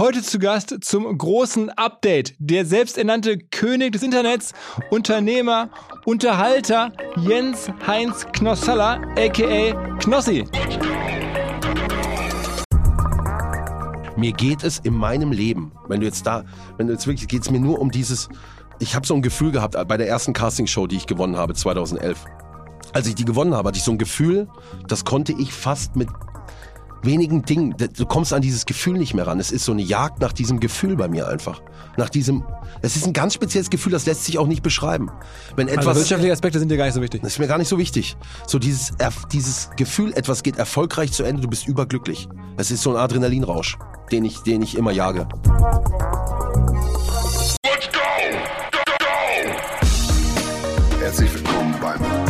[0.00, 2.34] Heute zu Gast zum großen Update.
[2.38, 4.54] Der selbsternannte König des Internets,
[4.88, 5.68] Unternehmer,
[6.06, 10.46] Unterhalter Jens Heinz Knossalla, aka Knossi.
[14.16, 16.46] Mir geht es in meinem Leben, wenn du jetzt da,
[16.78, 18.30] wenn du jetzt wirklich, geht es mir nur um dieses,
[18.78, 22.24] ich habe so ein Gefühl gehabt bei der ersten Castingshow, die ich gewonnen habe, 2011.
[22.94, 24.48] Als ich die gewonnen habe, hatte ich so ein Gefühl,
[24.88, 26.08] das konnte ich fast mit
[27.02, 29.40] wenigen Dingen, du kommst an dieses Gefühl nicht mehr ran.
[29.40, 31.62] Es ist so eine Jagd nach diesem Gefühl bei mir einfach.
[31.96, 32.44] Nach diesem,
[32.82, 35.10] es ist ein ganz spezielles Gefühl, das lässt sich auch nicht beschreiben.
[35.56, 37.22] Wenn also etwas, also wirtschaftliche Aspekte sind dir gar nicht so wichtig.
[37.22, 38.16] Das ist mir gar nicht so wichtig.
[38.46, 38.92] So dieses,
[39.32, 42.28] dieses Gefühl, etwas geht erfolgreich zu Ende, du bist überglücklich.
[42.56, 43.78] Es ist so ein Adrenalinrausch,
[44.12, 45.26] den ich, den ich immer jage.
[47.64, 48.00] Let's go!
[48.72, 49.06] Go, go!
[51.00, 52.29] Herzlich willkommen beim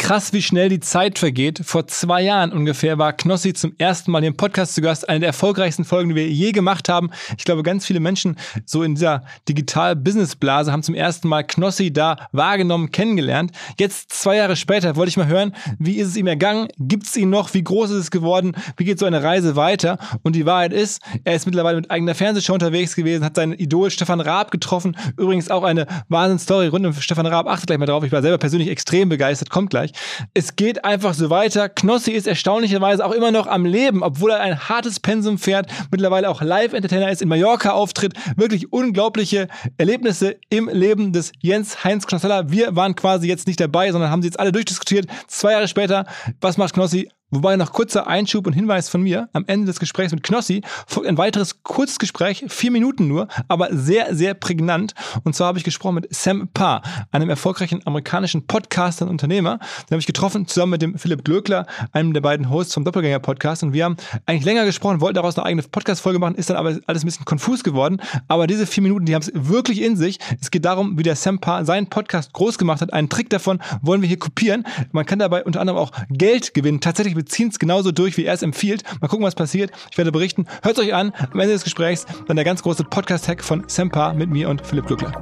[0.00, 1.60] Krass, wie schnell die Zeit vergeht.
[1.62, 5.06] Vor zwei Jahren ungefähr war Knossi zum ersten Mal im Podcast zu Gast.
[5.08, 7.10] Eine der erfolgreichsten Folgen, die wir je gemacht haben.
[7.36, 12.16] Ich glaube, ganz viele Menschen so in dieser Digital-Business-Blase haben zum ersten Mal Knossi da
[12.32, 13.52] wahrgenommen, kennengelernt.
[13.78, 16.68] Jetzt, zwei Jahre später, wollte ich mal hören, wie ist es ihm ergangen?
[16.78, 17.52] Gibt es ihn noch?
[17.52, 18.56] Wie groß ist es geworden?
[18.78, 19.98] Wie geht so eine Reise weiter?
[20.22, 23.90] Und die Wahrheit ist, er ist mittlerweile mit eigener Fernsehshow unterwegs gewesen, hat seinen Idol
[23.90, 24.96] Stefan Raab getroffen.
[25.18, 27.46] Übrigens auch eine Wahnsinnsstory rund um Stefan Raab.
[27.46, 28.02] Achtet gleich mal drauf.
[28.02, 29.50] Ich war selber persönlich extrem begeistert.
[29.50, 29.90] Kommt gleich.
[30.34, 31.68] Es geht einfach so weiter.
[31.68, 36.28] Knossi ist erstaunlicherweise auch immer noch am Leben, obwohl er ein hartes Pensum fährt, mittlerweile
[36.28, 38.14] auch Live-Entertainer ist, in Mallorca auftritt.
[38.36, 42.50] Wirklich unglaubliche Erlebnisse im Leben des Jens Heinz Knossalla.
[42.50, 45.06] Wir waren quasi jetzt nicht dabei, sondern haben sie jetzt alle durchdiskutiert.
[45.26, 46.06] Zwei Jahre später,
[46.40, 47.08] was macht Knossi?
[47.30, 49.28] Wobei noch kurzer Einschub und Hinweis von mir.
[49.32, 53.68] Am Ende des Gesprächs mit Knossi folgt ein weiteres kurzes Gespräch, vier Minuten nur, aber
[53.70, 54.94] sehr, sehr prägnant.
[55.22, 56.82] Und zwar habe ich gesprochen mit Sam Parr,
[57.12, 59.58] einem erfolgreichen amerikanischen Podcaster und Unternehmer.
[59.58, 63.62] Den habe ich getroffen, zusammen mit dem Philipp Glöckler, einem der beiden Hosts vom Doppelgänger-Podcast.
[63.62, 66.78] Und wir haben eigentlich länger gesprochen, wollten daraus eine eigene Podcast-Folge machen, ist dann aber
[66.86, 68.00] alles ein bisschen konfus geworden.
[68.26, 70.18] Aber diese vier Minuten, die haben es wirklich in sich.
[70.40, 72.92] Es geht darum, wie der Sam Parr seinen Podcast groß gemacht hat.
[72.92, 74.66] Einen Trick davon wollen wir hier kopieren.
[74.90, 76.80] Man kann dabei unter anderem auch Geld gewinnen.
[76.80, 78.82] Tatsächlich wir ziehen es genauso durch, wie er es empfiehlt.
[79.02, 79.70] Mal gucken, was passiert.
[79.90, 80.46] Ich werde berichten.
[80.62, 81.12] Hört euch an.
[81.30, 84.86] Am Ende des Gesprächs dann der ganz große Podcast-Hack von Sempa mit mir und Philipp
[84.86, 85.12] Glückler.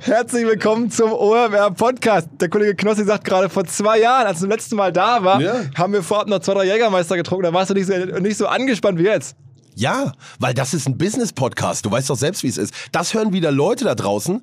[0.00, 2.28] Herzlich willkommen zum OMR Podcast.
[2.38, 5.40] Der Kollege Knossi sagt gerade, vor zwei Jahren, als du das letzte Mal da war,
[5.40, 5.62] ja.
[5.74, 7.44] haben wir vorab noch zwei, drei Jägermeister getrunken.
[7.44, 9.34] Da warst du nicht so, nicht so angespannt wie jetzt.
[9.76, 11.86] Ja, weil das ist ein Business-Podcast.
[11.86, 12.74] Du weißt doch selbst, wie es ist.
[12.92, 14.42] Das hören wieder Leute da draußen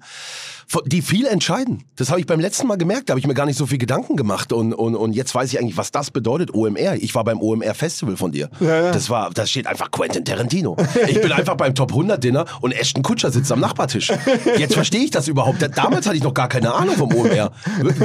[0.86, 1.84] die viel entscheiden.
[1.96, 3.78] Das habe ich beim letzten Mal gemerkt, da habe ich mir gar nicht so viel
[3.78, 6.96] Gedanken gemacht und, und, und jetzt weiß ich eigentlich, was das bedeutet, OMR.
[6.96, 8.50] Ich war beim OMR Festival von dir.
[8.60, 8.92] Ja, ja.
[8.92, 10.76] Das war, da steht einfach Quentin Tarantino.
[11.08, 14.12] Ich bin einfach beim Top 100 Dinner und Ashton Kutscher sitzt am Nachbartisch.
[14.58, 15.62] Jetzt verstehe ich das überhaupt.
[15.76, 17.52] Damals hatte ich noch gar keine Ahnung vom OMR.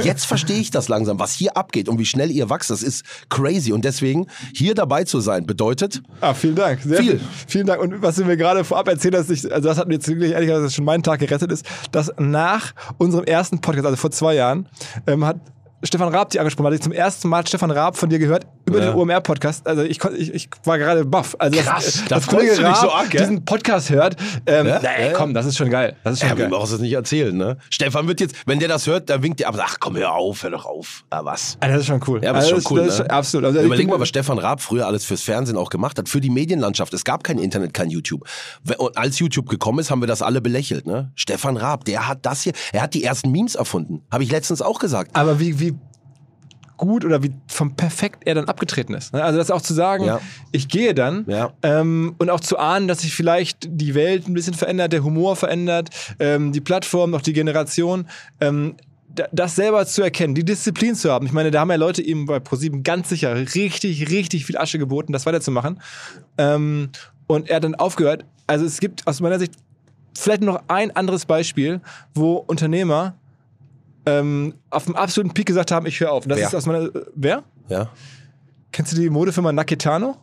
[0.03, 2.69] Jetzt verstehe ich das langsam, was hier abgeht und wie schnell ihr wächst.
[2.69, 6.01] Das ist crazy und deswegen hier dabei zu sein bedeutet.
[6.21, 6.81] Ah, vielen Dank.
[6.83, 7.21] Sehr viel.
[7.47, 7.81] Vielen Dank.
[7.81, 10.31] Und was du mir gerade vorab erzählt hast, ich, also das hat mir jetzt wirklich
[10.31, 14.11] ehrlich gesagt, schon meinen Tag gerettet ist, dass nach nach unserem ersten Podcast, also vor
[14.11, 14.67] zwei Jahren,
[15.07, 15.37] ähm, hat
[15.83, 18.79] Stefan Raab die angesprochen, weil ich zum ersten Mal Stefan Raab von dir gehört, über
[18.79, 18.91] Ja.
[18.91, 19.65] den OMR-Podcast.
[19.67, 21.35] Also ich, ich, ich war gerade baff.
[21.39, 24.15] Also Krass, dass, da dass freust Kollege du dich so Raab arg, diesen Podcast hört.
[24.45, 24.79] Ähm, Ja?
[24.79, 25.13] nee, Ja.
[25.13, 25.95] komm, das ist schon geil.
[26.03, 26.49] Das ist schon Ja, geil.
[26.49, 27.57] brauchen es nicht erzählen, ne?
[27.71, 29.55] Stefan wird jetzt, wenn der das hört, dann winkt er ab.
[29.59, 31.03] Ach komm, hör auf, hör doch auf.
[31.11, 31.57] Ja, was?
[31.59, 32.21] Ah, das ist schon cool.
[32.23, 33.05] Ja, aber ist Also schon cool, das, ne?
[33.05, 33.45] ist absolut.
[33.47, 36.29] Also Überleg mal, was Stefan Raab früher alles fürs Fernsehen auch gemacht hat, für die
[36.29, 36.93] Medienlandschaft.
[36.93, 38.27] Es gab kein Internet, kein YouTube.
[38.77, 40.85] Und als YouTube gekommen ist, haben wir das alle belächelt.
[40.85, 41.11] Ne?
[41.15, 44.03] Stefan Raab, der hat das hier, er hat die ersten Memes erfunden.
[44.11, 45.15] Habe ich letztens auch gesagt.
[45.15, 45.70] Aber wie, wie
[46.81, 49.13] gut oder wie vom perfekt er dann abgetreten ist.
[49.13, 50.19] Also das auch zu sagen, Ja.
[50.51, 51.53] ich gehe dann Ja.
[51.63, 55.35] ähm, und auch zu ahnen, dass sich vielleicht die Welt ein bisschen verändert, der Humor
[55.35, 55.89] verändert,
[56.19, 58.07] ähm, die Plattform, noch die Generation.
[58.41, 58.75] Ähm,
[59.13, 61.25] da- das selber zu erkennen, die Disziplin zu haben.
[61.25, 64.79] Ich meine, da haben ja Leute ihm bei ProSieben ganz sicher richtig, richtig viel Asche
[64.79, 65.79] geboten, das weiterzumachen.
[66.37, 66.89] Ähm,
[67.27, 68.25] und er hat dann aufgehört.
[68.47, 69.53] Also es gibt aus meiner Sicht
[70.17, 71.79] vielleicht noch ein anderes Beispiel,
[72.15, 73.15] wo Unternehmer
[74.05, 76.23] ähm, auf dem absoluten Peak gesagt haben, ich höre auf.
[76.25, 76.47] Und das Wer?
[76.47, 76.89] ist aus meiner.
[77.15, 77.43] Wer?
[77.69, 77.89] Ja,
[78.71, 80.17] Kennst du die Modefirma Naketano?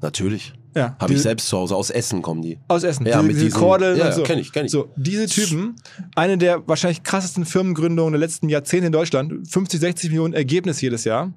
[0.00, 0.52] natürlich.
[0.76, 0.96] Ja.
[1.00, 1.76] Habe ich selbst zu Hause.
[1.76, 2.58] Aus Essen kommen die.
[2.68, 3.06] Aus Essen.
[3.06, 4.22] Ja, diese, mit diese diesen- Kordeln ja, und so.
[4.24, 4.72] kenn ich, kenn ich.
[4.72, 5.76] So, diese Typen,
[6.16, 11.04] eine der wahrscheinlich krassesten Firmengründungen der letzten Jahrzehnte in Deutschland, 50, 60 Millionen Ergebnis jedes
[11.04, 11.32] Jahr,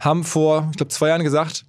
[0.00, 1.66] haben vor, ich glaube, zwei Jahren gesagt,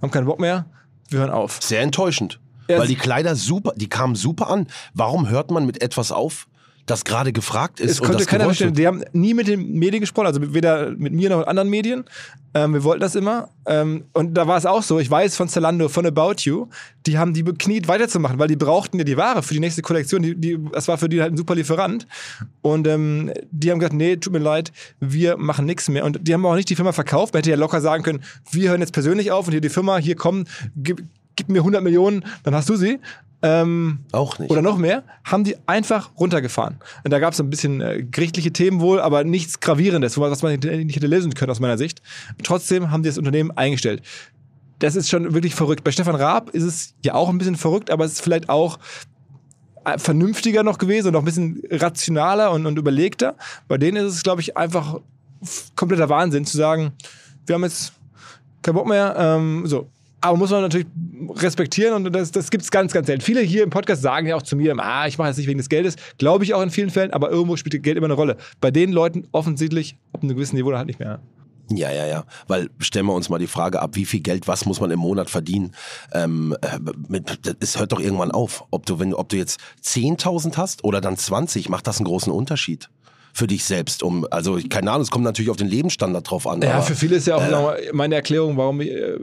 [0.00, 0.66] haben keinen Bock mehr,
[1.10, 1.58] wir hören auf.
[1.62, 2.40] Sehr enttäuschend.
[2.68, 4.66] Ja, weil die Kleider super, die kamen super an.
[4.94, 6.47] Warum hört man mit etwas auf,
[6.90, 8.74] das gerade gefragt ist Es konnte keiner verstehen.
[8.74, 12.04] Die haben nie mit den Medien gesprochen, also weder mit mir noch mit anderen Medien.
[12.54, 13.50] Ähm, wir wollten das immer.
[13.66, 16.68] Ähm, und da war es auch so, ich weiß von Zalando, von About You,
[17.06, 20.22] die haben die bekniet weiterzumachen, weil die brauchten ja die Ware für die nächste Kollektion.
[20.22, 22.06] Die, die, das war für die halt ein super Lieferant.
[22.62, 26.04] Und ähm, die haben gesagt, nee, tut mir leid, wir machen nichts mehr.
[26.04, 27.34] Und die haben auch nicht die Firma verkauft.
[27.34, 29.98] Man hätte ja locker sagen können, wir hören jetzt persönlich auf und hier die Firma,
[29.98, 30.44] hier komm,
[30.76, 31.04] gib,
[31.36, 32.98] gib mir 100 Millionen, dann hast du sie.
[33.40, 34.50] Ähm, Auch nicht.
[34.50, 36.78] oder noch mehr, haben die einfach runtergefahren.
[37.04, 40.58] Und da gab es ein bisschen äh, gerichtliche Themen wohl, aber nichts Gravierendes, was man
[40.58, 42.02] nicht hätte lesen können aus meiner Sicht.
[42.42, 44.02] Trotzdem haben die das Unternehmen eingestellt.
[44.80, 45.84] Das ist schon wirklich verrückt.
[45.84, 48.78] Bei Stefan Raab ist es ja auch ein bisschen verrückt, aber es ist vielleicht auch
[49.84, 53.36] äh, vernünftiger noch gewesen und noch ein bisschen rationaler und, und überlegter.
[53.68, 55.00] Bei denen ist es, glaube ich, einfach
[55.76, 56.92] kompletter Wahnsinn zu sagen,
[57.46, 57.92] wir haben jetzt
[58.62, 59.14] keinen Bock mehr.
[59.16, 59.88] Ähm, so.
[60.20, 60.86] Aber muss man natürlich
[61.36, 63.22] respektieren und das, das gibt es ganz, ganz selten.
[63.22, 65.58] Viele hier im Podcast sagen ja auch zu mir, ah, ich mache das nicht wegen
[65.58, 65.96] des Geldes.
[66.18, 68.36] Glaube ich auch in vielen Fällen, aber irgendwo spielt Geld immer eine Rolle.
[68.60, 71.20] Bei den Leuten offensichtlich auf einem gewissen Niveau halt nicht mehr.
[71.70, 72.24] Ja, ja, ja.
[72.46, 75.00] Weil stellen wir uns mal die Frage ab, wie viel Geld, was muss man im
[75.00, 75.72] Monat verdienen?
[76.12, 77.20] Ähm, äh,
[77.60, 78.64] es hört doch irgendwann auf.
[78.70, 82.32] Ob du, wenn, ob du jetzt 10.000 hast oder dann 20, macht das einen großen
[82.32, 82.88] Unterschied
[83.32, 84.02] für dich selbst.
[84.02, 86.60] Um, also keine Ahnung, es kommt natürlich auf den Lebensstandard drauf an.
[86.62, 89.18] Ja, für viele ist ja auch äh, nochmal meine Erklärung, warum äh,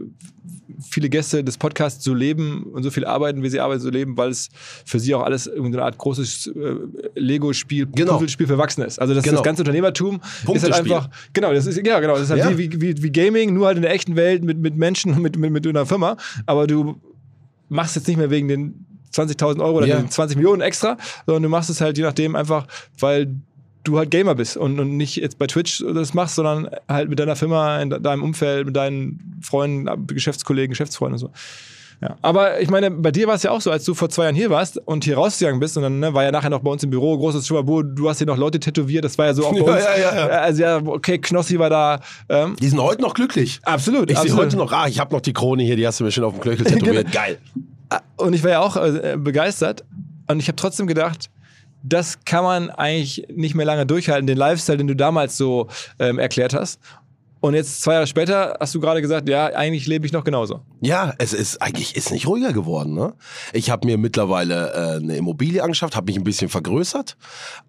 [0.90, 4.18] viele Gäste des Podcasts so leben und so viel arbeiten, wie sie arbeiten, so leben,
[4.18, 4.50] weil es
[4.86, 6.76] für sie auch alles irgendeine Art großes äh,
[7.20, 8.14] Lego-Spiel, Genau.
[8.14, 9.00] Puzzlespiel für Erwachsene ist.
[9.00, 9.38] Also das, Genau.
[9.38, 10.20] das ganze Unternehmertum
[10.54, 12.58] ist halt einfach, genau, das ist, ja, genau, das ist halt Ja.
[12.58, 15.38] wie, wie, wie, Gaming, nur halt in der echten Welt mit, mit Menschen und mit,
[15.38, 16.18] mit, mit einer Firma.
[16.46, 17.00] Aber du
[17.70, 19.98] machst jetzt nicht mehr wegen den 20.000 Euro oder Ja.
[19.98, 22.68] den 20 Millionen extra, sondern du machst es halt je nachdem einfach,
[23.00, 23.34] weil
[23.86, 27.20] du halt Gamer bist und, und nicht jetzt bei Twitch das machst, sondern halt mit
[27.20, 31.32] deiner Firma, in de- deinem Umfeld, mit deinen Freunden, Geschäftskollegen, Geschäftsfreunden und so.
[32.02, 32.18] Ja.
[32.22, 34.36] Aber ich meine, bei dir war es ja auch so, als du vor zwei Jahren
[34.36, 36.84] hier warst und hier rausgegangen bist und dann ne, war ja nachher noch bei uns
[36.84, 39.52] im Büro großes Schubabu, du hast hier noch Leute tätowiert, das war ja so auch
[39.54, 39.84] bei Ja, uns.
[39.86, 40.28] ja, ja, ja.
[40.28, 42.02] Also ja, okay, Knossi war da.
[42.28, 43.62] Ähm, Die sind heute noch glücklich.
[43.64, 44.12] absolut.
[44.12, 46.12] Ich sehe heute noch, ah, ich habe noch die Krone hier, die hast du mir
[46.12, 47.14] schön auf dem Knöchel tätowiert.
[47.14, 47.38] Geil.
[48.18, 49.86] Und ich war ja auch äh, begeistert.
[50.28, 51.30] Und ich habe trotzdem gedacht,
[51.88, 55.68] das kann man eigentlich nicht mehr lange durchhalten, den Lifestyle, den du damals so
[56.00, 56.80] ähm, erklärt hast.
[57.42, 60.62] Und jetzt zwei Jahre später hast du gerade gesagt, ja, eigentlich lebe ich noch genauso.
[60.82, 62.96] Ja, es ist eigentlich ist nicht ruhiger geworden.
[62.96, 63.14] Ne?
[63.54, 67.18] Ich habe mir mittlerweile äh, eine Immobilie angeschafft, habe mich ein bisschen vergrößert,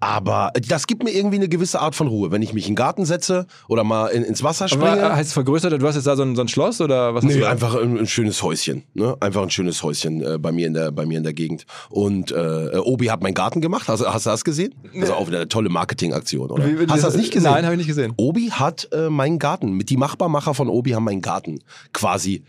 [0.00, 2.76] aber das gibt mir irgendwie eine gewisse Art von Ruhe, wenn ich mich in den
[2.76, 5.14] Garten setze oder mal in, ins Wasser Aber springe.
[5.14, 5.80] heißt es vergrößert?
[5.80, 7.48] Du hast jetzt da so ein, so ein Schloss oder was hast Nee, du?
[7.48, 9.16] einfach ein, ein schönes Häuschen, ne?
[9.20, 11.66] Einfach ein schönes Häuschen äh, bei mir in der bei mir in der Gegend.
[11.90, 13.88] Und äh, Obi hat meinen Garten gemacht.
[13.88, 14.74] Hast, hast du das gesehen?
[14.98, 16.64] Also auch wieder eine tolle Marketingaktion, oder?
[16.66, 17.50] Wie- wie- hast du das nicht gesehen?
[17.50, 18.12] Nein, habe ich nicht gesehen.
[18.16, 21.60] Obi hat äh, meinen Garten, mit die Machbarmacher von Obi haben meinen Garten
[21.92, 22.42] quasi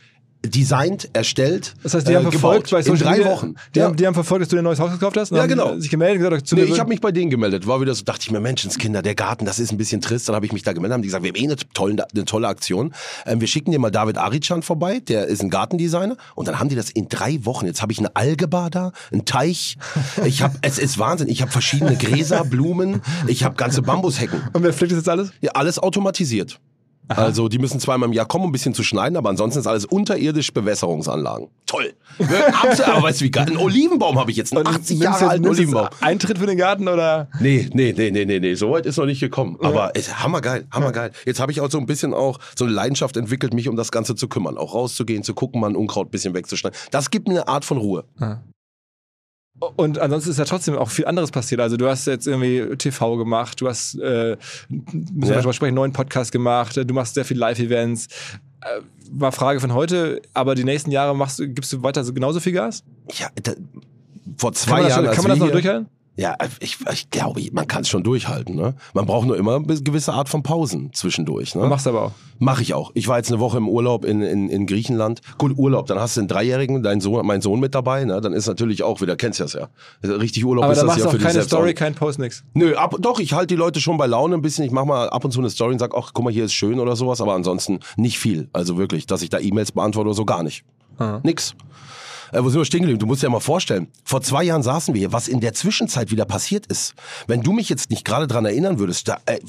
[0.46, 2.72] designt, erstellt, Das heißt, die äh, haben verfolgt gebaut.
[2.72, 3.56] bei Social in drei Media, Wochen.
[3.74, 3.86] Die, ja.
[3.86, 5.32] haben, die haben verfolgt, dass du dir ein neues Haus gekauft hast?
[5.32, 5.78] Ja, genau.
[5.80, 7.68] sich gemeldet gesagt, zu Nee, ich habe mich bei denen gemeldet.
[7.68, 10.30] War wieder so, dachte ich mir, Menschenskinder, der Garten, das ist ein bisschen trist.
[10.30, 12.26] Dann habe ich mich da gemeldet, haben die gesagt, wir haben eh eine tolle, eine
[12.26, 12.94] tolle Aktion.
[13.26, 16.18] Ähm, wir schicken dir mal David Arichan vorbei, der ist ein Gartendesigner.
[16.36, 17.66] Und dann haben die das in drei Wochen.
[17.66, 19.78] Jetzt habe ich eine Algebar da, einen Teich.
[20.26, 21.28] Ich habe, es ist Wahnsinn.
[21.30, 23.02] Ich habe verschiedene Gräser, Blumen.
[23.28, 24.42] Ich habe ganze Bambushecken.
[24.54, 25.32] Und wer pflegt das jetzt alles?
[25.42, 26.60] Ja, alles automatisiert.
[27.08, 29.68] Also die müssen zweimal im Jahr kommen, um ein bisschen zu schneiden, aber ansonsten ist
[29.68, 31.48] alles unterirdisch Bewässerungsanlagen.
[31.66, 31.94] Toll.
[32.20, 33.48] Absolut, aber weißt du wie geil?
[33.48, 35.88] Einen Olivenbaum habe ich jetzt, einen 80 Jahre alten jetzt Olivenbaum.
[36.02, 37.30] Eintritt für den Garten oder?
[37.40, 39.58] Nee, nee, nee, nee, nee, nee, so weit ist noch nicht gekommen.
[39.62, 41.12] Aber ist hammergeil, hammergeil.
[41.26, 43.92] Jetzt habe ich auch so ein bisschen auch so eine Leidenschaft entwickelt, mich um das
[43.92, 44.58] Ganze zu kümmern.
[44.58, 46.78] Auch rauszugehen, zu gucken, mal ein Unkraut ein bisschen wegzuschneiden.
[46.92, 48.06] Das gibt mir eine Art von Ruhe.
[49.76, 51.60] Und ansonsten ist ja trotzdem auch viel anderes passiert.
[51.62, 54.38] Also du hast jetzt irgendwie TV gemacht, du hast, äh,
[54.70, 55.34] müssen wir Ja.
[55.36, 58.08] darüber sprechen, einen neuen Podcast gemacht, du machst sehr viel Live-Events.
[58.62, 62.14] Äh, war Frage von heute, aber die nächsten Jahre machst du, gibst du weiter so
[62.14, 62.84] genauso viel Gas?
[63.18, 63.54] Ja, da,
[64.38, 65.00] vor Kann zwei das, Jahren.
[65.00, 65.88] schon, als kann man das noch durchhalten?
[66.18, 68.56] Ja, ich, ich glaube, man kann es schon durchhalten.
[68.56, 68.74] Ne?
[68.96, 71.54] Man braucht nur immer eine gewisse Art von Pausen zwischendurch.
[71.54, 71.68] Ne?
[71.68, 72.12] Machst du aber auch.
[72.40, 72.92] Mache ich auch.
[72.96, 75.22] Ich war jetzt eine Woche im Urlaub in, in, in Griechenland.
[75.38, 78.04] Gut, Urlaub, dann hast du einen Dreijährigen, dein Sohn, mein Sohn mit dabei.
[78.04, 78.20] Ne?
[78.20, 79.70] Dann ist natürlich auch wieder, kennst du das ja.
[80.04, 81.72] Richtig Urlaub Aber ist da das machst ja du auch für dich keine selbst Story,
[81.72, 81.76] auch.
[81.76, 82.44] kein Post, nix.
[82.56, 84.66] Nö, ab, doch, ich halte die Leute schon bei Laune ein bisschen.
[84.66, 86.54] Ich mache mal ab und zu eine Story und sag, ach, guck mal, hier ist
[86.54, 88.50] schön oder sowas, aber ansonsten nicht viel.
[88.54, 90.64] Also wirklich, dass ich da E-Mails beantworte oder so, gar nicht.
[91.22, 91.54] Nix.
[92.32, 93.00] Äh, wo sind wir stehen geblieben?
[93.00, 96.12] Du musst dir mal vorstellen, vor zwei Jahren saßen wir hier, was in der Zwischenzeit
[96.12, 96.94] wieder passiert ist.
[97.28, 99.40] Wenn du mich jetzt nicht gerade dran erinnern würdest, da, äh,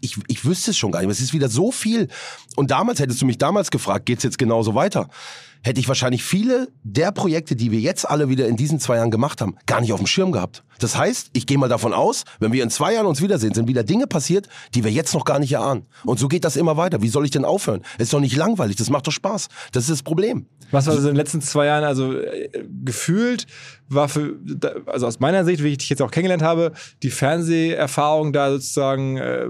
[0.00, 1.10] ich, ich wüsste es schon gar nicht.
[1.10, 2.08] Es ist wieder so viel.
[2.56, 5.08] Und damals hättest du mich damals gefragt, geht's jetzt genauso weiter?
[5.62, 9.10] Hätte ich wahrscheinlich viele der Projekte, die wir jetzt alle wieder in diesen zwei Jahren
[9.10, 10.62] gemacht haben, gar nicht auf dem Schirm gehabt.
[10.78, 13.66] Das heißt, ich gehe mal davon aus, wenn wir in zwei Jahren uns wiedersehen, sind
[13.66, 15.86] wieder Dinge passiert, die wir jetzt noch gar nicht erahnen.
[16.04, 17.02] Und so geht das immer weiter.
[17.02, 17.82] Wie soll ich denn aufhören?
[17.98, 19.48] Ist doch nicht langweilig, das macht doch Spaß.
[19.72, 20.46] Das ist das Problem.
[20.70, 22.12] Was war also in den letzten zwei Jahren, also
[22.84, 23.46] gefühlt,
[23.88, 24.36] war für,
[24.86, 26.72] also aus meiner Sicht, wie ich dich jetzt auch kennengelernt habe,
[27.02, 29.48] die Fernseherfahrung da sozusagen, äh,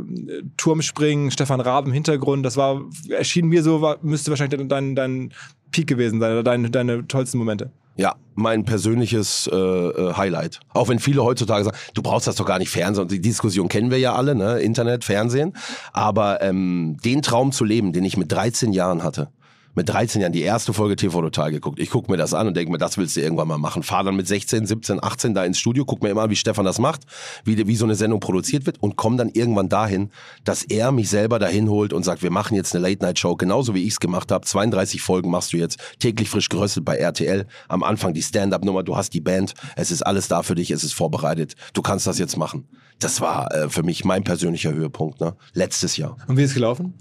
[0.56, 5.32] Turmspringen, Stefan Raab im Hintergrund, das war, erschien mir so, war, müsste wahrscheinlich dein, dein
[5.70, 7.70] Peak gewesen sein oder dein, deine tollsten Momente.
[7.98, 10.60] Ja, mein persönliches äh, äh, Highlight.
[10.72, 13.02] Auch wenn viele heutzutage sagen, du brauchst das doch gar nicht Fernsehen.
[13.02, 14.60] Und die Diskussion kennen wir ja alle, ne?
[14.60, 15.52] Internet, Fernsehen.
[15.92, 19.30] Aber ähm, den Traum zu leben, den ich mit 13 Jahren hatte,
[19.78, 21.78] mit 13 Jahren die erste Folge TV Total geguckt.
[21.78, 23.84] Ich gucke mir das an und denke mir, das willst du irgendwann mal machen.
[23.84, 26.64] Fahr dann mit 16, 17, 18 da ins Studio, guck mir immer an, wie Stefan
[26.64, 27.02] das macht,
[27.44, 30.10] wie, wie so eine Sendung produziert wird und komm dann irgendwann dahin,
[30.42, 33.84] dass er mich selber dahin holt und sagt, wir machen jetzt eine Late-Night-Show, genauso wie
[33.84, 34.44] ich es gemacht habe.
[34.44, 37.46] 32 Folgen machst du jetzt, täglich frisch geröstet bei RTL.
[37.68, 40.82] Am Anfang die Stand-Up-Nummer, du hast die Band, es ist alles da für dich, es
[40.82, 41.54] ist vorbereitet.
[41.72, 42.66] Du kannst das jetzt machen.
[42.98, 45.36] Das war äh, für mich mein persönlicher Höhepunkt, ne?
[45.52, 46.16] Letztes Jahr.
[46.26, 46.94] Und wie ist es gelaufen?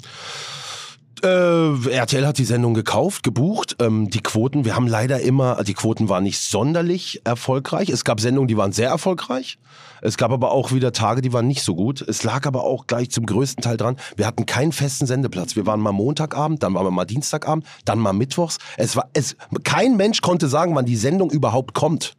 [1.23, 3.77] Äh, RTL hat die Sendung gekauft, gebucht.
[3.79, 7.89] Ähm, die Quoten, wir haben leider immer, die Quoten waren nicht sonderlich erfolgreich.
[7.89, 9.57] Es gab Sendungen, die waren sehr erfolgreich.
[10.01, 12.01] Es gab aber auch wieder Tage, die waren nicht so gut.
[12.01, 13.97] Es lag aber auch gleich zum größten Teil dran.
[14.15, 15.55] Wir hatten keinen festen Sendeplatz.
[15.55, 18.57] Wir waren mal Montagabend, dann waren wir mal Dienstagabend, dann mal Mittwochs.
[18.77, 22.15] Es war, es, kein Mensch konnte sagen, wann die Sendung überhaupt kommt.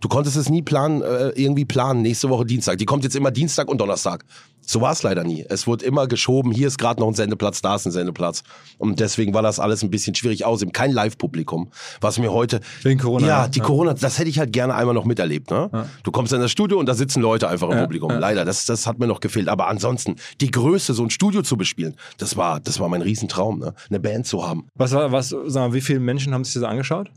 [0.00, 2.02] Du konntest es nie planen, äh, irgendwie planen.
[2.02, 2.76] Nächste Woche Dienstag.
[2.78, 4.24] Die kommt jetzt immer Dienstag und Donnerstag.
[4.68, 5.46] So war es leider nie.
[5.48, 6.50] Es wurde immer geschoben.
[6.50, 8.42] Hier ist gerade noch ein Sendeplatz, da ist ein Sendeplatz.
[8.78, 10.44] Und deswegen war das alles ein bisschen schwierig.
[10.44, 11.70] Außerdem kein Live-Publikum.
[12.00, 12.60] Was mir heute.
[12.82, 13.64] Wegen Corona, Ja, die Ja.
[13.64, 15.50] Corona, das hätte ich halt gerne einmal noch miterlebt.
[15.50, 15.88] Ne?
[16.02, 18.10] Du kommst in das Studio und da sitzen Leute einfach im Ja, Publikum.
[18.10, 18.18] ja.
[18.18, 19.48] Leider, das, das hat mir noch gefehlt.
[19.48, 23.58] Aber ansonsten, die Größe, so ein Studio zu bespielen, das war, das war mein Riesentraum,
[23.58, 23.74] ne?
[23.88, 24.66] eine Band zu haben.
[24.74, 27.10] Was war, was, sag mal, wie viele Menschen haben sich das angeschaut?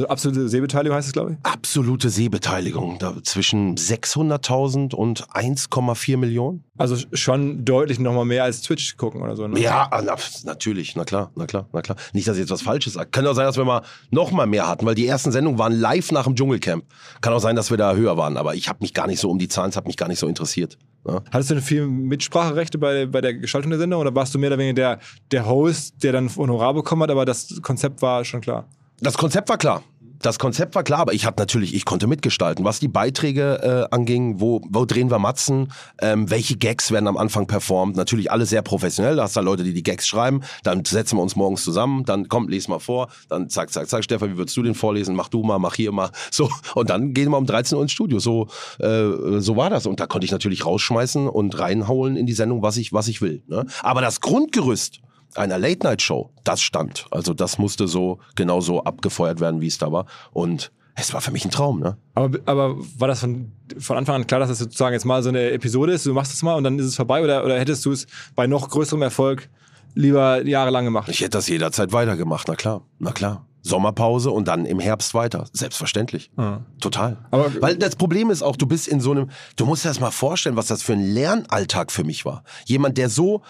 [0.00, 1.38] So absolute Sehbeteiligung heißt es, glaube ich.
[1.42, 3.00] Absolute Sehbeteiligung.
[3.00, 6.62] Da zwischen 600.000 und 1,4 Millionen.
[6.76, 9.48] Also schon deutlich nochmal mehr als Twitch gucken oder so.
[9.48, 9.58] Ne?
[9.58, 10.14] Ja, na,
[10.44, 11.98] natürlich, na klar, na klar, na klar.
[12.12, 13.08] Nicht, dass ich jetzt was Falsches sage.
[13.10, 15.72] Kann auch sein, dass wir mal noch mal mehr hatten, weil die ersten Sendungen waren
[15.72, 16.84] live nach dem Dschungelcamp.
[17.20, 19.28] Kann auch sein, dass wir da höher waren, aber ich habe mich gar nicht so
[19.28, 20.78] um die Zahlen, es hat mich gar nicht so interessiert.
[21.04, 21.22] Ne?
[21.32, 24.50] Hattest du denn viel Mitspracherechte bei, bei der Gestaltung der Sendung oder warst du mehr
[24.50, 24.98] oder weniger der,
[25.32, 28.68] der Host, der dann Honorar bekommen hat, aber das Konzept war schon klar?
[29.00, 29.82] Das Konzept war klar.
[30.20, 33.94] Das Konzept war klar, aber ich hatte natürlich, ich konnte mitgestalten, was die Beiträge äh,
[33.94, 38.44] anging, wo, wo drehen wir Matzen, ähm, welche Gags werden am Anfang performt, natürlich alle
[38.44, 41.62] sehr professionell, da hast du Leute, die die Gags schreiben, dann setzen wir uns morgens
[41.62, 44.74] zusammen, dann kommt, les mal vor, dann zack, zack, zack, Stefan, wie würdest du den
[44.74, 47.82] vorlesen, mach du mal, mach hier mal, so, und dann gehen wir um 13 Uhr
[47.82, 48.48] ins Studio, so,
[48.80, 49.86] äh, so war das.
[49.86, 53.22] Und da konnte ich natürlich rausschmeißen und reinhauen in die Sendung, was ich, was ich
[53.22, 53.66] will, ne?
[53.84, 55.00] aber das Grundgerüst,
[55.34, 57.06] einer Late-Night-Show, das stand.
[57.10, 60.06] Also das musste so genauso abgefeuert werden, wie es da war.
[60.32, 61.96] Und es war für mich ein Traum, ne?
[62.14, 65.28] Aber, aber war das von, von Anfang an klar, dass das sozusagen jetzt mal so
[65.28, 67.84] eine Episode ist, du machst es mal und dann ist es vorbei oder, oder hättest
[67.86, 69.48] du es bei noch größerem Erfolg
[69.94, 71.08] lieber jahrelang gemacht?
[71.08, 73.44] Ich hätte das jederzeit weitergemacht, na klar, na klar.
[73.62, 75.46] Sommerpause und dann im Herbst weiter.
[75.52, 76.30] Selbstverständlich.
[76.38, 76.62] Ja.
[76.80, 77.18] Total.
[77.30, 80.00] Aber- Weil das Problem ist auch, du bist in so einem, du musst dir das
[80.00, 82.44] mal vorstellen, was das für ein Lernalltag für mich war.
[82.64, 83.42] Jemand, der so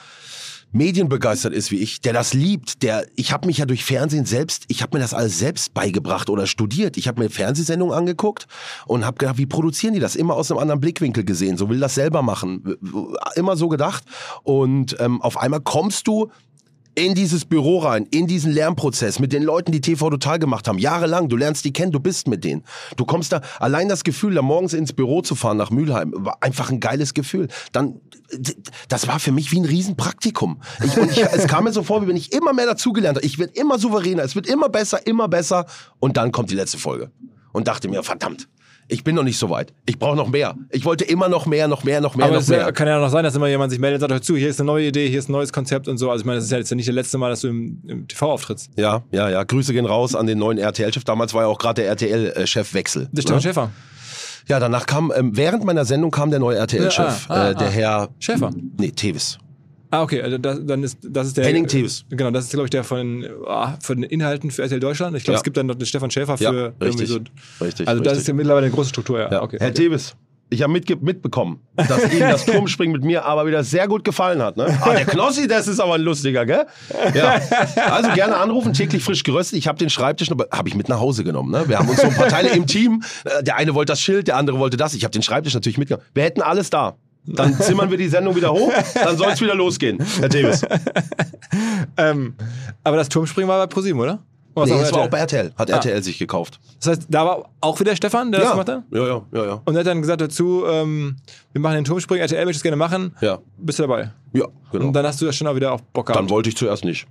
[0.73, 4.65] medienbegeistert ist wie ich, der das liebt, der ich habe mich ja durch Fernsehen selbst,
[4.69, 6.97] ich habe mir das alles selbst beigebracht oder studiert.
[6.97, 8.47] Ich habe mir Fernsehsendungen angeguckt
[8.87, 10.17] und habe gedacht, wie produzieren die das?
[10.17, 12.77] Immer aus einem anderen Blickwinkel gesehen, so will das selber machen,
[13.35, 14.05] immer so gedacht.
[14.43, 16.31] Und ähm, auf einmal kommst du
[16.99, 20.79] in dieses Büro rein, in diesen Lernprozess mit den Leuten, die TV Total gemacht haben,
[20.79, 21.29] jahrelang.
[21.29, 22.65] Du lernst die kennen, du bist mit denen.
[22.97, 26.39] Du kommst da, allein das Gefühl, da morgens ins Büro zu fahren nach Mülheim, war
[26.41, 27.47] einfach ein geiles Gefühl.
[27.71, 28.01] Dann,
[28.89, 30.61] das war für mich wie ein Riesenpraktikum.
[30.85, 33.27] Ich, und ich, es kam mir so vor, wie wenn ich immer mehr dazugelernt habe.
[33.27, 35.67] Ich werde immer souveräner, es wird immer besser, immer besser.
[36.01, 37.13] Und dann kommt die letzte Folge.
[37.53, 38.49] Und dachte mir, verdammt,
[38.89, 39.75] ich bin noch nicht so weit.
[39.87, 40.55] Ich brauche noch mehr.
[40.71, 42.73] Ich wollte immer noch mehr, noch mehr, noch mehr, Aber noch es mehr.
[42.73, 44.59] kann ja noch sein, dass immer jemand sich meldet und sagt, hör zu, hier ist
[44.61, 46.11] eine neue Idee, hier ist ein neues Konzept und so.
[46.11, 48.09] Also ich meine, das ist ja jetzt nicht das letzte Mal, dass du im, im
[48.09, 48.71] TV auftrittst.
[48.77, 49.45] Ja, ja, ja.
[49.45, 51.05] Grüße gehen raus an den neuen RTL-Chef.
[51.05, 53.09] Damals war ja auch gerade der RTL-Chefwechsel.
[53.13, 53.71] Der Stefan Schäfer.
[54.49, 57.55] Ja, danach kam, ähm, während meiner Sendung kam der neue RTL-Chef, Ja, ah, ah, äh,
[57.55, 57.71] der ah.
[57.71, 58.51] Herr, Schäfer.
[58.79, 59.39] nee, Tevis.
[59.91, 61.47] Ah, okay, also das, dann ist, das ist der.
[61.47, 62.05] Henning Tevis.
[62.11, 65.17] Genau, das ist, glaube ich, der von, ah, von den Inhalten für RTL Deutschland.
[65.17, 65.39] Ich glaube, Ja.
[65.39, 67.09] es gibt dann noch den Stefan Schäfer für Ja, irgendwie richtig.
[67.09, 67.65] so.
[67.65, 68.21] Richtig, Also, das richtig.
[68.23, 69.31] ist ja mittlerweile eine große Struktur, ja.
[69.31, 69.43] Ja.
[69.43, 69.57] okay.
[69.61, 69.83] Herr okay.
[69.85, 70.15] Tevis,
[70.51, 74.41] ich habe mitge mitbekommen, dass Ihnen das Turmspringen mit mir aber wieder sehr gut gefallen
[74.43, 74.57] hat.
[74.57, 74.67] Ne?
[74.81, 76.65] Ah, der Knossi, das ist aber ein lustiger, gell?
[77.15, 77.39] Ja.
[77.91, 79.59] Also gerne anrufen, täglich frisch geröstet.
[79.59, 81.51] Ich habe den Schreibtisch, habe ich mit nach Hause genommen.
[81.51, 81.65] Ne?
[81.69, 83.03] Wir haben uns so ein paar Teile im Team.
[83.25, 84.95] Äh, Der eine wollte das Schild, der andere wollte das.
[84.95, 86.05] Ich habe den Schreibtisch natürlich mitgenommen.
[86.15, 86.97] Wir hätten alles da.
[87.31, 90.63] Dann zimmern wir die Sendung wieder hoch, dann soll es wieder losgehen, Herr Tevis.
[91.97, 92.35] Ähm,
[92.85, 94.21] aber das Turmspringen war bei ProSieben, oder?
[94.55, 95.53] Oder Nee, was das war auch bei RTL.
[95.57, 96.59] Hat RTL sich gekauft.
[96.81, 98.53] Das heißt, da war auch wieder Stefan, der das Ja.
[98.53, 98.83] gemacht hat?
[98.93, 99.63] ja, ja, ja, ja.
[99.65, 101.17] Und er hat dann gesagt dazu, ähm,
[101.53, 103.15] wir machen den Turmspringen, RTL möchte es gerne machen.
[103.21, 104.13] Ja, Bist du dabei?
[104.33, 104.87] ja genau.
[104.87, 106.19] Und dann hast du ja schon auch wieder auf Bock gehabt.
[106.21, 107.07] Dann wollte ich zuerst nicht.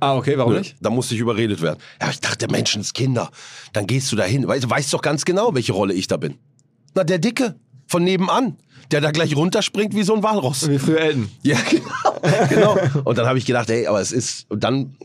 [0.00, 0.76] ah, okay, warum nicht?
[0.80, 1.78] Da musste ich überredet werden.
[2.00, 3.30] Ja, ich dachte, Menschenskinder.
[3.72, 4.46] Dann gehst du dahin.
[4.48, 6.38] Weißt, du weißt doch ganz genau, welche Rolle ich da bin.
[6.94, 7.54] Na, der Dicke
[7.86, 8.56] von nebenan,
[8.90, 10.68] der da gleich runterspringt wie so ein Walross.
[10.68, 11.30] Wie früher Elton.
[11.42, 11.56] Ja,
[12.48, 12.74] genau.
[12.74, 13.02] genau.
[13.04, 14.46] Und dann habe ich gedacht, ey, aber es ist.
[14.50, 14.96] Und dann,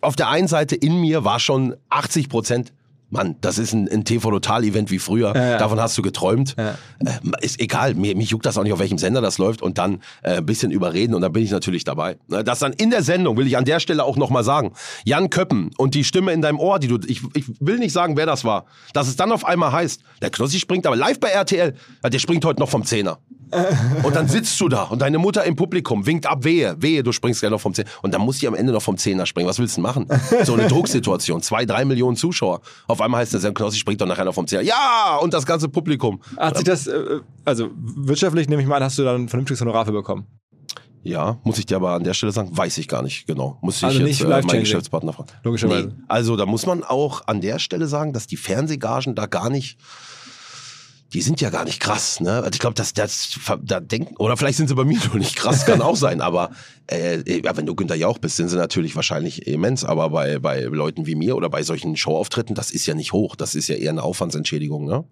[0.00, 2.72] auf der einen Seite in mir war schon 80 Prozent.
[3.08, 5.32] Mann, das ist ein, ein TV-Total-Event wie früher.
[5.34, 5.58] Ja, ja.
[5.58, 6.56] Davon hast du geträumt.
[6.58, 6.76] Ja.
[6.98, 9.62] Äh, ist egal, mir, mich juckt das auch nicht, auf welchem Sender das läuft.
[9.62, 12.16] Und dann äh, ein bisschen überreden und dann bin ich natürlich dabei.
[12.26, 14.72] Ne, Das dann in der Sendung, will ich an der Stelle auch nochmal sagen.
[15.04, 18.16] Jan Köppen und die Stimme in deinem Ohr, die du, ich, ich will nicht sagen,
[18.16, 18.66] wer das war.
[18.92, 21.74] Dass es dann auf einmal heißt, der Knossi springt aber live bei RTL.
[22.04, 23.18] Der springt heute noch vom Zehner.
[24.02, 27.12] Und dann sitzt du da und deine Mutter im Publikum winkt ab, wehe, wehe, du
[27.12, 27.88] springst gleich noch vom Zehner.
[28.02, 29.48] Und dann musst du am Ende noch vom Zehner springen.
[29.48, 30.06] Was willst du denn machen?
[30.44, 31.42] So eine Drucksituation.
[31.42, 32.60] Zwei, drei Millionen Zuschauer.
[32.88, 34.62] Auf einmal heißt der Knossi springt doch nachher noch vom Zehner.
[34.62, 35.18] Ja!
[35.22, 36.20] Und das ganze Publikum.
[36.36, 39.60] Hat sich das, äh, also wirtschaftlich nehme ich mal an, hast du dann ein vernünftiges
[39.60, 40.26] Honorar für bekommen.
[41.06, 43.58] Ja, muss ich dir aber an der Stelle sagen, weiß ich gar nicht genau.
[43.60, 44.60] Muss ich Also jetzt nicht äh, meinen.
[44.60, 45.28] Geschäftspartner fragen.
[45.44, 45.88] Logischerweise.
[45.88, 45.94] Nee.
[46.08, 49.78] Also da muss man auch an der Stelle sagen, dass die Fernsehgagen da gar nicht,
[51.12, 52.32] die sind ja gar nicht krass, ne?
[52.32, 55.36] Also ich glaube, dass das da denken oder vielleicht sind sie bei mir noch nicht
[55.36, 56.20] krass, kann auch sein.
[56.20, 56.50] Aber
[56.88, 59.84] äh, ja, wenn du Günther Jauch bist, sind sie natürlich wahrscheinlich immens.
[59.84, 63.36] Aber bei bei Leuten wie mir oder bei solchen Showauftritten, das ist ja nicht hoch.
[63.36, 65.04] Das ist ja eher eine Aufwandsentschädigung, ne?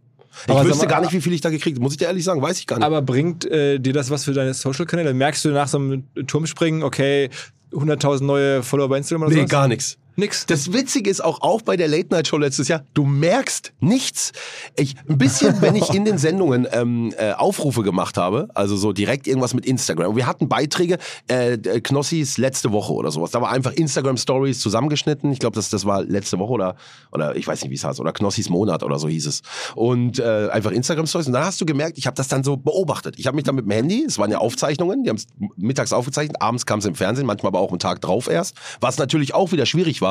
[0.46, 1.82] Ich Aber wüsste mal, gar nicht, wie viel ich da gekriegt habe.
[1.82, 2.86] Muss ich dir ehrlich sagen, weiß ich gar nicht.
[2.86, 5.14] Aber bringt äh, dir das was für deine Social-Kanäle?
[5.14, 7.30] Merkst du nach so einem Turmspringen, okay,
[7.72, 9.50] 100.000 neue Follower bei Instagram oder nee, sowas?
[9.50, 9.98] gar nichts.
[10.16, 10.46] Nix.
[10.46, 14.32] Das Witzige ist auch, auch bei der Late Night Show letztes Jahr, du merkst nichts.
[14.76, 18.92] Ich, ein bisschen, wenn ich in den Sendungen ähm, äh, Aufrufe gemacht habe, also so
[18.92, 20.14] direkt irgendwas mit Instagram.
[20.14, 20.98] Wir hatten Beiträge,
[21.28, 23.32] äh, äh, Knossis letzte Woche oder sowas.
[23.32, 25.32] Da war einfach Instagram Stories zusammengeschnitten.
[25.32, 26.76] Ich glaube, das, das war letzte Woche oder,
[27.10, 29.42] oder ich weiß nicht, wie es heißt, oder Knossis Monat oder so hieß es.
[29.74, 31.26] Und äh, einfach Instagram Stories.
[31.26, 33.18] Und dann hast du gemerkt, ich habe das dann so beobachtet.
[33.18, 35.92] Ich habe mich dann mit dem Handy, es waren ja Aufzeichnungen, die haben es mittags
[35.92, 39.34] aufgezeichnet, abends kam es im Fernsehen, manchmal aber auch einen Tag drauf erst, was natürlich
[39.34, 40.03] auch wieder schwierig war,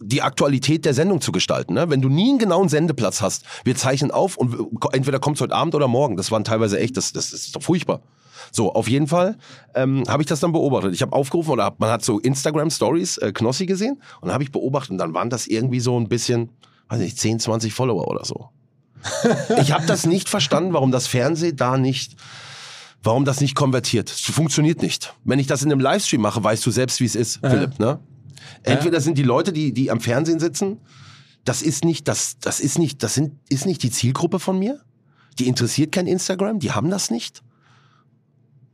[0.00, 1.74] die Aktualität der Sendung zu gestalten.
[1.74, 1.88] Ne?
[1.88, 4.54] Wenn du nie einen genauen Sendeplatz hast, wir zeichnen auf und
[4.92, 6.16] entweder kommt es heute Abend oder morgen.
[6.16, 8.00] Das waren teilweise echt, das, das ist doch furchtbar.
[8.52, 9.36] So, auf jeden Fall
[9.74, 10.94] ähm, habe ich das dann beobachtet.
[10.94, 14.34] Ich habe aufgerufen oder hab, man hat so Instagram Stories äh, Knossi gesehen und dann
[14.34, 16.50] habe ich beobachtet und dann waren das irgendwie so ein bisschen,
[16.88, 18.50] weiß nicht, 10, 20 Follower oder so.
[19.60, 22.16] ich habe das nicht verstanden, warum das Fernsehen da nicht
[23.02, 24.10] warum das nicht konvertiert.
[24.10, 25.14] Es funktioniert nicht.
[25.22, 28.00] Wenn ich das in einem Livestream mache, weißt du selbst, wie es ist, Philipp, ne?
[28.62, 30.80] Entweder sind die Leute, die, die am Fernsehen sitzen,
[31.44, 34.80] das ist nicht, das, das ist nicht, das sind, ist nicht die Zielgruppe von mir.
[35.38, 37.42] Die interessiert kein Instagram, die haben das nicht.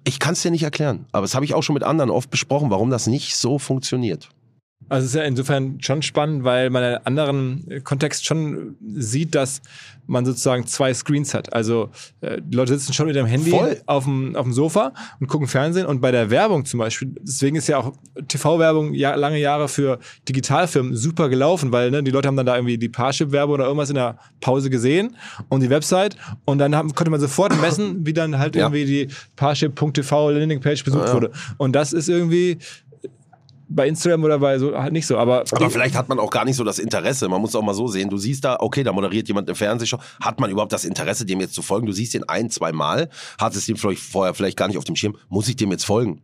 [0.04, 2.30] Ich kann es dir nicht erklären, aber das habe ich auch schon mit anderen oft
[2.30, 4.30] besprochen, warum das nicht so funktioniert.
[4.88, 9.34] Also es ist ja insofern schon spannend, weil man in einem anderen Kontext schon sieht,
[9.34, 9.62] dass
[10.06, 11.52] man sozusagen zwei Screens hat.
[11.52, 11.90] Also
[12.20, 13.80] äh, die Leute sitzen schon mit dem Handy Voll.
[13.86, 17.56] auf dem, auf dem Sofa und gucken Fernsehen und bei der Werbung zum Beispiel, deswegen
[17.56, 17.92] ist ja auch
[18.28, 22.56] TV-Werbung ja, lange Jahre für Digitalfirmen super gelaufen, weil ne, die Leute haben dann da
[22.56, 25.16] irgendwie die Parship-Werbung oder irgendwas in der Pause gesehen
[25.48, 28.64] und die Website und dann haben, konnte man sofort messen, wie dann halt Ja.
[28.66, 31.30] irgendwie die Parship.tv Landingpage besucht wurde.
[31.58, 32.58] Und das ist irgendwie
[33.74, 35.18] bei Instagram oder bei so halt nicht so.
[35.18, 37.28] Aber, Aber vielleicht hat man auch gar nicht so das Interesse.
[37.28, 38.10] Man muss auch mal so sehen.
[38.10, 39.98] Du siehst da, okay, da moderiert jemand eine Fernsehshow.
[40.20, 41.86] Hat man überhaupt das Interesse, dem jetzt zu folgen?
[41.86, 43.08] Du siehst den ein, zwei Mal,
[43.38, 45.16] hat es dem vielleicht vorher vielleicht gar nicht auf dem Schirm.
[45.28, 46.22] Muss ich dem jetzt folgen?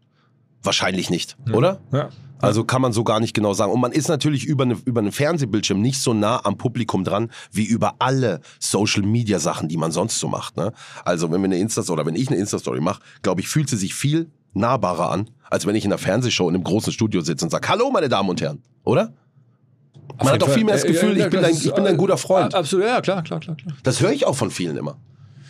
[0.63, 1.81] Wahrscheinlich nicht, oder?
[1.93, 2.11] ja.
[2.41, 3.73] Also kann man so gar nicht genau sagen.
[3.73, 7.31] Und man ist natürlich über, eine, über einen Fernsehbildschirm nicht so nah am Publikum dran,
[7.51, 10.57] wie über alle Social-Media-Sachen, die man sonst so macht.
[10.57, 10.73] Ne?
[11.05, 13.77] Also wenn wir eine Insta- oder wenn ich eine Insta-Story mache, glaube ich, fühlt sie
[13.77, 17.45] sich viel nahbarer an, als wenn ich in einer Fernsehshow in einem großen Studio sitze
[17.45, 19.13] und sage, hallo meine Damen und Herren, oder?
[20.19, 22.55] Man hat auch viel mehr das Gefühl, ich bin, dein, ich bin dein guter Freund.
[22.55, 23.57] Absolut, ja, klar, klar, klar.
[23.57, 23.75] klar.
[23.85, 24.97] Das höre ich auch von vielen immer.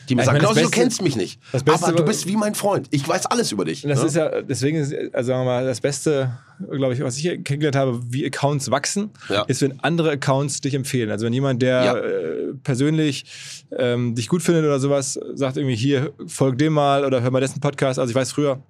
[0.08, 1.38] Die mir Ja, sagen, Klausi, du kennst mich nicht.
[1.52, 2.88] das Beste aber du bist wie mein Freund.
[2.90, 3.82] Ich weiß alles über dich.
[3.82, 4.06] Das ne?
[4.06, 6.32] ist ja, deswegen ist, also sagen wir mal, das Beste,
[6.70, 9.42] glaube ich, was ich kennengelernt habe, wie Accounts wachsen, Ja.
[9.42, 11.10] ist, wenn andere Accounts dich empfehlen.
[11.10, 11.96] Also wenn jemand, der Ja.
[11.98, 13.26] äh, persönlich
[13.78, 17.40] ähm, dich gut findet oder sowas, sagt irgendwie, hier, folg dem mal oder hör mal
[17.40, 17.98] dessen Podcast.
[17.98, 18.62] Also ich weiß früher,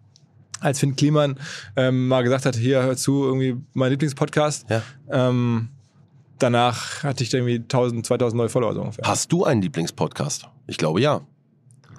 [0.61, 1.39] als Finn Kliman
[1.77, 4.69] ähm, mal gesagt hat, hier, hör zu, irgendwie mein Lieblingspodcast.
[4.71, 4.83] Ja.
[5.11, 5.69] Ähm,
[6.39, 9.07] danach hatte ich irgendwie 1000, 2000 neue Follower so ungefähr.
[9.07, 10.49] Hast du einen Lieblingspodcast?
[10.67, 11.23] Ich glaube ja.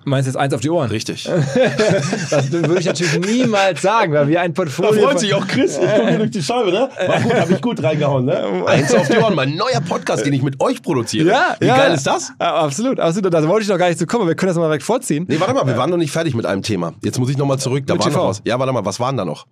[0.06, 0.90] Meinst du jetzt eins auf die Ohren?
[0.90, 1.30] Richtig.
[2.30, 5.10] Das würde ich natürlich niemals sagen, weil wir ein Portfolio.
[5.10, 5.78] von- auch Chris.
[5.78, 6.90] Ich komme durch die Scheibe, ne?
[7.08, 8.64] War gut, habe ich gut reingehauen, ne?
[8.68, 11.30] Eins auf die Ohren, mein neuer Podcast, den ich mit euch produziere.
[11.30, 11.78] Ja, Wie ja.
[11.78, 12.32] geil ist das?
[12.40, 13.34] Ja, absolut, absolut.
[13.34, 15.26] Da wollte ich noch gar nicht zu kommen, aber wir können das mal direkt vorziehen.
[15.28, 16.94] Nee, warte mal, wir waren noch nicht fertig mit einem Thema.
[17.04, 17.84] Jetzt muss ich noch mal zurück.
[17.88, 18.30] Da Mit war noch TV.
[18.30, 18.42] was.
[18.46, 19.46] Ja, warte mal, was waren da noch?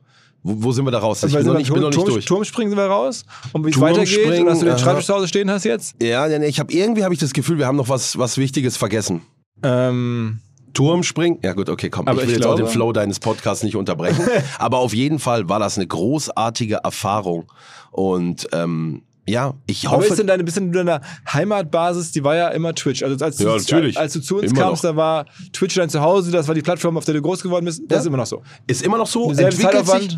[0.43, 1.23] Wo, wo sind wir da raus?
[1.23, 2.25] Ich bin noch nicht, bin noch Turm, nicht durch.
[2.25, 3.25] Turmspringen sind wir raus.
[3.53, 4.77] Und wie es weitergeht, und dass du den.
[4.77, 5.95] Schreibtisch zu Hause stehen hast jetzt.
[6.01, 9.21] Ja, ich habe irgendwie habe ich das Gefühl, wir haben noch was, was Wichtiges vergessen.
[9.63, 10.39] Ähm,
[10.73, 11.39] Turmspringen?
[11.43, 12.07] Ja gut, okay, komm.
[12.07, 14.23] Aber ich will ich jetzt auch glaube- den Flow deines Podcasts nicht unterbrechen.
[14.59, 17.51] Aber auf jeden Fall war das eine großartige Erfahrung.
[17.91, 20.07] Und ähm, ja, ich aber hoffe...
[20.07, 21.01] ist denn deine, bisschen deine
[21.33, 23.03] Heimatbasis, die war ja immer Twitch.
[23.03, 23.97] Also als, Ja, du, natürlich.
[23.99, 24.91] als du zu uns Immer kamst, noch.
[24.91, 27.81] da war Twitch dein Zuhause, das war die Plattform, auf der du groß geworden bist.
[27.87, 28.01] Das Ja.
[28.01, 28.41] ist immer noch so.
[28.67, 30.17] ist immer noch so, entwickelt sich.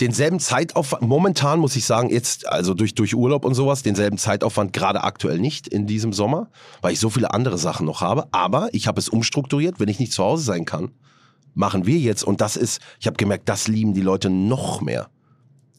[0.00, 4.72] Denselben Zeitaufwand, momentan muss ich sagen, jetzt, also durch, durch Urlaub und sowas, denselben Zeitaufwand
[4.72, 6.48] gerade aktuell nicht in diesem Sommer,
[6.80, 8.28] weil ich so viele andere Sachen noch habe.
[8.32, 10.90] Aber ich habe es umstrukturiert, wenn ich nicht zu Hause sein kann,
[11.54, 15.08] machen wir jetzt, und das ist, ich habe gemerkt, das lieben die Leute noch mehr.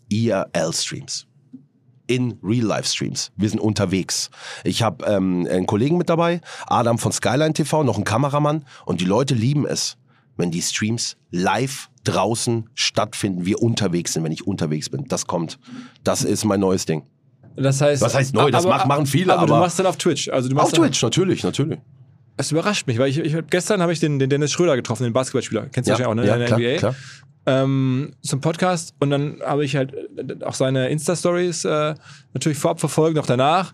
[0.10, 1.26] IRL-Streams.
[2.08, 3.32] In Real-Life-Streams.
[3.38, 4.32] Wir sind unterwegs.
[4.64, 9.00] Ich habe ähm, einen Kollegen mit dabei, Adam von Skyline TV, noch einen Kameramann, und
[9.00, 9.98] die Leute lieben es,
[10.36, 15.06] wenn die Streams live draußen stattfinden, wir unterwegs sind, wenn ich unterwegs bin.
[15.08, 15.60] Das kommt.
[16.04, 17.04] Das ist mein neues Ding.
[17.56, 18.52] Das heißt, Was heißt neu?
[18.52, 20.30] Das macht- machen viele, Aber, du aber- machst dann auf Twitch.
[20.30, 21.80] Also du machst Auf Twitch, natürlich, natürlich.
[22.38, 25.12] Das überrascht mich, weil ich, ich gestern habe ich den, den Dennis Schröder getroffen, den
[25.12, 25.66] Basketballspieler.
[25.74, 26.28] Kennst du Ja, wahrscheinlich auch, ne?
[26.28, 26.78] ja, in der klar, NBA.
[26.78, 26.96] klar.
[27.46, 31.96] ähm, zum Podcast und dann habe ich halt äh, auch seine Insta-Stories äh,
[32.34, 33.74] natürlich vorab verfolgt, noch danach.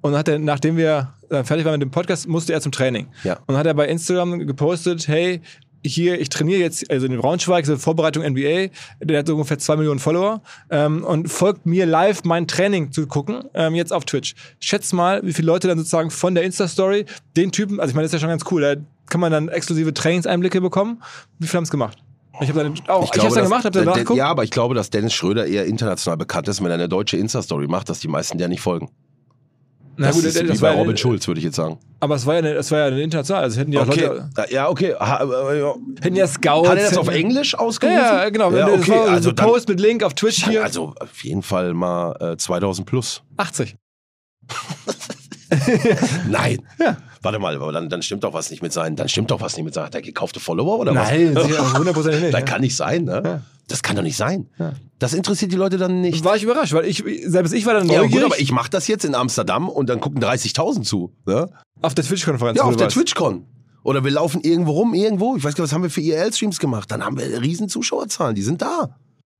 [0.00, 2.72] Und dann hat er, nachdem wir äh, fertig waren mit dem Podcast, musste er zum
[2.72, 3.08] Training.
[3.24, 3.34] Ja.
[3.40, 5.42] Und dann hat er bei Instagram gepostet, hey,
[5.84, 8.68] hier, ich trainiere jetzt, also in Braunschweig, so Vorbereitung NBA,
[9.00, 13.06] der hat so ungefähr zwei Millionen Follower ähm, und folgt mir live mein Training zu
[13.06, 14.34] gucken, ähm, jetzt auf Twitch.
[14.60, 18.04] Schätz mal, wie viele Leute dann sozusagen von der Insta-Story den Typen, also ich meine,
[18.04, 18.74] das ist ja schon ganz cool, da
[19.08, 21.02] kann man dann exklusive Trainingseinblicke bekommen.
[21.38, 21.98] Wie viele haben es gemacht?
[22.40, 24.18] Ich habe dann auch, ich, hab's dann dass- gemacht, habe dann nachgeguckt.
[24.18, 27.16] Ja, aber ich glaube, dass Dennis Schröder eher international bekannt ist, wenn er eine deutsche
[27.16, 28.90] Insta-Story macht, dass die meisten der nicht folgen.
[29.98, 31.78] Na das gut, ist das wie war bei ja- Robin Schulz, würde ich jetzt sagen.
[32.00, 34.28] Aber es war ja, eine, es war ja eine international, also hätten die auch Leute,
[34.50, 34.94] Ja, okay.
[34.94, 35.74] Ha, äh, ja.
[36.02, 36.68] hätten ja Scouts.
[36.68, 37.96] Hat er das auf Englisch Ja, ausgerufen?
[37.98, 38.52] ja, genau.
[38.52, 38.92] Ja, okay.
[39.08, 40.62] Also, ein dann, Post mit Link auf Twitch hier.
[40.62, 43.22] also auf jeden Fall mal äh, 2000 plus.
[43.38, 43.76] 80.
[46.28, 46.58] Nein.
[47.22, 48.96] Warte mal, aber dann, dann stimmt doch was nicht mit sein.
[48.96, 49.84] Dann stimmt doch was nicht mit sein.
[49.86, 51.46] Hat er gekaufte Follower oder Nein, was?
[51.46, 52.34] sicher, hundertprozentig nicht.
[52.34, 52.46] Das ja.
[52.46, 53.42] kann nicht sein, ne?
[53.68, 54.48] Das kann doch nicht sein.
[54.98, 56.24] Das interessiert die Leute dann nicht.
[56.24, 58.70] War ich überrascht, weil ich, selbst ich war dann Ja, neugierig gut, aber ich mache
[58.70, 61.12] das jetzt in Amsterdam und dann gucken 30.000 zu.
[61.26, 61.50] Ne?
[61.82, 62.58] auf der Twitch-Konferenz.
[62.58, 62.88] Ja, auf der.
[62.88, 63.46] TwitchCon.
[63.82, 65.36] Oder wir laufen irgendwo rum, irgendwo.
[65.36, 66.90] Ich weiß gar nicht, was haben wir für IRL-Streams gemacht?
[66.90, 68.96] Dann haben wir riesen Zuschauerzahlen, die sind da.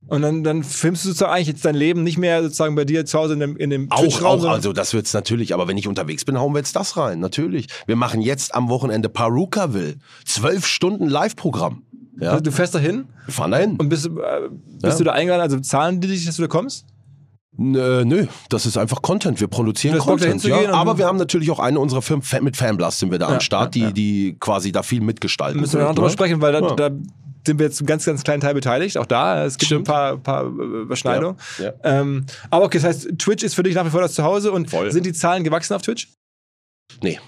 [0.06, 3.04] Und dann, dann filmst du sozusagen eigentlich jetzt dein Leben nicht mehr sozusagen bei dir
[3.06, 5.88] zu Hause in dem, in dem Auch, auch, also das wird's natürlich, aber wenn ich
[5.88, 7.66] unterwegs bin, hauen wir jetzt das rein, natürlich.
[7.86, 9.96] Wir machen jetzt am Wochenende Parukaville.
[10.24, 11.82] Zwölf Stunden Live-Programm.
[12.18, 13.76] Ja, du fährst da hin wir fahren dahin.
[13.76, 14.96] und bist, äh, bist Ja.
[14.98, 16.86] du da eingeladen, also zahlen die dich, dass du da kommst?
[17.58, 19.40] Nö, nö, das ist einfach Content.
[19.40, 20.42] Wir produzieren da Content.
[20.44, 20.72] Ja.
[20.72, 23.40] Aber wir haben natürlich auch eine unserer Firmen, mit Fanblast sind wir da Ja, am
[23.40, 25.60] Start, die, die quasi da viel mitgestalten.
[25.60, 26.12] Müssen wir noch drüber ne?
[26.12, 26.90] sprechen, weil da, da
[27.46, 28.98] sind wir jetzt einen ganz, ganz kleinen Teil beteiligt.
[28.98, 29.88] Auch da, es gibt Stimmt.
[29.88, 31.38] ein paar, paar äh, Überschneidungen.
[31.58, 31.72] Ja, ja.
[31.82, 34.68] Ähm, aber okay, das heißt, Twitch ist für dich nach wie vor das Zuhause und
[34.68, 34.92] Voll.
[34.92, 36.08] sind die Zahlen gewachsen auf Twitch?
[37.02, 37.18] Nee.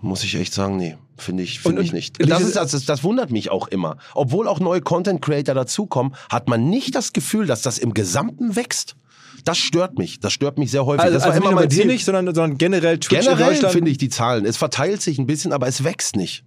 [0.00, 0.96] Muss ich echt sagen, nee.
[1.18, 2.16] Finde ich, finde ich nicht.
[2.28, 3.96] Das, ist, das, das wundert mich auch immer.
[4.14, 8.56] Obwohl auch neue Content Creator dazukommen, hat man nicht das Gefühl, dass das im Gesamten
[8.56, 8.96] wächst.
[9.44, 10.20] Das stört mich.
[10.20, 11.02] Das stört mich sehr häufig.
[11.02, 11.86] Also, das war also immer mein dir Ziel.
[11.86, 14.44] nicht, sondern, sondern generell Twitch Generell finde ich die Zahlen.
[14.44, 16.44] Es verteilt sich ein bisschen, aber es wächst nicht.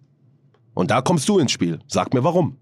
[0.73, 1.79] Und da kommst du ins Spiel.
[1.87, 2.57] Sag mir warum.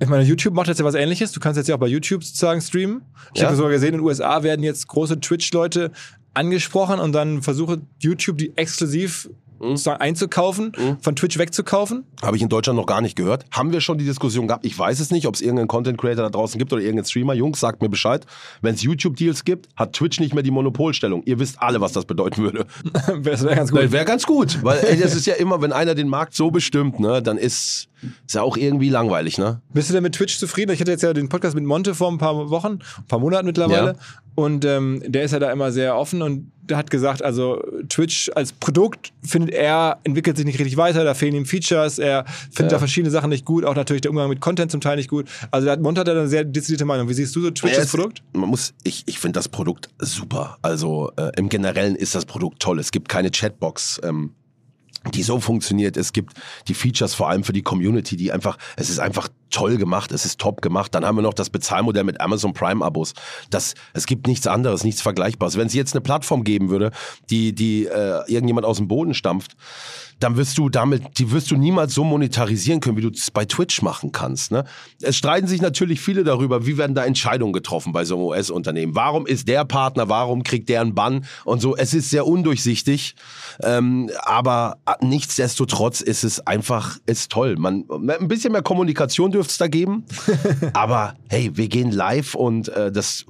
[0.00, 1.32] Ich meine, YouTube macht jetzt ja was ähnliches.
[1.32, 3.02] Du kannst jetzt ja auch bei YouTube sozusagen streamen.
[3.34, 3.46] Ich Ja.
[3.48, 5.90] habe sogar gesehen, in den USA werden jetzt große Twitch-Leute
[6.34, 9.28] angesprochen und dann versuche YouTube die exklusiv
[9.60, 9.70] Mhm.
[9.70, 12.04] sozusagen einzukaufen, von Twitch wegzukaufen.
[12.22, 13.44] Habe ich in Deutschland noch gar nicht gehört.
[13.50, 14.64] Haben wir schon die Diskussion gehabt?
[14.64, 17.34] Ich weiß es nicht, ob es irgendeinen Content Creator da draußen gibt oder irgendeinen Streamer.
[17.34, 18.24] Jungs, sagt mir Bescheid.
[18.62, 21.22] Wenn es YouTube-Deals gibt, hat Twitch nicht mehr die Monopolstellung.
[21.24, 22.66] Ihr wisst alle, was das bedeuten würde.
[23.22, 23.92] das wäre ganz gut.
[23.92, 27.00] Wäre ganz gut, weil ey, das ist ja immer, wenn einer den Markt so bestimmt,
[27.00, 27.88] ne, dann ist
[28.26, 29.60] ist ja auch irgendwie langweilig, ne?
[29.72, 30.70] Bist du denn mit Twitch zufrieden?
[30.72, 33.46] Ich hatte jetzt ja den Podcast mit Monte vor ein paar Wochen, ein paar Monaten
[33.46, 33.92] mittlerweile.
[33.92, 33.94] Ja.
[34.38, 38.52] Und ähm, der ist ja da immer sehr offen und hat gesagt, also Twitch als
[38.52, 42.76] Produkt findet er, entwickelt sich nicht richtig weiter, da fehlen ihm Features, er findet Ja.
[42.76, 45.26] da verschiedene Sachen nicht gut, auch natürlich der Umgang mit Content zum Teil nicht gut.
[45.50, 47.08] Also da hat Monte hat da eine sehr dezidierte Meinung.
[47.08, 48.22] Wie siehst du so Twitch Ja, als Produkt?
[48.32, 50.58] Man muss, ich, ich finde das Produkt super.
[50.62, 52.78] Also äh, im Generellen ist das Produkt toll.
[52.78, 54.00] Es gibt keine Chatbox.
[54.04, 54.34] Ähm,
[55.14, 55.96] die so funktioniert.
[55.96, 56.34] Es gibt
[56.68, 60.24] die Features vor allem für die Community, die einfach, es ist einfach toll gemacht, es
[60.24, 60.94] ist top gemacht.
[60.94, 63.14] Dann haben wir noch das Bezahlmodell mit Amazon Prime Abos.
[63.50, 65.56] Das, es gibt nichts anderes, nichts Vergleichbares.
[65.56, 66.90] Wenn es jetzt eine Plattform geben würde,
[67.30, 69.56] die, die äh, irgendjemand aus dem Boden stampft,
[70.20, 73.44] dann wirst du damit, die wirst du niemals so monetarisieren können, wie du es bei
[73.44, 74.50] Twitch machen kannst.
[74.50, 74.64] Ne?
[75.00, 78.94] Es streiten sich natürlich viele darüber, wie werden da Entscheidungen getroffen bei so einem US-Unternehmen.
[78.94, 81.76] Warum ist der Partner, warum kriegt der einen Bann und so.
[81.76, 83.14] Es ist sehr undurchsichtig,
[83.62, 87.56] ähm, aber nichtsdestotrotz ist es einfach, ist toll.
[87.56, 90.04] Man, ein bisschen mehr Kommunikation dürfte es da geben,
[90.72, 93.24] aber hey, wir gehen live und äh, das,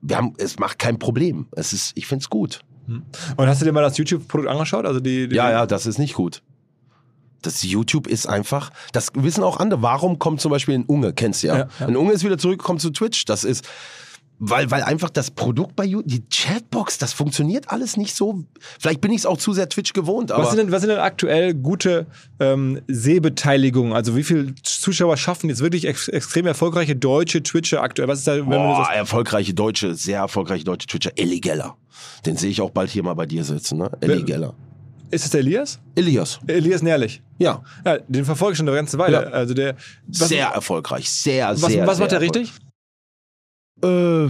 [0.00, 1.46] wir haben, es macht kein Problem.
[1.52, 2.60] Es ist, ich finde es gut.
[3.36, 4.86] Und hast du dir mal das YouTube-Produkt angeschaut?
[4.86, 6.42] Also die, die Ja, ja, das ist nicht gut.
[7.42, 9.80] Das YouTube ist einfach, das wissen auch andere.
[9.82, 11.58] Warum kommt zum Beispiel ein Unge, kennst du ja.
[11.58, 11.86] Ja, ja.
[11.86, 13.24] Ein Unge ist wieder zurückgekommen zu Twitch.
[13.24, 13.66] Das ist,
[14.42, 18.42] weil, weil einfach das Produkt bei YouTube, die Chatbox, das funktioniert alles nicht so.
[18.78, 20.88] Vielleicht bin ich es auch zu sehr Twitch gewohnt, aber Was sind, denn, was sind
[20.88, 22.06] denn aktuell gute
[22.40, 23.92] ähm, Sehbeteiligungen?
[23.92, 28.08] Also wie viele Zuschauer schaffen jetzt wirklich ex extrem erfolgreiche deutsche Twitcher aktuell?
[28.08, 31.76] Was ist da, wenn man boah, das erfolgreiche deutsche, sehr erfolgreiche deutsche Twitcher, Ellie Geller.
[32.24, 33.90] Den sehe ich auch bald hier mal bei dir sitzen, ne?
[34.00, 34.54] Ellie Geller.
[35.10, 35.80] ist es der Elias?
[35.94, 36.40] Elias.
[36.46, 37.22] Elias Nährlich.
[37.38, 37.62] Ja.
[37.84, 39.22] Ja, den verfolge ich schon eine ganze Weile.
[39.22, 39.30] Ja.
[39.30, 39.76] Also der
[40.06, 41.10] was, sehr erfolgreich.
[41.10, 41.86] Sehr, was, sehr.
[41.86, 42.54] was macht er richtig?
[43.82, 44.28] Äh,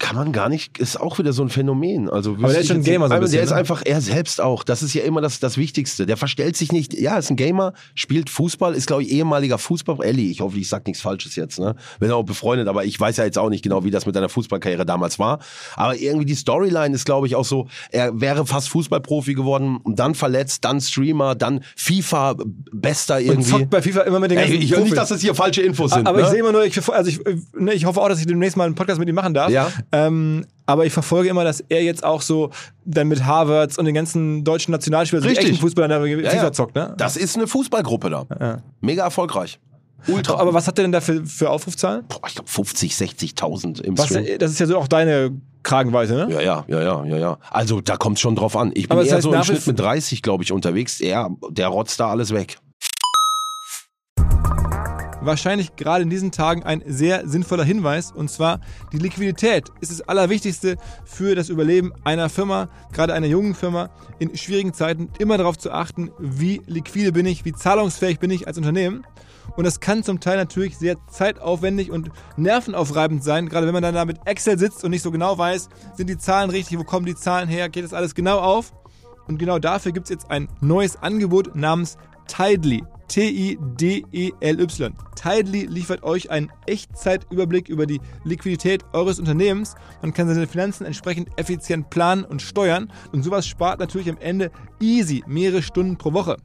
[0.00, 2.08] kann man gar nicht, ist auch wieder so ein Phänomen.
[2.08, 3.56] Also der ist schon ein Gamer so ein aber bisschen, Der ist ne?
[3.56, 4.64] einfach er selbst auch.
[4.64, 6.06] Das ist ja immer das, das Wichtigste.
[6.06, 6.94] Der verstellt sich nicht.
[6.94, 10.02] Ja, ist ein Gamer, spielt Fußball, ist glaube ich ehemaliger Fußball.
[10.02, 11.58] Elli, ich hoffe, ich sag nichts Falsches jetzt.
[11.58, 11.76] Ne?
[12.00, 14.30] Bin auch befreundet, aber ich weiß ja jetzt auch nicht genau, wie das mit deiner
[14.30, 15.38] Fußballkarriere damals war.
[15.76, 17.68] Aber irgendwie die Storyline ist glaube ich auch so.
[17.90, 22.36] Er wäre fast Fußballprofi geworden, und dann verletzt, dann Streamer, dann FIFA
[22.72, 23.50] Bester Und irgendwie.
[23.50, 25.62] zockt bei FIFA immer mit den ganzen Ey, ich will nicht, dass das hier falsche
[25.62, 26.06] Infos sind.
[26.06, 26.24] aber ne?
[26.24, 27.20] ich sehe immer nur, ich, also ich,
[27.54, 29.50] ne, ich hoffe auch, dass ich demnächst mal einen Podcast mit ihm machen darf.
[29.50, 29.70] Ja.
[29.92, 32.50] Ähm, aber ich verfolge immer, dass er jetzt auch so
[32.84, 35.54] dann mit Harvards und den ganzen deutschen Nationalspielern, also die Richtig.
[35.54, 36.52] echten Fußballer, da FIFA ja.
[36.52, 36.94] zockt, ne?
[36.96, 38.26] Das ist eine Fußballgruppe da.
[38.38, 38.58] Ja.
[38.80, 39.58] Mega erfolgreich.
[40.06, 40.38] Ultra.
[40.38, 42.04] Aber was hat der denn da für, für Aufrufzahlen?
[42.08, 44.38] Boah, ich glaube 50, 60.000 im Was, Stream.
[44.38, 46.28] das ist ja so auch deine Kragenweite, ne?
[46.30, 47.38] Ja, ja, ja, ja, ja, ja.
[47.50, 48.70] Also da kommt schon drauf an.
[48.74, 51.00] Ich bin Aber eher heißt, so im Schnitt mit 30, glaube ich, unterwegs.
[51.00, 52.58] Er, der rotzt da alles weg.
[55.20, 58.12] Wahrscheinlich gerade in diesen Tagen ein sehr sinnvoller Hinweis.
[58.12, 58.60] Und zwar
[58.92, 64.36] die Liquidität ist das Allerwichtigste für das Überleben einer Firma, gerade einer jungen Firma, in
[64.36, 68.58] schwierigen Zeiten immer darauf zu achten, wie liquide bin ich, wie zahlungsfähig bin ich als
[68.58, 69.04] Unternehmen.
[69.56, 73.94] Und das kann zum Teil natürlich sehr zeitaufwendig und nervenaufreibend sein, gerade wenn man dann
[73.94, 77.06] da mit Excel sitzt und nicht so genau weiß, sind die Zahlen richtig, wo kommen
[77.06, 78.72] die Zahlen her, geht das alles genau auf.
[79.26, 82.84] Und genau dafür gibt es jetzt ein neues Angebot namens Tidely.
[83.10, 84.94] T-I-D-E-L-Y.
[85.16, 89.74] Tidely liefert euch einen Echtzeitüberblick über die Liquidität eures Unternehmens.
[90.00, 92.92] Man kann seine Finanzen entsprechend effizient planen und steuern.
[93.12, 96.36] Und sowas spart natürlich am Ende easy mehrere Stunden pro Woche.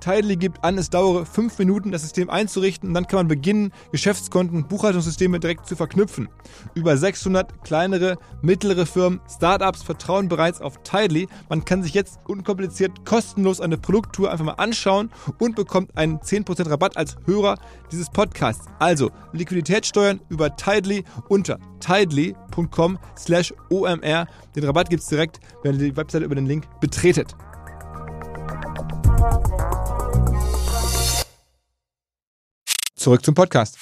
[0.00, 3.72] Tidely gibt an, es dauere fünf Minuten, das System einzurichten und dann kann man beginnen,
[3.92, 6.28] Geschäftskonten, Buchhaltungssysteme direkt zu verknüpfen.
[6.74, 11.28] Über 600 kleinere, mittlere Firmen, Startups vertrauen bereits auf Tidely.
[11.48, 16.70] Man kann sich jetzt unkompliziert kostenlos eine Produkttour einfach mal anschauen und bekommt einen 10%
[16.70, 17.58] Rabatt als Hörer
[17.90, 18.66] dieses Podcasts.
[18.78, 24.26] Also Liquidität steuern über Tidely unter tidely.com slash omr.
[24.54, 27.34] Den Rabatt gibt es direkt, wenn ihr die Webseite über den Link betretet.
[33.06, 33.78] Zurück zum Podcast.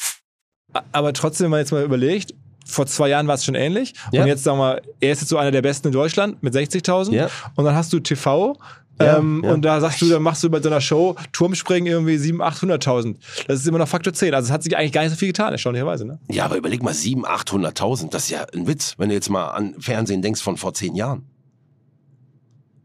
[0.92, 2.34] Aber trotzdem, wenn man jetzt mal überlegt,
[2.66, 3.94] vor zwei Jahren war es schon ähnlich.
[4.12, 4.20] Ja.
[4.20, 7.12] Und jetzt sagen wir, er ist jetzt so einer der besten in Deutschland mit 60.000.
[7.12, 7.30] Ja.
[7.54, 8.58] Und dann hast du TV.
[9.00, 9.50] Ja, ähm, ja.
[9.50, 13.16] Und da sagst du, dann machst du bei so einer Show Turmspringen irgendwie 700.000, 800.000.
[13.46, 14.34] Das ist immer noch Faktor 10.
[14.34, 16.04] Also es hat sich eigentlich gar nicht so viel getan, erstaunlicherweise.
[16.04, 16.18] Ne?
[16.30, 19.46] Ja, aber überleg mal, 700.000, 800.000, das ist ja ein Witz, wenn du jetzt mal
[19.52, 21.30] an Fernsehen denkst von vor zehn Jahren.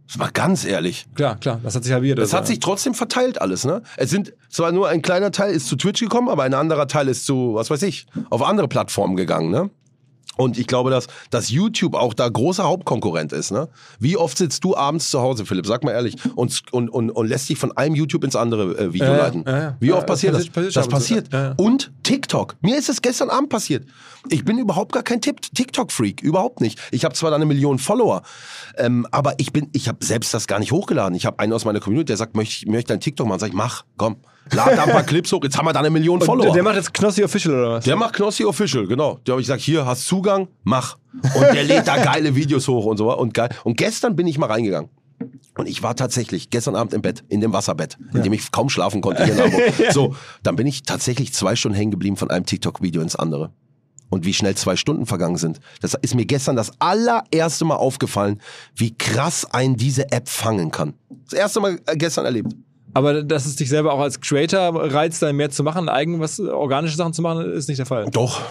[0.10, 1.06] Das mal ganz ehrlich.
[1.13, 2.17] Klar, klar, das hat sich halbiert.
[2.17, 3.84] Das also, hat sich trotzdem verteilt alles, ne?
[3.95, 7.08] Es sind zwar nur ein kleiner Teil ist zu Twitch gekommen, aber ein anderer Teil
[7.10, 9.69] ist zu, was weiß ich, auf andere Plattformen gegangen, ne?
[10.39, 13.52] Und ich glaube, dass, dass YouTube auch da großer Hauptkonkurrent ist.
[13.52, 13.67] Ne?
[13.99, 15.65] Wie oft sitzt du abends zu Hause, Philipp?
[15.65, 16.15] Sag mal ehrlich.
[16.36, 19.43] Und, und, und, und lässt dich von einem YouTube ins andere äh, Video ja, leiten.
[19.45, 19.75] ja.
[19.80, 20.47] Wie oft passiert das?
[20.47, 21.30] passiert- das passiert.
[21.58, 22.56] Und TikTok.
[22.62, 23.86] Mir ist es gestern Abend passiert.
[24.30, 26.21] Ich bin überhaupt gar kein TikTok-Freak.
[26.21, 26.80] Überhaupt nicht.
[26.91, 28.21] Ich habe zwar da eine Million Follower,
[28.78, 31.15] ähm, aber ich bin, ich habe selbst das gar nicht hochgeladen.
[31.15, 33.39] Ich habe einen aus meiner Community, der sagt, möchte ich möchte ein TikTok machen.
[33.39, 34.17] Sag ich, mach, komm.
[34.54, 35.44] Lad da ein paar Clips hoch.
[35.44, 36.46] Jetzt haben wir da eine Million Follower.
[36.46, 37.86] der, der macht jetzt Knossi Official oder was?
[37.86, 39.20] Der macht Knossi Official, genau.
[39.26, 40.98] Der habe ich gesagt, hier, hast Zugang, mach.
[41.14, 43.16] Und der lädt da geile Videos hoch und so.
[43.16, 43.50] Und, geil.
[43.64, 44.90] und gestern bin ich mal reingegangen.
[45.58, 48.70] Und ich war tatsächlich gestern Abend im Bett, in dem Wasserbett, in dem ich kaum
[48.70, 49.74] schlafen konnte hier in Hamburg.
[49.92, 53.52] So, dann bin ich tatsächlich zwei Stunden hängen geblieben von einem TikTok-Video ins andere.
[54.10, 55.60] Und wie schnell zwei Stunden vergangen sind.
[55.82, 58.42] Das ist mir gestern das allererste Mal aufgefallen,
[58.76, 60.94] wie krass ein diese App fangen kann.
[61.26, 62.56] Das erste Mal äh, gestern erlebt.
[62.93, 66.39] Aber dass es dich selber auch als Creator reizt, da mehr zu machen, eigen was
[66.39, 68.10] organische Sachen zu machen, ist nicht der Fall.
[68.12, 68.41] Doch.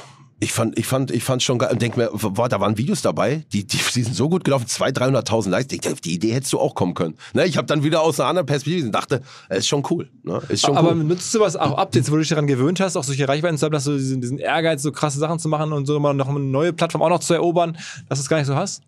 [0.41, 1.71] Ich fand, ich fand, ich fand schon geil.
[1.73, 4.67] Und denk mir, war, da waren Videos dabei, die, die, die sind so gut gelaufen,
[4.67, 5.73] 200.000, 300.000 Likes.
[5.73, 7.17] Ich, die Idee hättest du auch kommen können.
[7.35, 10.09] Ne, ich habe dann wieder aus einer anderen Perspektive und dachte, es ist schon cool.
[10.23, 11.03] Ne, ist schon Aber cool.
[11.03, 13.67] nutzt du was auch Updates, wo du dich daran gewöhnt hast, auch solche Reichweiten zu
[13.67, 16.29] haben, dass du diesen, diesen Ehrgeiz, so krasse Sachen zu machen und so mal noch
[16.29, 17.77] eine neue Plattform auch noch zu erobern,
[18.09, 18.83] dass du es gar nicht so hast?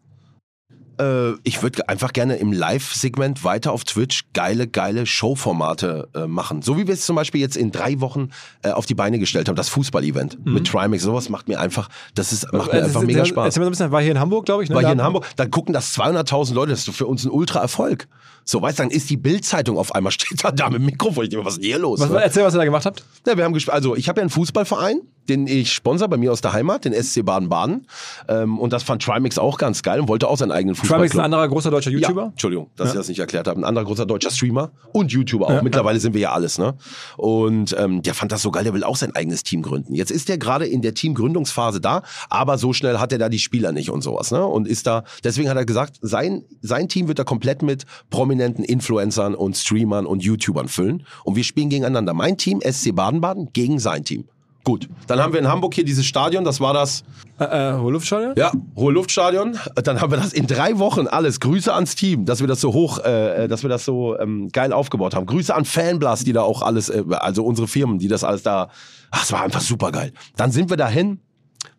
[1.00, 6.62] Äh, ich würde einfach gerne im Live-Segment weiter auf Twitch geile, geile Showformate äh, machen.
[6.62, 8.28] So wie wir es zum Beispiel jetzt in drei Wochen
[8.62, 11.02] äh, auf die Beine gestellt haben, das Fußball-Event mit Trimax.
[11.02, 12.78] Sowas macht mir einfach, das ist, macht mir Mhm.
[12.80, 13.58] Äh, einfach das- mega Spaß.
[13.58, 14.68] Ein bisschen, war hier in Hamburg, glaube ich.
[14.68, 14.74] Ne?
[14.76, 18.06] war hier in Hamburg, dann gucken das 200.000 Leute, das ist für uns ein Ultra-Erfolg.
[18.44, 21.24] So, weißt du, dann ist die Bild-Zeitung auf einmal, steht da, da mit dem Mikrofon,
[21.24, 22.00] ich denke, was ist denn hier los?
[22.00, 22.22] Was, ne?
[22.22, 23.04] erzähl, was ihr da gemacht habt.
[23.26, 26.32] Ja, wir haben gesp- also ich habe ja einen Fußballverein, den ich sponsor bei mir
[26.32, 27.86] aus der Heimat, den SC Baden-Baden.
[28.28, 31.12] Ähm, und das fand Trimax auch ganz geil und wollte auch seinen eigenen Trimax Fußballclub.
[31.14, 32.22] ist ein anderer großer deutscher YouTuber.
[32.22, 32.92] Ja, Entschuldigung, dass Ja.
[32.94, 33.60] ich das nicht erklärt habe.
[33.60, 35.62] Ein anderer großer deutscher Streamer und YouTuber auch.
[35.62, 36.74] Mittlerweile sind wir ja alles, ne?
[37.16, 39.94] Und ähm, der fand das so geil, der will auch sein eigenes Team gründen.
[39.94, 43.38] Jetzt ist der gerade in der Teamgründungsphase da, aber so schnell hat er da die
[43.38, 44.44] Spieler nicht und sowas, ne?
[44.44, 47.84] Und ist da, deswegen hat er gesagt, sein, sein Team wird er komplett mit
[48.30, 51.04] prominenten Influencern und Streamern und YouTubern füllen.
[51.24, 52.14] Und wir spielen gegeneinander.
[52.14, 54.24] Mein Team, SC Baden-Baden, gegen sein Team.
[54.62, 57.02] Gut, dann haben wir in Hamburg hier dieses Stadion, das war das
[57.40, 58.34] Äh, äh, Luftstadion?
[58.36, 59.58] ja, Hohe Luftstadion.
[59.82, 61.40] Dann haben wir das in drei Wochen alles.
[61.40, 64.72] Grüße ans Team, dass wir das so hoch, äh, dass wir das so ähm, geil
[64.72, 65.26] aufgebaut haben.
[65.26, 68.68] Grüße an Fanblast, die da auch alles, äh, also unsere Firmen, die das alles da.
[69.10, 70.12] Ach, es war einfach super geil.
[70.36, 71.18] Dann sind wir dahin.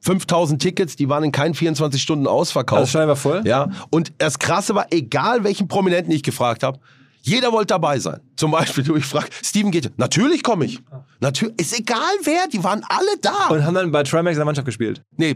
[0.01, 2.79] 5000 Tickets, die waren in keinen 24 Stunden ausverkauft.
[2.79, 3.41] Also Stadion war voll?
[3.45, 6.79] Ja, und das Krasse war, egal welchen Prominenten ich gefragt habe,
[7.21, 8.19] jeder wollte dabei sein.
[8.35, 10.79] Zum Beispiel, du, ich frag, Steven geht, natürlich komme ich.
[11.19, 13.49] Natürlich, ist egal wer, die waren alle da.
[13.49, 15.03] Und haben dann bei Trimax in der Mannschaft gespielt.
[15.17, 15.35] Nee,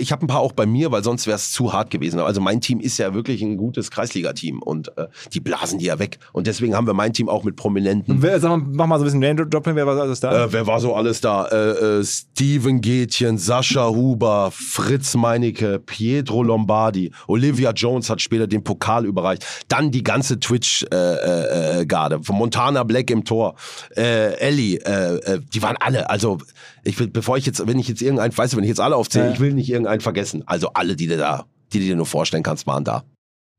[0.00, 2.18] ich habe ein paar auch bei mir, weil sonst wäre es zu hart gewesen.
[2.18, 6.00] Also mein Team ist ja wirklich ein gutes Kreisliga-Team und äh, die blasen die ja
[6.00, 6.18] weg.
[6.32, 8.20] Und deswegen haben wir mein Team auch mit Prominenten.
[8.20, 10.46] Wer, sag mal, mach mal so ein bisschen Name-Dropping, wer war alles da?
[10.46, 11.46] Äh, wer war so alles da?
[11.46, 18.64] Äh, äh, Steven Gätchen, Sascha Huber, Fritz Meinecke, Pietro Lombardi, Olivia Jones hat später den
[18.64, 19.46] Pokal überreicht.
[19.68, 20.40] Dann die ganze
[21.82, 23.54] Twitch-Garde, von Montana Black im Tor,
[23.96, 26.10] äh, Ellie, äh, äh, die waren alle.
[26.10, 26.38] Also,
[26.84, 28.96] ich will, bevor ich jetzt, wenn ich jetzt irgendeinen, weißt du, wenn ich jetzt alle
[28.96, 30.42] aufzähle, ich will nicht irgendeinen vergessen.
[30.46, 33.04] Also alle, die du da, die du dir nur vorstellen kannst, waren da.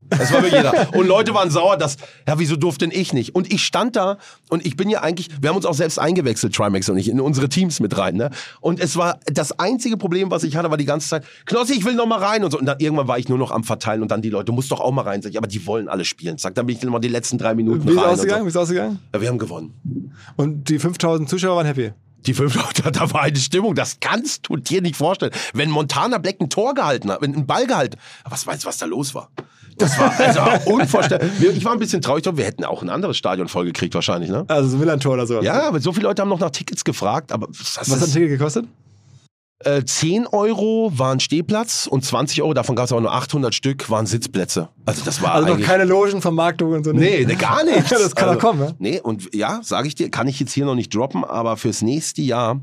[0.09, 0.93] Das war wirklich jeder.
[0.95, 3.35] Und Leute waren sauer, dass, ja, wieso durfte denn ich nicht?
[3.35, 4.17] Und ich stand da
[4.49, 7.19] und ich bin ja eigentlich, wir haben uns auch selbst eingewechselt, Trimax und ich, in
[7.19, 8.29] unsere Teams mit rein, ne?
[8.61, 11.85] Und es war, das einzige Problem, was ich hatte, war die ganze Zeit, Knossi, ich
[11.85, 12.59] will noch mal rein und so.
[12.59, 14.71] Und dann irgendwann war ich nur noch am Verteilen und dann die Leute, du musst
[14.71, 15.21] doch auch mal rein.
[15.21, 16.37] Sag ich, aber die wollen alle spielen.
[16.37, 18.05] Sag, dann bin ich dann mal die letzten drei Minuten Wie ist rein.
[18.05, 18.41] Ausgegangen?
[18.41, 18.45] so.
[18.45, 18.99] Wie ist es ausgegangen?
[19.13, 19.73] Ja, wir haben gewonnen.
[20.35, 21.91] Und die 5000 Zuschauer waren happy.
[22.25, 25.33] Die fünf, da, da war eine Stimmung, das kannst du dir nicht vorstellen.
[25.53, 28.77] Wenn Montana Black ein Tor gehalten hat, wenn ein Ball gehalten, was meinst du, was
[28.77, 29.29] da los war?
[29.83, 31.27] Das war also unvorstellbar.
[31.39, 34.45] Ich war ein bisschen traurig, wir hätten auch ein anderes Stadion vollgekriegt wahrscheinlich, ne?
[34.47, 35.41] Also so ein Millantor oder so.
[35.41, 38.29] Ja, aber so viele Leute haben noch nach Tickets gefragt, aber Was hat ein Ticket
[38.29, 38.65] gekostet?
[39.65, 43.89] äh, 10 Euro waren Stehplatz und 20 Euro, davon gab es aber nur 800 Stück,
[43.89, 44.69] waren Sitzplätze.
[44.85, 46.91] Also das war Also noch keine Logenvermarktung und so.
[46.91, 47.89] Nee, nee, gar nichts.
[47.89, 48.71] das kann also, doch kommen, ja?
[48.79, 51.81] Nee, und ja, sage ich dir, kann ich jetzt hier noch nicht droppen, aber fürs
[51.81, 52.59] nächste Jahr,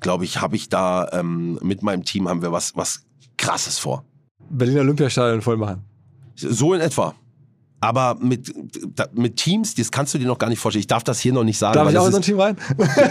[0.00, 3.02] glaube ich, habe ich da ähm, mit meinem Team haben wir was, was
[3.36, 4.04] krasses vor.
[4.50, 5.84] Berliner Olympiastadion voll machen.
[6.36, 7.14] So in etwa.
[7.80, 8.52] Aber mit,
[9.12, 10.80] mit Teams, das kannst du dir noch gar nicht vorstellen.
[10.82, 11.74] Ich darf das hier noch nicht sagen.
[11.74, 12.56] Darf ich auch in so ein Team rein?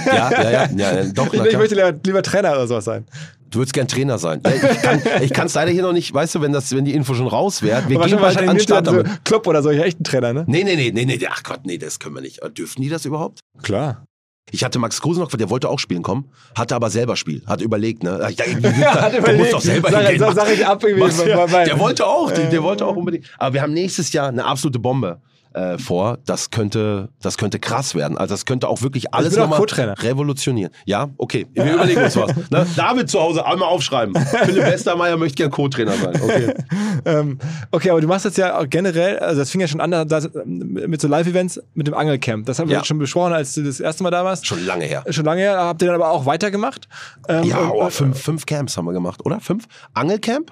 [0.06, 3.06] ja, ja, ja, ja, ja, doch, Ich, ich möchte lieber, lieber Trainer oder sowas sein.
[3.50, 4.42] Du würdest gern Trainer sein.
[4.46, 7.28] Ich kann kann's leider hier noch nicht, weißt du, wenn, das, wenn die Info schon
[7.28, 7.84] raus wäre.
[7.90, 9.26] Wir gehen bald an den Start dann so damit.
[9.26, 10.46] Klopp oder solche echten Trainer, ne?
[10.48, 12.40] Nee, nee, nee, nee, nee, ach Gott, nee, das können wir nicht.
[12.58, 13.42] Dürften die das überhaupt?
[13.62, 14.06] Klar.
[14.50, 17.62] Ich hatte Max Kruse noch, der wollte auch spielen kommen, hatte aber selber Spiel, hat
[17.62, 18.20] überlegt, ne?
[18.30, 19.40] Ich dachte, hat du überlegt.
[19.40, 20.20] musst doch selber Sag- hingehen.
[20.20, 23.26] sag- sag ich ab bei- ja, der wollte auch, der, der wollte auch unbedingt.
[23.38, 25.22] Aber wir haben nächstes Jahr eine absolute Bombe
[25.54, 26.18] äh, vor.
[26.26, 28.18] Das könnte, das könnte krass werden.
[28.18, 30.72] Also das könnte auch wirklich alles bin auch nochmal revolutionieren.
[30.86, 31.48] Ja, okay.
[31.54, 32.36] Wir überlegen uns was.
[32.50, 32.66] Ne?
[32.76, 34.16] David zu Hause einmal aufschreiben.
[34.46, 36.22] Philipp Westermeier möchte gern Co-Trainer sein.
[36.22, 36.54] Okay.
[37.04, 37.40] Ähm,
[37.72, 40.30] okay, aber du machst jetzt ja auch generell, also das fing ja schon an, das,
[40.46, 42.46] mit so Live-Events mit dem Angelcamp.
[42.46, 42.84] Das haben wir Ja.
[42.86, 44.46] schon besprochen, als du das erste Mal da warst.
[44.46, 45.04] Schon lange her.
[45.10, 46.88] Schon lange her, habt ihr dann aber auch weitergemacht.
[47.28, 49.40] Ähm, Ja, und- oh, fünf, fünf Camps haben wir gemacht, oder?
[49.40, 49.66] Fünf?
[49.96, 50.52] Angelcamp?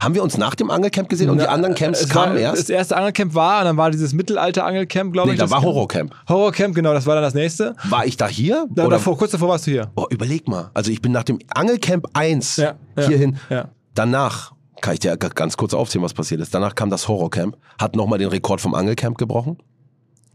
[0.00, 2.62] Haben wir uns nach dem Angelcamp gesehen und die anderen Camps kamen war, erst?
[2.62, 5.38] Das erste Angelcamp war, und dann war dieses Mittelalter-Angelcamp, glaube Nee, ich.
[5.38, 6.14] da das- war Horrorcamp.
[6.28, 7.74] Horrorcamp, genau, das war dann das nächste.
[7.88, 8.66] War ich da hier?
[8.70, 8.96] Da, oder?
[8.96, 9.90] davor, kurz davor warst du hier.
[9.96, 10.70] Oh, überleg mal.
[10.74, 13.38] Also ich bin nach dem Angelcamp 1 Ja, ja, hierhin.
[13.48, 13.68] ja.
[13.94, 16.52] Danach, kann ich dir ganz kurz aufzählen, was passiert ist.
[16.54, 19.56] Danach kam das Horrorcamp, hat nochmal den Rekord vom Angelcamp gebrochen.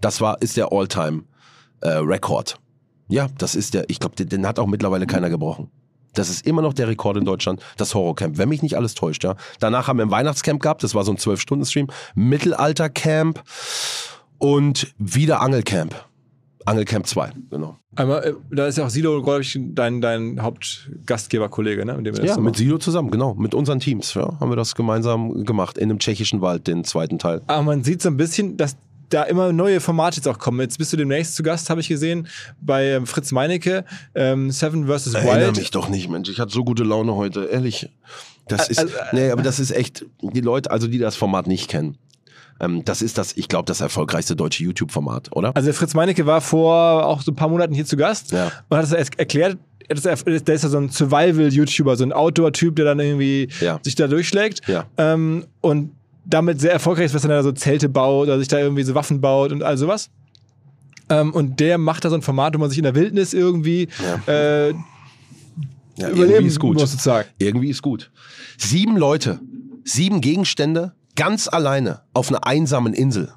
[0.01, 2.55] Das war, ist der All-Time-Rekord.
[3.07, 5.69] ja, das ist der, ich glaube, den, den hat auch mittlerweile keiner gebrochen.
[6.13, 9.23] Das ist immer noch der Rekord in Deutschland, das Horrorcamp, wenn mich nicht alles täuscht,
[9.23, 9.35] ja.
[9.59, 13.43] Danach haben wir ein Weihnachtscamp gehabt, das war so ein 12-Stunden-Stream, Mittelaltercamp
[14.37, 15.95] und wieder Angelcamp.
[16.65, 17.77] Angelcamp 2, genau.
[17.95, 21.97] Einmal, äh, da ist ja auch Silo, glaube ich, dein, dein Hauptgastgeberkollege, ne?
[21.97, 22.55] Mit Ja, mit.
[22.55, 23.33] Silo zusammen, genau.
[23.33, 25.77] Mit unseren Teams, ja, haben wir das gemeinsam gemacht.
[25.77, 27.41] In einem tschechischen Wald, den zweiten Teil.
[27.47, 28.77] Aber man sieht so ein bisschen, dass
[29.09, 30.59] da immer neue Formate jetzt auch kommen.
[30.61, 32.27] Jetzt bist du demnächst zu Gast, habe ich gesehen,
[32.61, 33.85] bei ähm, Fritz Meinecke,
[34.15, 35.13] ähm, Seven vs.
[35.13, 35.57] Erinnere Wild.
[35.57, 36.29] mich doch nicht, Mensch.
[36.29, 37.89] Ich hatte so gute Laune heute, ehrlich.
[38.47, 41.67] Das ist, Also, nee, aber das ist echt, die Leute, also die das Format nicht
[41.69, 41.97] kennen.
[42.59, 45.55] Ähm, das ist das, ich glaube, das erfolgreichste deutsche YouTube-Format, oder?
[45.55, 48.51] Also Fritz Meinecke war vor auch so ein paar Monaten hier zu Gast Ja.
[48.69, 49.57] und hat es erst erklärt,
[49.87, 53.47] er das er- der ist ja so ein Survival-YouTuber, so ein Outdoor-Typ, der dann irgendwie
[53.61, 53.79] Ja.
[53.81, 54.67] sich da durchschlägt.
[54.67, 54.85] Ja.
[54.97, 55.91] Ähm, und
[56.29, 58.95] damit sehr erfolgreich ist, was er da so Zelte baut oder sich da irgendwie so
[58.95, 60.09] Waffen baut und all sowas.
[61.09, 63.87] Ähm, und der macht da so ein Format, wo man sich in der Wildnis irgendwie
[64.27, 64.73] äh, ja,
[65.97, 66.79] überleben irgendwie ist gut.
[66.79, 67.27] muss, sozusagen.
[67.39, 68.11] Irgendwie ist gut.
[68.57, 69.39] Sieben Leute,
[69.83, 73.33] sieben Gegenstände, ganz alleine auf einer einsamen Insel.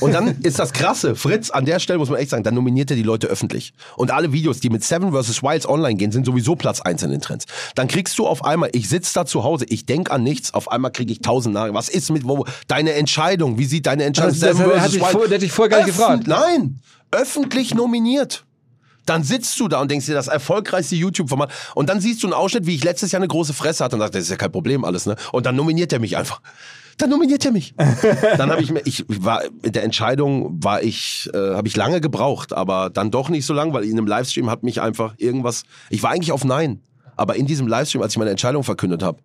[0.00, 2.90] Und dann ist das krasse, Fritz, an der Stelle muss man echt sagen, dann nominiert
[2.90, 3.72] er die Leute öffentlich.
[3.96, 5.42] Und alle Videos, die mit Seven vs.
[5.42, 7.46] Wilds online gehen, sind sowieso Platz 1 in den Trends.
[7.74, 10.70] Dann kriegst du auf einmal, ich sitze da zu Hause, ich denk an nichts, auf
[10.70, 11.76] einmal kriege ich tausend Nachrichten.
[11.76, 14.90] Was ist mit, wo, deine Entscheidung, wie sieht deine Entscheidung das- Seven vs.
[14.92, 16.26] dich Wild- vor- hat dich vorher gar nicht gefragt.
[16.26, 18.44] Nein, öffentlich nominiert.
[19.04, 21.50] Dann sitzt du da und denkst dir, das erfolgreichste YouTube-Format.
[21.76, 24.00] Und dann siehst du einen Ausschnitt, wie ich letztes Jahr eine große Fresse hatte und
[24.00, 25.14] sagst, das ist ja kein Problem alles, ne?
[25.32, 26.40] Und dann nominiert er mich einfach.
[26.98, 27.74] Dann nominiert er mich.
[28.38, 32.00] dann habe ich mir, ich war mit der Entscheidung war ich, äh, habe ich lange
[32.00, 35.64] gebraucht, aber dann doch nicht so lang, weil in einem Livestream hat mich einfach irgendwas.
[35.90, 36.80] Ich war eigentlich auf Nein,
[37.16, 39.18] aber in diesem Livestream, als ich meine Entscheidung verkündet habe,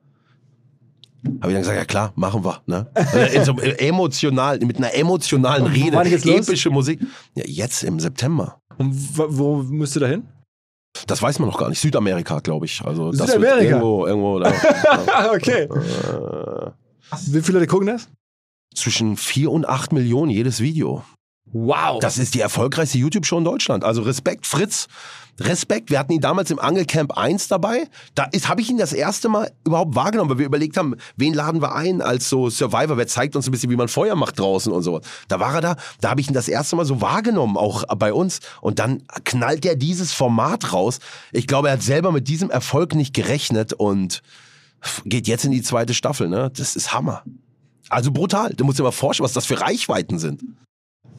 [1.23, 2.61] habe ich dann gesagt, ja klar, machen wir.
[2.65, 2.87] Ne?
[2.93, 6.47] Also In so einem emotional, mit einer emotionalen Rede, jetzt los?
[6.47, 6.99] epische Musik.
[7.35, 8.59] Ja, jetzt im September.
[8.77, 10.23] Und wo, müsst ihr da hin?
[11.07, 11.79] Das weiß man noch gar nicht.
[11.79, 12.81] Südamerika, glaube ich.
[12.83, 13.61] Also Südamerika?
[13.61, 14.51] Irgendwo, irgendwo da,
[15.07, 15.63] Ah, okay.
[15.63, 16.71] äh,
[17.27, 18.07] Wie viele Leute gucken das?
[18.73, 21.03] zwischen 4 und 8 Millionen jedes Video.
[21.53, 21.99] Wow.
[21.99, 23.83] Das ist die erfolgreichste YouTube-Show in Deutschland.
[23.83, 24.87] Also Respekt, Fritz.
[25.39, 25.89] Respekt.
[25.89, 27.89] Wir hatten ihn damals im Angelcamp 1 dabei.
[28.15, 31.61] Da habe ich ihn das erste Mal überhaupt wahrgenommen, weil wir überlegt haben, wen laden
[31.61, 32.97] wir ein als so Survivor?
[32.97, 35.01] Wer zeigt uns ein bisschen, wie man Feuer macht draußen und so.
[35.27, 35.75] Da war er da.
[35.99, 38.39] Da habe ich ihn das erste Mal so wahrgenommen, auch bei uns.
[38.61, 40.99] Und dann knallt er dieses Format raus.
[41.31, 44.21] Ich glaube, er hat selber mit diesem Erfolg nicht gerechnet und
[45.05, 46.29] geht jetzt in die zweite Staffel.
[46.29, 46.51] Ne?
[46.55, 47.23] Das ist Hammer.
[47.89, 48.53] Also brutal.
[48.55, 50.41] Du musst dir mal vorstellen, was das für Reichweiten sind.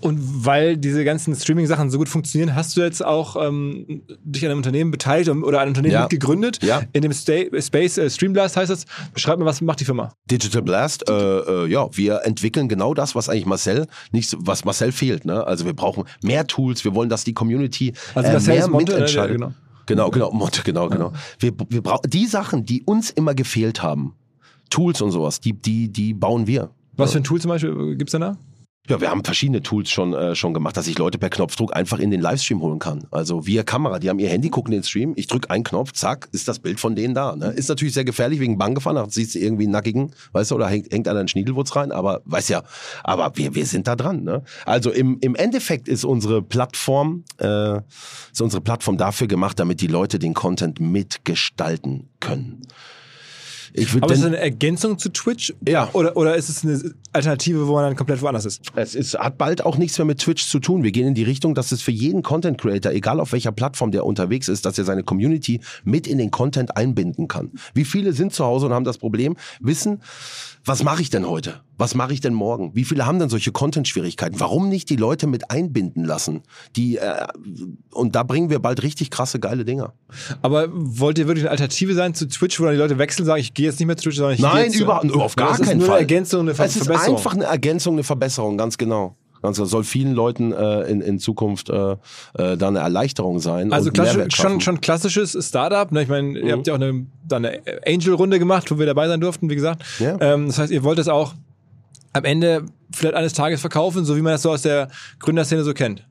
[0.00, 4.50] Und weil diese ganzen Streaming-Sachen so gut funktionieren, hast du jetzt auch ähm, dich an
[4.50, 6.00] einem Unternehmen beteiligt oder ein Unternehmen Ja.
[6.02, 6.60] mitgegründet.
[6.64, 6.82] Ja.
[6.92, 8.86] In dem Sta Space äh, Streamblast heißt es.
[9.14, 10.12] Beschreib mir, was macht die Firma?
[10.28, 14.90] Digital Blast, äh, äh, ja, wir entwickeln genau das, was eigentlich Marcel nicht, was Marcel
[14.90, 15.24] fehlt.
[15.24, 15.46] Ne?
[15.46, 16.82] Also wir brauchen mehr Tools.
[16.84, 18.98] Wir wollen, dass die Community Also äh, Marcel mehr Monte, ne?
[18.98, 19.36] mitentscheidet.
[19.36, 19.52] Genau.
[19.87, 21.12] Genau, genau, Monte, genau, genau.
[21.39, 24.14] Wir, wir brauchen die Sachen, die uns immer gefehlt haben,
[24.70, 26.70] Tools und sowas, die, die, die bauen wir.
[26.97, 28.37] Was für ein Tool zum Beispiel gibt es da?
[28.89, 32.01] Ja, wir haben verschiedene Tools schon, äh, schon gemacht, dass ich Leute per Knopfdruck einfach
[32.01, 33.07] in den Livestream holen kann.
[33.12, 34.01] Also via Kamera.
[34.01, 36.80] Die haben ihr Handy, gucken den Stream, ich drücke einen Knopf, zack, ist das Bild
[36.80, 37.37] von denen da.
[37.37, 37.53] Ne?
[37.53, 40.66] Ist natürlich sehr gefährlich wegen Bankgefahren, da siehst du irgendwie einen nackigen, weißt du, oder
[40.66, 42.64] hängt, hängt einer einen Schniedelwurz rein, aber weiß ja,
[43.05, 44.24] aber wir, wir sind da dran.
[44.24, 44.43] Ne?
[44.66, 47.76] Also im, im Endeffekt ist unsere Plattform, äh,
[48.33, 52.62] ist unsere Plattform dafür gemacht, damit die Leute den Content mitgestalten können.
[53.74, 55.54] Ich Aber ist das denn- eine Ergänzung zu Twitch?
[55.66, 55.88] Ja.
[55.94, 58.60] Oder, oder ist es eine Alternative, wo man dann komplett woanders ist?
[58.74, 60.82] Es ist, hat bald auch nichts mehr mit Twitch zu tun.
[60.82, 63.90] Wir gehen in die Richtung, dass es für jeden Content Creator, egal auf welcher Plattform
[63.90, 67.50] der unterwegs ist, dass er seine Community mit in den Content einbinden kann.
[67.74, 70.00] Wie viele sind zu Hause und haben das Problem, wissen,
[70.64, 71.60] was mache ich denn heute?
[71.76, 72.70] Was mache ich denn morgen?
[72.74, 74.38] Wie viele haben denn solche Content-Schwierigkeiten?
[74.38, 76.42] Warum nicht die Leute mit einbinden lassen?
[76.76, 77.26] Die, äh,
[77.92, 79.94] und da bringen wir bald richtig krasse, geile Dinger.
[80.42, 83.26] Aber wollt ihr wirklich eine Alternative sein zu Twitch, wo dann die Leute wechseln und
[83.26, 85.12] sagen, ich gehe jetzt nicht mehr zu Twitch, sondern ich gehe Nein, jetzt zu- überhaupt,
[85.16, 85.96] auf gar ist es keinen nur Fall.
[85.96, 87.16] eine Ergänzung, eine Ver es ist Verbesserung?
[87.16, 89.16] einfach eine Ergänzung, eine Verbesserung, ganz genau.
[89.43, 89.66] Ganz genau.
[89.68, 93.72] Soll vielen Leuten äh, in, in Zukunft äh, äh, da eine Erleichterung sein.
[93.72, 95.90] Also und klassisch, schon, schon klassisches Startup.
[95.90, 96.03] Ne?
[96.03, 96.36] Ich meine, Mhm.
[96.47, 99.82] ihr habt ja auch eine, eine Angel-Runde gemacht, wo wir dabei sein durften, wie gesagt.
[99.99, 100.16] Ja.
[100.20, 101.34] Ähm, das heißt, ihr wollt es auch
[102.12, 104.88] am Ende vielleicht eines Tages verkaufen, so wie man das so aus der
[105.18, 106.07] Gründerszene so kennt.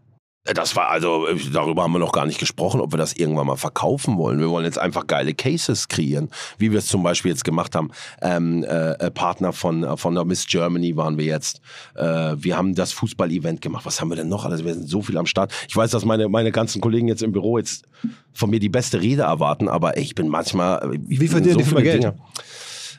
[0.45, 3.13] Äh, Das war also, äh, darüber haben wir noch gar nicht gesprochen, ob wir das
[3.13, 4.39] irgendwann mal verkaufen wollen.
[4.39, 7.91] Wir wollen jetzt einfach geile Cases kreieren, wie wir es zum Beispiel jetzt gemacht haben.
[8.21, 11.61] Ähm, äh, äh, Partner von, von der Miss Germany waren wir jetzt.
[11.95, 13.85] Äh, wir haben das Fußball-Event gemacht.
[13.85, 14.63] Was haben wir denn noch alles?
[14.65, 15.53] Wir sind so viel am Start.
[15.67, 17.85] Ich weiß, dass meine, meine ganzen Kollegen jetzt im Büro jetzt
[18.33, 20.95] von mir die beste Rede erwarten, aber ey, ich bin manchmal.
[20.95, 22.13] äh, Wie verdient die Firma Geld?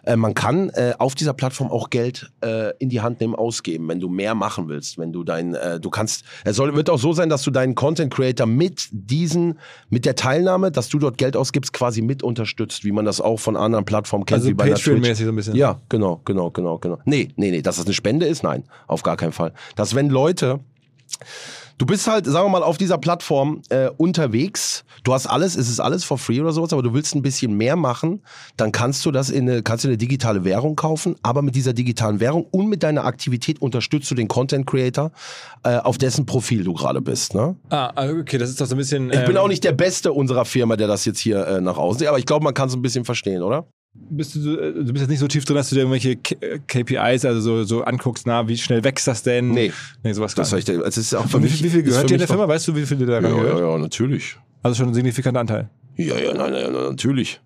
[0.05, 3.88] Äh, man kann äh, auf dieser Plattform auch Geld äh, in die Hand nehmen, ausgeben,
[3.88, 6.98] wenn du mehr machen willst, wenn du dein, äh, du kannst, es soll, wird auch
[6.98, 9.59] so sein, dass du deinen Content Creator mit diesen,
[9.90, 13.38] mit der Teilnahme, dass du dort Geld ausgibst, quasi mit unterstützt, wie man das auch
[13.38, 14.72] von anderen Plattformen kennt, Also wie bei.
[14.72, 15.57] Patreon-mäßig so ein bisschen.
[15.57, 16.98] Ja, genau, genau, genau, genau.
[17.05, 19.53] Nee, nee, nee, dass das eine Spende ist, nein, auf gar keinen Fall.
[19.76, 20.61] Dass wenn Leute,
[21.79, 25.68] du bist halt, sagen wir mal, auf dieser Plattform äh, unterwegs, du hast alles, es
[25.68, 28.23] ist alles for free oder sowas, aber du willst ein bisschen mehr machen,
[28.57, 31.73] dann kannst du das in eine, kannst du eine digitale Währung kaufen, aber mit dieser
[31.73, 35.12] digitalen Währung und mit deiner Aktivität unterstützt du den Content Creator,
[35.64, 37.57] äh, auf dessen Profil du gerade bist, ne?
[37.70, 39.11] Ah, also okay, das ist doch so ein bisschen.
[39.11, 41.77] Ich bin ähm, auch nicht der Beste unserer Firma, der das jetzt hier äh, nach
[41.77, 43.66] außen, aber ich glaube, man kann es ein bisschen verstehen, oder?
[43.95, 46.34] Bist du, äh, du bist jetzt nicht so tief drin, dass du dir irgendwelche K
[46.40, 49.51] äh, KPIs, also so, so anguckst, na, wie schnell wächst das denn?
[49.51, 49.70] Nee.
[50.03, 52.14] Nee, sowas Das ich es ist auch für Und mich, viel- wie viel gehört dir
[52.14, 52.49] in der Firma?
[52.49, 53.59] Weißt du, wie viel dir da Ja, gehört?
[53.61, 54.36] ja, ja, natürlich.
[54.62, 55.68] Also schon ein signifikanter Anteil.
[55.97, 57.40] Ja, ja, nein, nein, natürlich.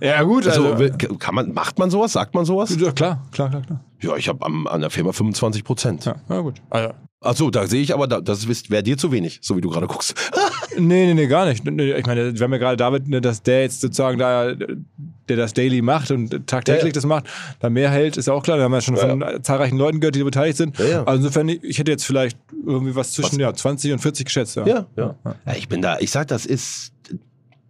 [0.00, 1.14] Ja, gut, Also, also.
[1.18, 2.12] kann man, macht man sowas?
[2.12, 2.76] Sagt man sowas?
[2.78, 3.80] ja, klar, klar, klar, klar.
[4.00, 6.04] Ja, ich habe an der Firma 25 Prozent.
[6.04, 6.60] Ja, na gut.
[6.70, 6.94] Ah, ja.
[7.20, 9.86] Achso, da sehe ich aber, da, das wäre dir zu wenig, so wie du gerade
[9.86, 10.14] guckst.
[10.78, 11.66] Nee, nee, nee, gar nicht.
[11.66, 15.54] Ich meine, wir haben ja gerade David, ne, dass der jetzt sozusagen da, der das
[15.54, 16.92] daily macht und tagtäglich Ja, ja.
[16.92, 17.24] das macht,
[17.60, 18.58] da mehr hält, ist ja auch klar.
[18.58, 20.78] Da haben wir schon von zahlreichen Leuten gehört, die beteiligt sind.
[20.78, 21.04] Ja, ja.
[21.04, 24.56] Also insofern, ich hätte jetzt vielleicht irgendwie was zwischen Ja, 20 und 40 geschätzt.
[24.56, 24.66] Ja.
[24.66, 25.14] ja, ja.
[25.24, 26.92] ja ich bin da, ich sag, das ist,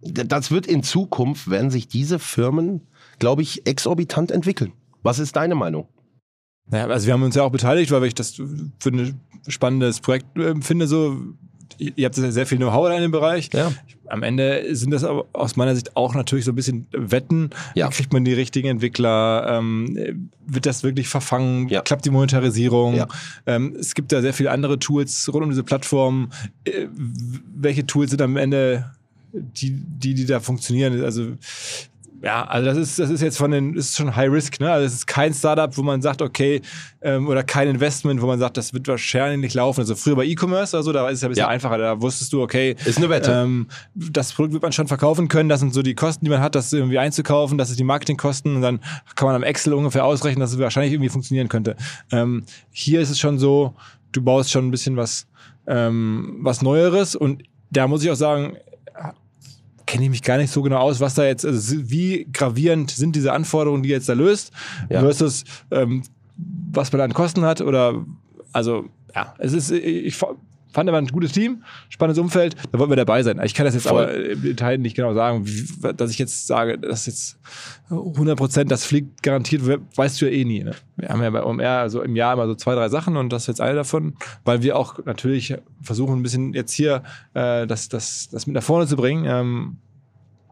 [0.03, 2.83] das wird in Zukunft, werden sich diese Firmen,
[3.19, 4.73] glaube ich, exorbitant entwickeln.
[5.03, 5.89] Was ist deine Meinung?
[6.69, 10.37] Naja, also wir haben uns ja auch beteiligt, weil ich das für ein spannendes Projekt
[10.37, 10.87] äh, finde.
[10.89, 11.17] So,
[11.79, 13.51] ihr habt sehr viel Know-how in dem Bereich.
[13.53, 13.73] Ja.
[14.09, 17.51] Am Ende sind das aber aus meiner Sicht auch natürlich so ein bisschen Wetten.
[17.75, 17.89] Ja.
[17.89, 19.47] Kriegt man die richtigen Entwickler?
[19.49, 21.69] Ähm, wird das wirklich verfangen?
[21.69, 21.83] Ja.
[21.83, 23.05] Klappt die Monetarisierung?
[23.47, 26.31] Ähm, es gibt da sehr viele andere Tools rund um diese Plattform.
[26.65, 26.87] Äh,
[27.55, 28.96] welche Tools sind am Ende
[29.37, 31.03] die, die, die da funktionieren?
[31.05, 31.33] Also
[32.23, 34.73] ja, also das ist, das ist jetzt von den, ist schon High Risk, ne?
[34.73, 36.63] Also es ist kein Startup, wo man sagt, okay,
[37.03, 39.81] ähm, oder kein Investment, wo man sagt, das wird wahrscheinlich nicht laufen.
[39.81, 41.49] Also früher bei E-Commerce oder so, da ist es ja ein bisschen Ja.
[41.49, 41.77] einfacher.
[41.77, 43.31] Da wusstest du, okay, Ist eine Wette.
[43.33, 45.51] ähm, das Produkt wird man schon verkaufen können.
[45.51, 47.59] Das sind so die Kosten, die man hat, das irgendwie einzukaufen.
[47.59, 48.57] Das ist die Marketingkosten.
[48.57, 48.81] Und dann
[49.15, 51.77] kann man am Excel ungefähr ausrechnen, dass es wahrscheinlich irgendwie funktionieren könnte.
[52.11, 53.75] Ähm, hier ist es schon so,
[54.13, 55.27] du baust schon ein bisschen was,
[55.67, 57.15] ähm, was Neueres.
[57.15, 58.57] Und da muss ich auch sagen,
[59.87, 63.15] kenne ich mich gar nicht so genau aus, was da jetzt, also wie gravierend sind
[63.17, 64.53] diese Anforderungen, die jetzt da löst,
[64.89, 65.01] Ja.
[65.01, 66.03] versus ähm,
[66.73, 68.05] was man an Kosten hat oder
[68.53, 70.17] also ja, es ist, ich
[70.77, 73.41] fand aber ein gutes Team, spannendes Umfeld, da wollten wir dabei sein.
[73.45, 74.03] Ich kann das jetzt Voll.
[74.05, 77.39] aber im Detail nicht genau sagen, wie, dass ich jetzt sage, dass jetzt
[77.91, 80.63] 100 Prozent, das fliegt garantiert, we- weißt du ja eh nie.
[80.65, 80.73] Ne?
[80.97, 83.45] Wir haben ja bei OMR also im Jahr immer so zwei, drei Sachen und das
[83.45, 84.15] ist jetzt eine davon,
[84.45, 87.03] weil wir auch natürlich versuchen, ein bisschen jetzt hier
[87.35, 89.25] äh, das, das, das mit nach vorne zu bringen.
[89.27, 89.79] Ähm,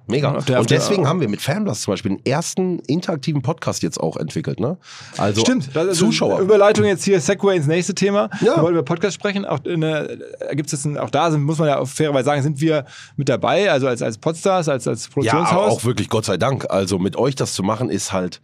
[0.06, 0.34] Mega.
[0.34, 4.16] Auf und deswegen haben wir mit Fanblast zum Beispiel den ersten interaktiven Podcast jetzt auch
[4.18, 4.76] entwickelt, ne?
[5.16, 6.40] Also Stimmt, ist Zuschauer.
[6.40, 8.28] Überleitung jetzt hier, Segway ins nächste Thema.
[8.40, 8.56] Ja.
[8.56, 9.46] Wir wollen über Podcast sprechen.
[9.46, 10.18] Auch, äh,
[10.52, 12.84] gibt's jetzt ein, auch da sind, muss man ja fairerweise sagen, sind wir
[13.16, 15.72] mit dabei, also als, als Podstars, als, als Ja, Produktionshaus.
[15.72, 16.66] auch wirklich, Gott sei Dank.
[16.70, 18.42] Also mit euch das zu machen, ist halt,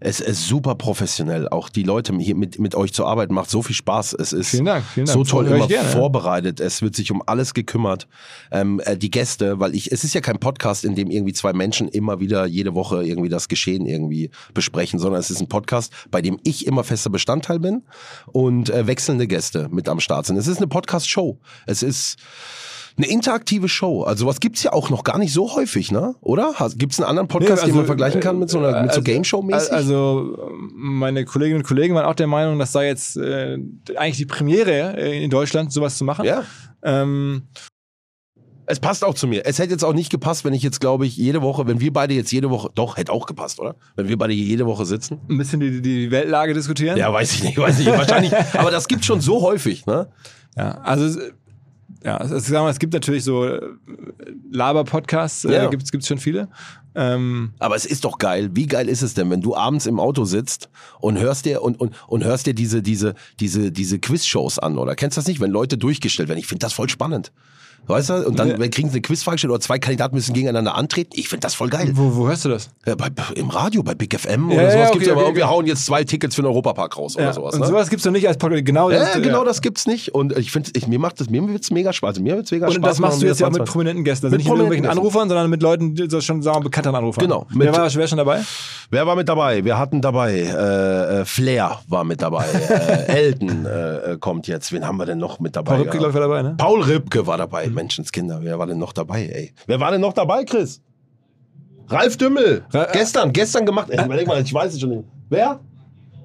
[0.00, 1.46] es ist super professionell.
[1.48, 4.14] Auch die Leute hier mit, mit euch zu arbeiten macht so viel Spaß.
[4.14, 5.14] Es ist Vielen Dank, vielen Dank.
[5.14, 6.58] so toll immer gerne, vorbereitet.
[6.58, 8.08] Es wird sich um alles gekümmert.
[8.50, 11.52] Ähm, äh, die Gäste, weil ich, es ist ja kein Podcast, in dem irgendwie zwei
[11.52, 15.92] Menschen immer wieder jede Woche irgendwie das Geschehen irgendwie besprechen, sondern es ist ein Podcast,
[16.10, 17.82] bei dem ich immer fester Bestandteil bin
[18.32, 20.38] und äh, wechselnde Gäste mit am Start sind.
[20.38, 21.38] Es ist eine Podcast-Show.
[21.66, 22.16] Es ist
[23.02, 24.02] Eine interaktive Show.
[24.02, 26.14] Also was gibt's ja auch noch gar nicht so häufig, ne?
[26.20, 26.54] Oder?
[26.76, 28.92] Gibt es einen anderen Podcast, Nee, den man also, vergleichen kann mit so einer mit
[28.92, 29.72] so also- Game Show mäßig?
[29.72, 30.36] Also
[30.74, 33.56] meine Kolleginnen und Kollegen waren auch der Meinung, dass da jetzt äh,
[33.96, 36.24] eigentlich die Premiere äh, in Deutschland sowas zu machen.
[36.26, 36.44] ja.
[36.82, 37.48] Ähm,
[38.66, 39.46] Es passt auch zu mir.
[39.46, 41.92] Es hätte jetzt auch nicht gepasst, wenn ich jetzt, glaube ich, jede Woche, wenn wir
[41.92, 43.74] beide jetzt jede Woche, doch, hätte auch gepasst, oder?
[43.96, 45.20] Wenn wir beide hier jede Woche sitzen.
[45.28, 46.96] ein bisschen die, die Weltlage diskutieren.
[46.96, 47.98] Ja, weiß ich nicht, weiß ich nicht.
[47.98, 48.32] Wahrscheinlich.
[48.54, 50.08] Aber das gibt schon so häufig, ne?
[50.56, 51.32] Ja, also es-
[52.04, 53.60] ja, es, es, sagen wir, es gibt natürlich so äh,
[54.52, 55.68] Laber-Podcasts, äh, Ja.
[55.68, 56.48] gibt's gibt's schon viele.
[56.94, 58.50] Ähm, Aber es ist doch geil.
[58.54, 60.68] Wie geil ist es denn, wenn du abends im Auto sitzt
[61.00, 64.96] und hörst dir und, und, und hörst dir diese, diese, diese, diese Quiz-Shows an, oder?
[64.96, 66.40] Kennst du das nicht, wenn Leute durchgestellt werden?
[66.40, 67.32] Ich finde das voll spannend.
[67.86, 68.26] Weißt du?
[68.26, 68.68] Und dann Ja.
[68.68, 71.10] kriegen sie eine Quizfrage gestellt oder zwei Kandidaten müssen gegeneinander antreten.
[71.14, 71.90] Ich finde das voll geil.
[71.94, 72.70] wo, wo hörst du das?
[72.86, 75.20] Ja, bei, Im Radio, bei Big FM Ja, oder ja, sowas okay, gibt's aber.
[75.22, 75.52] okay, und wir okay.
[75.52, 77.54] hauen jetzt zwei Tickets für den Europapark raus oder sowas.
[77.54, 77.66] und Ne?
[77.66, 78.64] sowas gibt's doch nicht als Podcast.
[78.64, 80.14] Genau, ja, das, genau, das gibt's nicht.
[80.14, 82.10] Und ich finde, ich, mir macht das, mir wird's mega Spaß.
[82.10, 82.82] Also mir wird's mega Und Spaß.
[82.90, 84.26] das machst du jetzt ja auch mit prominenten Gästen.
[84.26, 86.64] Also Mit nicht mit irgendwelchen prominenten Anrufern, sondern mit Leuten, die so schon sagen wir,
[86.64, 87.24] bekannten Anrufern.
[87.24, 87.46] Genau.
[87.50, 88.40] Wer Mit- war wer schon dabei?
[88.90, 89.64] Wer war mit dabei?
[89.64, 94.72] Wir hatten dabei, äh, äh, Flair war mit dabei, äh, Elton äh, äh, kommt jetzt.
[94.72, 95.74] Wen haben wir denn noch mit dabei?
[95.76, 96.54] Paul Rübke, glaube ich, war dabei, ne?
[96.56, 98.40] Paul Ripke war dabei, Menschenskinder.
[98.42, 99.52] Wer war denn noch dabei, ey?
[99.66, 100.80] Wer war denn noch dabei, Chris?
[101.88, 102.64] Ralf Dümmel.
[102.72, 103.90] Ra- gestern, gestern gemacht.
[103.90, 105.04] Ey, überleg mal, ich weiß es schon nicht.
[105.28, 105.60] Wer?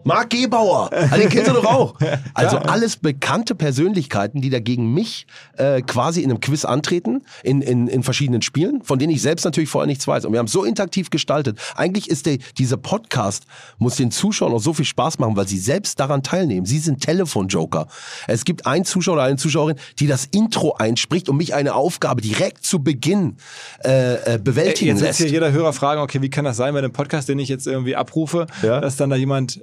[0.06, 0.89] Marc Gebauer.
[0.93, 1.95] Ah, Den kennst du doch auch.
[2.34, 5.26] Also alles bekannte Persönlichkeiten, die dagegen mich
[5.58, 9.45] äh, quasi in einem Quiz antreten, in, in, in verschiedenen Spielen, von denen ich selbst
[9.45, 10.26] natürlich vorher nichts weiß.
[10.26, 11.60] Und wir haben so interaktiv gestaltet.
[11.76, 13.45] Eigentlich ist der, dieser Podcast,
[13.78, 16.66] muss den Zuschauern auch so viel Spaß machen, weil sie selbst daran teilnehmen.
[16.66, 17.88] Sie sind Telefonjoker.
[18.28, 22.22] Es gibt einen Zuschauer oder eine Zuschauerin, die das Intro einspricht und mich eine Aufgabe
[22.22, 23.38] direkt zu Beginn
[23.84, 25.20] äh, äh, bewältigen Jetzt wird lässt.
[25.20, 27.66] hier jeder Hörer fragen, okay, wie kann das sein bei einem Podcast, den ich jetzt
[27.66, 28.82] irgendwie abrufe, Ja.
[28.82, 29.62] dass dann da jemand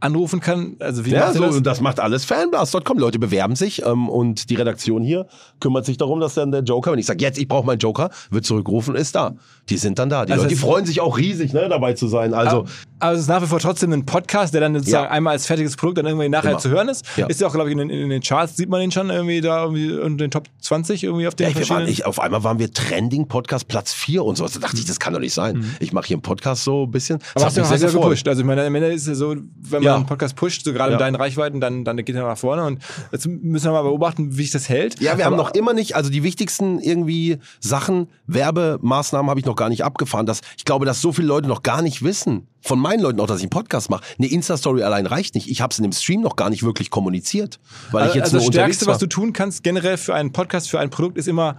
[0.00, 0.76] anrufen kann?
[0.80, 1.62] Also wie Ja, so, das?
[1.62, 2.98] das macht alles Fanblast.com.
[2.98, 5.26] Leute bewerben sich ähm, und die Redaktion hier
[5.60, 8.10] kümmert sich darum, dass dann der Joker, wenn ich sage, jetzt, ich brauche meinen Joker,
[8.30, 9.34] wird zurückgerufen, ist da.
[9.68, 10.24] Die sind dann da.
[10.26, 12.34] Die Also Leute, die freuen sich auch riesig, ne, dabei zu sein.
[12.34, 12.64] Also,
[12.98, 15.10] Also es ist nach wie vor trotzdem ein Podcast, der dann sozusagen Ja.
[15.10, 16.58] einmal als fertiges Produkt dann irgendwie nachher Immer.
[16.58, 17.04] zu hören ist.
[17.16, 17.26] Ja.
[17.26, 19.40] Ist ja auch, glaube ich, in den, in den Charts sieht man den schon irgendwie
[19.40, 21.88] da irgendwie in den Top 20 irgendwie auf den waren, verschiedenen.
[21.88, 24.46] ich, auf einmal waren wir Trending-Podcast Platz 4 und so.
[24.46, 25.64] Da dachte ich, das kann doch nicht sein.
[25.80, 27.18] Ich mache hier einen Podcast so ein bisschen.
[27.18, 27.30] Das Mhm.
[27.34, 28.28] Aber hat hast du hast sehr ja gepusht.
[28.28, 29.96] Also ich meine, am Ende ist es so, wenn man Ja.
[29.96, 30.96] einen Podcast pusht, so gerade Ja.
[30.96, 32.64] in deinen Reichweiten, dann, dann geht er nach vorne.
[32.64, 32.80] Und
[33.12, 35.00] jetzt müssen wir mal beobachten, wie sich das hält.
[35.00, 39.46] Ja, wir haben Aber- noch immer nicht, also die wichtigsten irgendwie Sachen, Werbemaßnahmen habe ich
[39.46, 40.26] noch gar nicht abgefahren.
[40.26, 43.26] Dass, ich glaube, dass so viele Leute noch gar nicht wissen, von meinen Leuten auch,
[43.26, 44.02] dass ich einen Podcast mache.
[44.18, 45.48] Eine Insta-Story allein reicht nicht.
[45.48, 47.58] Ich habe es in dem Stream noch gar nicht wirklich kommuniziert,
[47.90, 50.68] weil ich jetzt also nur das Stärkste, was du tun kannst, generell für einen Podcast,
[50.68, 51.56] für ein Produkt, ist immer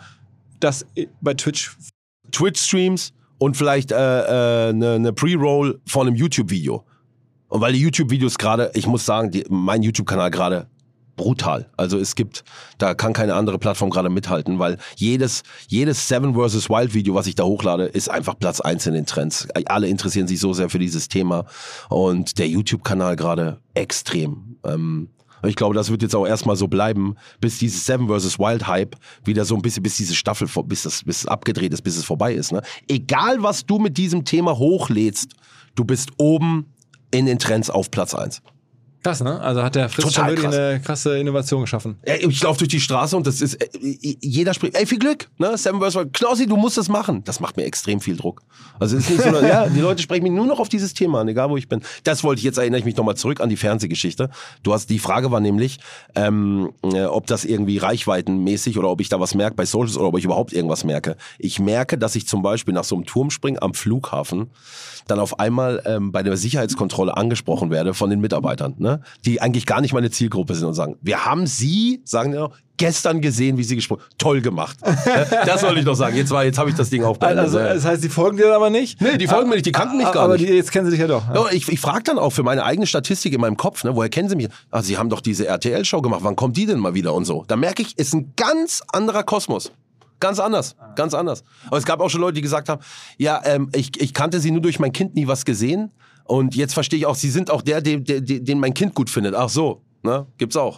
[0.59, 0.85] das
[1.21, 1.75] bei Twitch.
[2.31, 6.85] Twitch-Streams und vielleicht eine äh, ne, ne Pre-Roll von einem YouTube-Video.
[7.51, 10.67] Und weil die YouTube-Videos gerade, ich muss sagen, die, mein YouTube-Kanal gerade
[11.17, 11.69] brutal.
[11.75, 12.45] Also es gibt,
[12.77, 16.69] da kann keine andere Plattform gerade mithalten, weil jedes, jedes Seven vs.
[16.69, 19.49] Wild Video, was ich da hochlade, ist einfach Platz eins in den Trends.
[19.65, 21.45] Alle interessieren sich so sehr für dieses Thema
[21.89, 24.55] und der YouTube-Kanal gerade extrem.
[24.63, 25.09] Ähm,
[25.45, 28.39] ich glaube, das wird jetzt auch erstmal so bleiben, bis dieses Seven vs.
[28.39, 28.95] Wild Hype
[29.25, 32.05] wieder so ein bisschen, bis diese Staffel, bis das, bis es abgedreht ist, bis es
[32.05, 32.53] vorbei ist.
[32.53, 32.61] Ne?
[32.87, 35.33] Egal, was du mit diesem Thema hochlädst,
[35.75, 36.70] du bist oben
[37.11, 38.41] in den Trends auf Platz eins.
[39.03, 39.39] Krass, ne?
[39.41, 40.55] Also hat der Fritz krass.
[40.55, 41.97] eine krasse Innovation geschaffen.
[42.05, 43.69] Ich laufe durch die Straße und das ist, äh,
[44.21, 45.57] jeder spricht, ey, viel Glück, ne?
[45.57, 45.95] Seven vs.
[45.95, 46.13] Wild.
[46.13, 47.23] Knossi, du musst das machen.
[47.23, 48.43] Das macht mir extrem viel Druck.
[48.79, 51.21] Also es ist nicht so, ja, die Leute sprechen mich nur noch auf dieses Thema
[51.21, 51.81] an, egal wo ich bin.
[52.03, 54.29] Das wollte ich, jetzt erinnere ich mich nochmal zurück an die Fernsehgeschichte.
[54.61, 55.79] Du hast, die Frage war nämlich,
[56.13, 60.09] ähm, äh, ob das irgendwie reichweitenmäßig oder ob ich da was merke bei Socials oder
[60.09, 61.17] ob ich überhaupt irgendwas merke.
[61.39, 64.51] Ich merke, dass ich zum Beispiel nach so einem Turmspringen am Flughafen
[65.07, 68.90] dann auf einmal ähm, bei der Sicherheitskontrolle angesprochen werde von den Mitarbeitern, ne?
[69.25, 72.55] Die eigentlich gar nicht meine Zielgruppe sind und sagen, wir haben Sie, sagen die noch,
[72.77, 74.77] gestern gesehen, wie Sie gesprochen Toll gemacht.
[74.83, 76.15] Ja, das wollte ich noch sagen.
[76.17, 77.39] Jetzt, war, jetzt habe ich das Ding auch beendet.
[77.45, 77.73] Also, Ja.
[77.75, 78.99] das heißt, die folgen dir aber nicht?
[78.99, 80.49] Nee, die folgen mir nicht, die kannten mich gar aber nicht.
[80.49, 81.23] Die, jetzt kennen sie dich ja doch.
[81.33, 84.09] Ja, ich ich frage dann auch für meine eigene Statistik in meinem Kopf, ne, woher
[84.09, 84.47] kennen Sie mich?
[84.71, 87.45] Ah, Sie haben doch diese RTL-Show gemacht, wann kommt die denn mal wieder und so.
[87.47, 89.71] Da merke ich, ist ein ganz anderer Kosmos.
[90.19, 91.43] Ganz anders, ganz anders.
[91.67, 92.81] Aber es gab auch schon Leute, die gesagt haben,
[93.17, 95.91] ja, ähm, ich, ich kannte Sie nur durch mein Kind nie was gesehen
[96.31, 99.09] und jetzt verstehe ich auch, Sie sind auch der, den, den, den mein Kind gut
[99.09, 99.35] findet.
[99.35, 100.77] Ach so, ne, gibt's auch.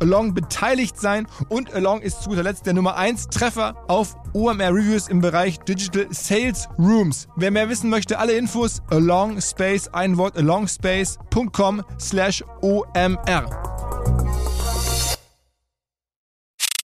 [0.00, 4.72] Along beteiligt sein und Along ist zu guter Letzt der Nummer 1 Treffer auf OMR
[4.74, 7.28] Reviews im Bereich Digital Sales Rooms.
[7.36, 13.46] Wer mehr wissen möchte, alle Infos Along Space, ein Wort alongspace.com slash OMR.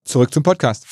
[0.05, 0.87] Zurück zum Podcast.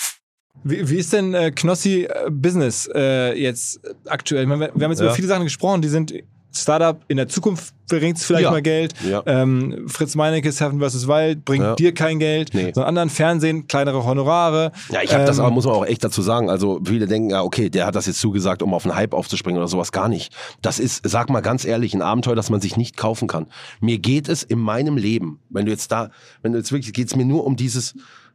[0.64, 4.46] Wie, wie ist denn äh, Knossi äh, Business äh, jetzt aktuell?
[4.46, 5.06] Meine, wir, wir haben jetzt Ja.
[5.06, 6.12] über viele Sachen gesprochen, die sind
[6.54, 8.50] Startup, in der Zukunft bringt es vielleicht Ja.
[8.50, 8.94] mal Geld.
[9.08, 9.22] Ja.
[9.26, 11.06] Ähm, Fritz Meinecke, Seven vs.
[11.08, 11.74] Wild, bringt Ja.
[11.74, 12.52] dir kein Geld.
[12.54, 12.72] Nee.
[12.74, 14.72] Sondern anderen Fernsehen, kleinere Honorare.
[14.90, 16.48] Ja, ich habe das Ähm, aber, muss man auch echt dazu sagen.
[16.50, 19.58] Also viele denken, ja, okay, der hat das jetzt zugesagt, um auf einen Hype aufzuspringen
[19.58, 19.92] oder sowas.
[19.92, 20.34] Gar nicht.
[20.62, 23.46] Das ist, sag mal ganz ehrlich, ein Abenteuer, das man sich nicht kaufen kann.
[23.80, 26.10] Mir geht es in meinem Leben, wenn du jetzt da,
[26.42, 27.94] wenn du jetzt wirklich, geht es mir nur um dieses,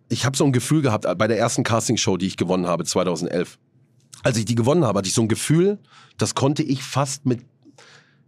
[0.09, 3.57] ich habe so ein Gefühl gehabt bei der ersten Castingshow, die ich gewonnen habe, 2011.
[4.23, 5.77] Als ich die gewonnen habe, hatte ich so ein Gefühl,
[6.17, 7.41] das konnte ich fast mit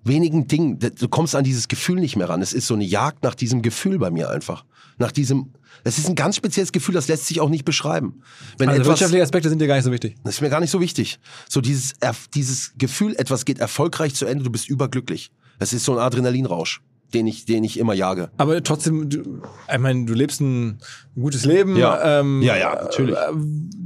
[0.10, 2.41] wenigen Dingen, du kommst an dieses Gefühl nicht mehr ran.
[2.41, 4.66] Es ist so eine Jagd nach diesem Gefühl bei mir einfach.
[4.97, 5.53] Nach diesem,
[5.86, 8.22] es ist ein ganz spezielles Gefühl, das lässt sich auch nicht beschreiben.
[8.57, 10.18] Wenn Also etwas, wirtschaftliche Aspekte sind dir gar nicht so wichtig.
[10.24, 11.20] das ist mir gar nicht so wichtig.
[11.47, 11.93] So dieses,
[12.34, 15.32] dieses Gefühl, etwas geht erfolgreich zu Ende, du bist überglücklich.
[15.60, 16.82] Es ist so ein Adrenalinrausch,
[17.14, 18.30] den ich, den ich immer jage.
[18.38, 19.41] Aber trotzdem, du,
[19.72, 20.78] ich meine, du lebst ein
[21.20, 21.76] gutes Leben.
[21.76, 22.20] Ja.
[22.20, 23.16] Ähm, Ja, ja, natürlich.
[23.16, 23.20] äh,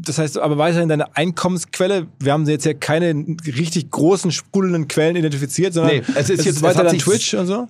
[0.02, 3.14] Das heißt, aber weiterhin deine Einkommensquelle, wir haben jetzt ja keine
[3.46, 7.34] richtig großen, sprudelnden Quellen identifiziert, sondern Nee, es ist jetzt- es weiter hat dann Twitch
[7.34, 7.68] und so.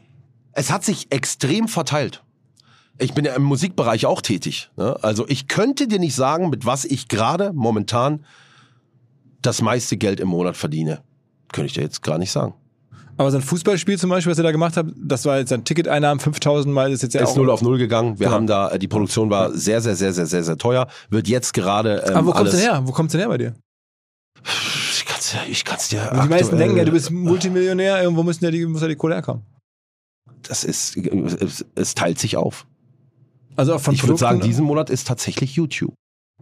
[0.53, 2.23] Es hat sich extrem verteilt.
[2.99, 4.69] Ich bin ja im Musikbereich auch tätig.
[4.77, 4.95] Ne?
[5.03, 8.23] Also ich könnte dir nicht sagen, mit was ich gerade momentan
[9.41, 11.01] das meiste Geld im Monat verdiene.
[11.51, 12.53] Könnte ich dir jetzt gar nicht sagen.
[13.17, 15.63] Aber so ein Fußballspiel zum Beispiel, was ihr da gemacht habt, das war jetzt ein
[15.63, 17.35] Ticketeinnahmen, 5000 Mal, ist jetzt ja ist auch...
[17.35, 18.19] null auf null gegangen.
[18.19, 18.35] Wir Genau.
[18.35, 20.87] haben da, äh, die Produktion war sehr, sehr, sehr, sehr, sehr, sehr teuer.
[21.09, 22.03] Wird jetzt gerade.
[22.07, 22.81] Ähm, Aber wo kommt's denn her?
[22.85, 23.53] Wo kommt's denn her bei dir?
[24.91, 26.09] Ich kann's dir, ich kann's dir.
[26.23, 29.15] Die meisten denken ja, du bist Multimillionär, irgendwo müssen ja die, muss ja die Kohle
[29.15, 29.43] herkommen.
[30.41, 32.65] Das ist, es, es teilt sich auf.
[33.55, 35.93] Also auch von ich würde sagen, diesen Monat ist tatsächlich YouTube.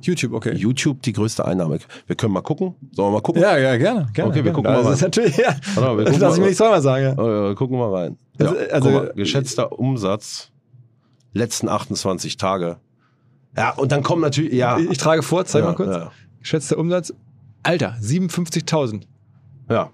[0.06, 0.54] YouTube, okay.
[0.56, 1.80] YouTube die größte Einnahme.
[2.08, 2.76] Wir können mal gucken.
[2.92, 3.42] Sollen wir mal gucken?
[3.42, 4.08] Ja, ja, gerne.
[4.14, 4.56] gerne Okay, wir gerne.
[4.56, 4.94] gucken mal Das rein.
[4.94, 5.56] ist natürlich, ja.
[5.76, 7.04] Warte mal, gucken Lass ich mal- mir nicht zweimal sagen.
[7.18, 7.48] Ja.
[7.50, 8.18] Ja, gucken wir mal rein.
[8.40, 10.52] Ja, Also- also- mal, geschätzter Umsatz
[11.34, 12.78] letzten 28 Tage.
[13.56, 14.78] Ja, und dann kommen natürlich, ja.
[14.78, 16.08] Ich, ich trage vor, zeig ja, mal kurz.
[16.40, 17.14] Geschätzter Umsatz.
[17.64, 19.04] Alter, 57.000.
[19.70, 19.90] ja.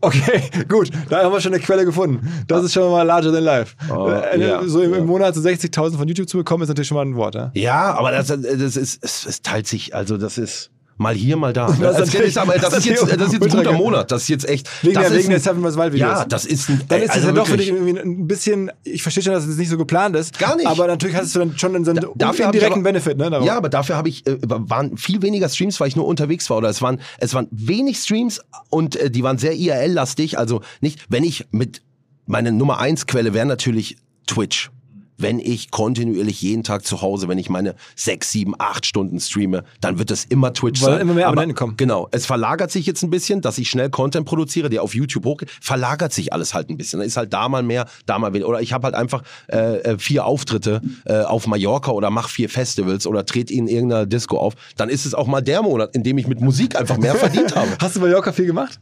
[0.00, 0.90] Okay, gut.
[1.08, 2.26] Da haben wir schon eine Quelle gefunden.
[2.46, 3.74] Das ist schon mal larger than life.
[3.92, 5.00] Oh, Äh, ja, so im, ja.
[5.00, 7.34] Monat so 60.000 von YouTube zu bekommen, ist natürlich schon mal ein Wort.
[7.34, 7.50] Ja?
[7.54, 8.38] Ja, aber das, das
[8.76, 11.66] ist, es, es teilt sich, also das ist mal hier, mal da.
[11.80, 13.72] Das ist Das, ist, aber, das, das ist jetzt, das ist jetzt ein guter.
[13.72, 14.10] Monat.
[14.10, 14.68] Das ist jetzt echt.
[14.82, 15.76] Wegen, das der, wegen der ein, Seven vs.
[15.76, 16.10] Wild Videos.
[16.10, 16.82] Ja, das ist ein.
[16.88, 19.56] Dann ist also ja doch für dich irgendwie ein bisschen, ich verstehe schon, dass es
[19.56, 20.38] nicht so geplant ist.
[20.38, 20.66] Gar nicht.
[20.66, 23.30] Aber natürlich hast du dann schon so einen indirekten aber- Benefit, ne?
[23.30, 23.46] darauf.
[23.46, 26.58] Ja, aber dafür habe ich äh, waren viel weniger Streams, weil ich nur unterwegs war
[26.58, 28.40] oder es waren es waren wenig Streams
[28.70, 31.82] und äh, die waren sehr IRL lastig, also nicht wenn ich mit
[32.26, 33.96] meine Nummer eins Quelle wäre natürlich
[34.26, 34.70] Twitch.
[35.18, 39.64] Wenn ich kontinuierlich jeden Tag zu Hause, wenn ich meine sechs, sieben, acht Stunden streame,
[39.80, 41.00] dann wird es immer Twitch Weil sein.
[41.00, 41.76] immer mehr Aber- Abonnenten kommen.
[41.76, 42.08] Genau.
[42.12, 45.50] Es verlagert sich jetzt ein bisschen, dass ich schnell Content produziere, der auf YouTube hochgeht.
[45.60, 47.00] Verlagert sich alles halt ein bisschen.
[47.00, 48.48] Dann ist halt da mal mehr, da mal weniger.
[48.48, 52.48] Oder ich habe halt einfach äh, äh, vier Auftritte äh, auf Mallorca oder mach vier
[52.48, 54.54] Festivals oder trete in irgendeiner Disco auf.
[54.76, 57.56] Dann ist es auch mal der Monat, in dem ich mit Musik einfach mehr verdient
[57.56, 57.68] habe.
[57.80, 58.78] Hast du Mallorca viel gemacht?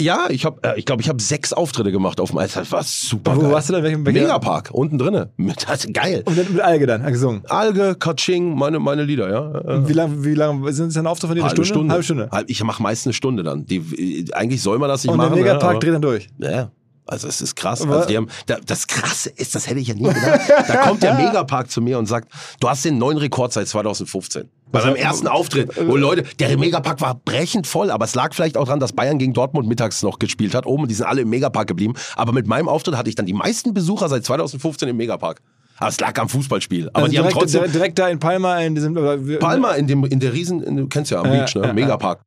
[0.00, 2.54] Ja, ich habe, äh, ich glaube, ich habe sechs Auftritte gemacht auf dem Eis.
[2.54, 3.52] Das war super Wo geil.
[3.52, 3.82] warst du denn?
[3.84, 5.30] Welchem- welcher- Megapark, unten drinne.
[5.36, 6.22] Mit- Das ist geil.
[6.26, 7.42] Und dann mit Alge dann gesungen.
[7.48, 9.60] Alge, Kaching, meine, meine Lieder, ja.
[9.60, 11.42] Äh, Wie lange wie lang, sind es ein Auftritt von dir?
[11.42, 12.02] Eine Halbe Stunde?
[12.02, 12.22] Stunde.
[12.28, 12.50] Halbe Stunde.
[12.52, 13.66] Ich mache meist eine Stunde dann.
[13.66, 15.38] Die, eigentlich soll man das nicht Und der machen.
[15.40, 16.28] Megapark ja, aber- dreht dann durch.
[16.38, 16.70] Ja.
[17.10, 17.82] Also es ist krass.
[17.86, 20.40] Also die haben, da, das Krasse ist, das hätte ich ja nie gedacht.
[20.68, 24.48] Da kommt der Megapark zu mir und sagt, du hast den neuen Rekord seit 2015.
[24.70, 28.56] Bei meinem ersten Auftritt, wo Leute, der Megapark war brechend voll, aber es lag vielleicht
[28.56, 30.64] auch daran, dass Bayern gegen Dortmund mittags noch gespielt hat.
[30.64, 31.94] Oben, die sind alle im Megapark geblieben.
[32.14, 35.40] Aber mit meinem Auftritt hatte ich dann die meisten Besucher seit 2015 im Megapark.
[35.78, 36.88] Aber es lag am Fußballspiel.
[36.90, 37.72] Aber Also die haben direkt, trotzdem.
[37.72, 38.94] direkt, da in Palma in diesem.
[39.40, 41.72] Palma in, dem, in der Riesen, in, du kennst ja am Beach, ne?
[41.72, 42.20] Megapark.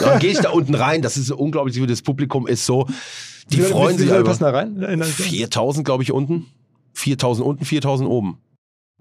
[0.00, 2.86] Dann gehe ich da unten rein, das ist so unglaublich, wie das Publikum ist so,
[3.50, 4.76] die Wie viele- freuen wie sich viele über passen da rein?
[4.82, 6.46] In das- 4000, glaube ich, unten.
[6.94, 8.38] 4000 unten, 4000 oben.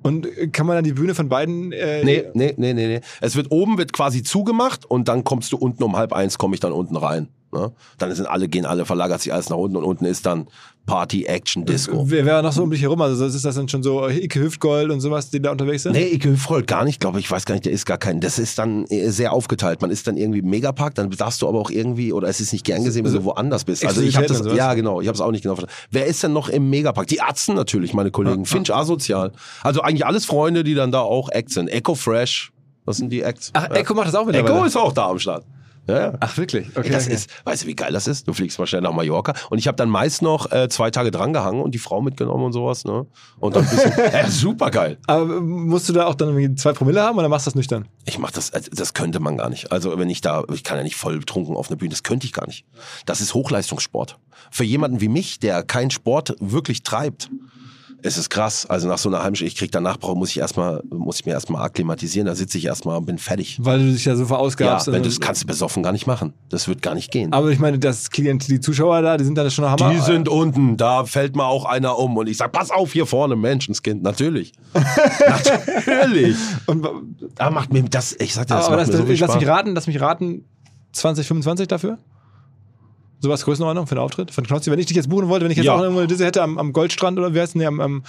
[0.02, 1.72] Und äh, kann man dann die Bühne von beiden.
[1.72, 3.02] Äh, Nee, nee, nee, nee, nee.
[3.20, 6.56] Es wird oben wird quasi zugemacht und dann kommst du unten um halb eins, komme
[6.56, 7.28] ich dann unten rein.
[7.54, 7.72] Ne?
[7.98, 10.48] Dann sind alle, gehen alle, verlagert sich alles nach unten und unten ist dann
[10.86, 12.10] Party, Action, Disco.
[12.10, 13.02] Wer wäre noch so um dich herum?
[13.02, 15.92] Also ist das dann schon so Icke Hüftgold und sowas, die da unterwegs sind?
[15.94, 17.26] Nee, Ike Hüfrold gar nicht, glaube ich.
[17.26, 18.20] Ich weiß gar nicht, der ist gar kein.
[18.20, 19.82] Das ist dann äh, sehr aufgeteilt.
[19.82, 22.52] Man ist dann irgendwie im Megapark, dann darfst du aber auch irgendwie, oder es ist
[22.52, 23.86] nicht gern gesehen, wenn du woanders bist.
[23.86, 25.88] Also ich habe das, ja genau, ich habe es auch nicht genau verstanden.
[25.92, 27.08] Wer ist denn noch im Megapark?
[27.08, 28.46] Die Atzen natürlich, meine Kollegen.
[28.46, 29.34] Finch Asozial.
[29.64, 31.68] Also eigentlich alles Freunde, die dann da auch Act sind.
[31.68, 32.52] Echo Fresh,
[32.86, 33.52] das sind die Acts.
[33.54, 33.76] Ach, Ja.
[33.76, 34.56] Echo macht das auch mittlerweile.
[34.56, 35.46] Echo ist auch da am Start.
[35.88, 36.14] Ja, ja.
[36.20, 36.68] Ach, wirklich?
[36.76, 36.90] Okay.
[36.90, 37.16] das okay.
[37.16, 38.28] ist, weißt du, wie geil das ist?
[38.28, 41.12] Du fliegst mal schnell nach Mallorca und ich habe dann meist noch äh, zwei Tage
[41.12, 43.08] drangehangen und die Frau mitgenommen und sowas, ne?
[43.40, 44.98] Und dann ein bisschen, äh, super geil.
[45.08, 47.88] Aber musst du da auch dann irgendwie zwei Promille haben oder machst du das nüchtern?
[48.06, 49.72] Ich mach das, also das könnte man gar nicht.
[49.72, 52.26] Also wenn ich da, ich kann ja nicht voll betrunken auf einer Bühne, das könnte
[52.26, 52.66] ich gar nicht.
[53.06, 54.18] Das ist Hochleistungssport.
[54.52, 57.30] Für jemanden wie mich, der keinen Sport wirklich treibt,
[58.04, 58.66] ist es krass.
[58.66, 61.32] Also nach so einer Stunde, ich krieg danach, brauch- muss ich erstmal, muss ich mir
[61.34, 63.58] erstmal akklimatisieren, da sitze ich erstmal und bin fertig.
[63.62, 64.88] Weil du dich ja so Ja, verausgabst.
[64.88, 66.34] wenn und- das kannst du besoffen gar nicht machen.
[66.50, 67.32] Das wird gar nicht gehen.
[67.34, 69.92] aber ich meine, das Klient, die Zuschauer da, die sind da schon Hammer.
[69.92, 73.06] Die sind unten, da fällt mal auch einer um und ich sag, pass auf hier
[73.06, 74.52] vorne, Menschenskind, natürlich.
[75.86, 76.36] natürlich.
[76.66, 76.88] Und,
[77.36, 79.36] Da macht mir das, ich sag dir, das aber macht das, mir so viel lass
[79.36, 79.58] mich Spaß.
[79.58, 80.46] raten, lass mich raten,
[80.94, 81.98] 2025 dafür?
[83.22, 84.32] Sowas Größenordnung für den Auftritt?
[84.32, 84.72] Von Knozzi?
[84.72, 85.76] Wenn ich dich jetzt buchen wollte, wenn ich jetzt Ja.
[85.76, 88.04] auch irgendwo Disse hätte am, am Goldstrand oder wie heißt denn der, am, am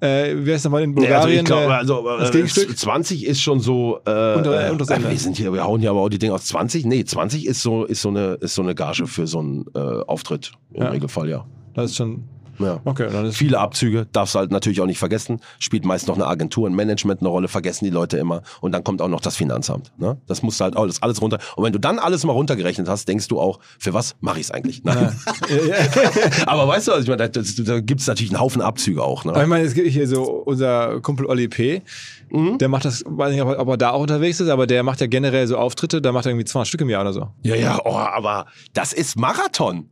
[0.00, 1.44] äh, wie heißt nochmal in Nee, also Bulgarien?
[1.46, 2.78] glaube, äh, also das äh, Gegenstück?
[2.78, 4.00] 20 ist schon so.
[4.04, 5.10] Äh, Unter- äh, unteres Ende.
[5.10, 6.84] wir sind hier, wir hauen hier aber auch die Dinge aus 20.
[6.84, 9.78] Nee, 20 ist so, ist so eine, ist so eine Gage für so einen äh,
[9.78, 10.90] Auftritt im Ja.
[10.90, 11.46] Regelfall, ja.
[11.74, 12.24] Das ist schon.
[12.58, 12.80] Ja.
[12.84, 15.40] Okay, dann ist Viele Abzüge, darfst halt natürlich auch nicht vergessen.
[15.58, 18.42] Spielt meist noch eine Agentur, ein Management eine Rolle, vergessen die Leute immer.
[18.60, 19.92] Und dann kommt auch noch das Finanzamt.
[19.98, 20.18] Ne?
[20.26, 21.38] Das musst du halt alles, alles runter.
[21.56, 24.46] Und wenn du dann alles mal runtergerechnet hast, denkst du auch, für was mache ich
[24.46, 24.82] es eigentlich?
[24.84, 25.14] Nein.
[26.46, 29.24] Aber weißt du, was ich meine, da, da gibt es natürlich einen Haufen Abzüge auch.
[29.24, 29.32] Ne?
[29.32, 31.82] Aber ich meine, es gibt hier so unser Kumpel Olli P.,
[32.30, 32.58] Mhm.
[32.58, 34.82] der macht das, weiß nicht, ob er, ob er da auch unterwegs ist, aber der
[34.82, 37.28] macht ja generell so Auftritte, da macht er irgendwie 200 Stück im Jahr oder so.
[37.42, 38.44] Ja, ja, oh, aber
[38.74, 39.88] das ist Marathon.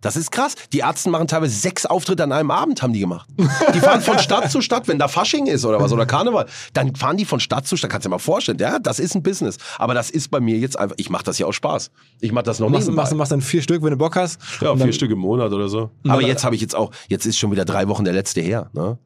[0.00, 0.54] Das ist krass.
[0.72, 3.28] Die Ärzte machen teilweise sechs Auftritte an einem Abend, haben die gemacht.
[3.74, 6.94] Die fahren von Stadt zu Stadt, wenn da Fasching ist oder was, oder Karneval, dann
[6.94, 7.90] fahren die von Stadt zu Stadt.
[7.90, 9.56] Kannst du dir mal vorstellen, ja, das ist ein Business.
[9.78, 11.90] Aber das ist bei mir jetzt einfach, ich mache das ja auch Spaß.
[12.20, 12.92] Ich mache das noch nebenbei.
[12.92, 14.40] machst, machst dann vier Stück, wenn du Bock hast.
[14.60, 15.90] ja, vier Stück im Monat oder so.
[16.06, 18.70] Aber jetzt habe ich jetzt auch, jetzt ist schon wieder drei Wochen der letzte her.
[18.72, 18.98] Ne?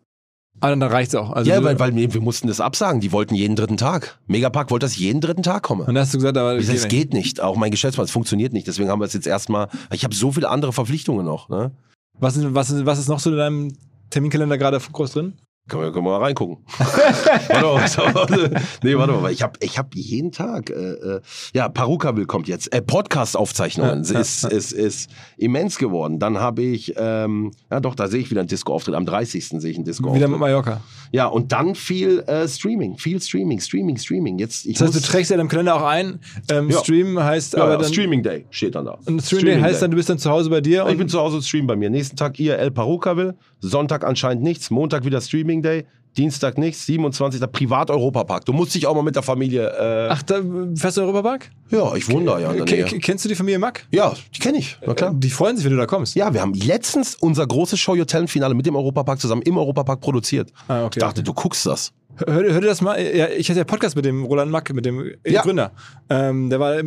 [0.61, 1.31] Ah, dann reicht's auch.
[1.31, 3.01] Also Ja, weil, weil wir, wir mussten das absagen.
[3.01, 4.19] Die wollten jeden dritten Tag.
[4.27, 5.85] Megapark wollte, dass jeden dritten Tag komme.
[5.85, 7.41] Und dann hast du gesagt, aber Ich sag, geht geht nicht.
[7.41, 8.67] Auch mein Geschäftsmann, es funktioniert nicht.
[8.67, 9.69] Deswegen haben wir es jetzt erstmal.
[9.93, 11.49] Ich habe so viele andere Verpflichtungen noch.
[11.49, 11.73] Ne?
[12.21, 13.73] Was, ist, was, was ist noch so in deinem
[14.11, 15.33] Terminkalender gerade groß drin?
[15.69, 16.59] Können wir, können wir mal reingucken.
[16.79, 18.51] warte mal,
[18.83, 19.31] nee, warte mal.
[19.31, 20.71] Ich habe ich hab jeden Tag.
[20.71, 21.21] Äh, äh,
[21.55, 22.73] ja, Parukabil kommt jetzt.
[22.73, 24.01] Äh, Podcast-Aufzeichnungen.
[24.03, 26.19] Ist, ist, ist immens geworden.
[26.19, 26.95] Dann habe ich.
[26.97, 28.97] Ähm, ja, doch, da sehe ich wieder einen Disco-Auftritt.
[28.97, 29.49] Am 30.
[29.61, 30.21] sehe ich einen Disco-Auftritt.
[30.21, 30.81] Wieder mit Mallorca.
[31.13, 32.99] Ja, und dann viel äh, Streaming.
[32.99, 34.39] Viel Streaming, Streaming, Streaming.
[34.39, 36.19] Jetzt, ich Das heißt, du trägst ja in deinem Kalender auch ein.
[36.51, 36.81] Ähm, Ja.
[36.81, 37.93] Stream heißt ja, aber ja, dann.
[37.93, 38.99] Streaming Day steht dann da.
[39.05, 41.09] Und Stream Day heißt dann, du bist dann zu Hause bei dir Ich bin und
[41.09, 41.89] zu Hause streamen bei mir.
[41.89, 43.37] Nächsten Tag IRL Parukaville.
[43.63, 44.71] Sonntag anscheinend nichts.
[44.71, 45.87] Montag wieder Streaming Day.
[46.17, 46.85] Dienstag nichts.
[46.85, 47.41] 27.
[47.51, 48.45] Privat Europapark.
[48.45, 49.67] Du musst dich auch mal mit der Familie.
[49.69, 50.43] Äh, Ach, da
[50.75, 51.51] fährst du in Europapark?
[51.71, 53.87] ja, ich wohne da ja Kennst du die Familie Mack?
[53.91, 54.77] Ja, die kenne ich.
[54.87, 55.15] Na klar.
[55.15, 56.15] Die freuen sich, wenn du da kommst.
[56.15, 59.57] Ja, wir haben letztens unser großes Show Your Talent Finale mit dem Europapark zusammen im
[59.57, 60.53] Europapark produziert.
[60.69, 61.25] Ah, okay, ich dachte, okay.
[61.25, 61.93] du guckst das.
[62.17, 63.01] Hör, hör dir das mal.
[63.01, 65.41] Ja, ich hatte ja Podcast mit dem Roland Mack, mit dem äh, Ja.
[65.41, 65.73] Gründer.
[66.11, 66.85] Ähm, der war äh,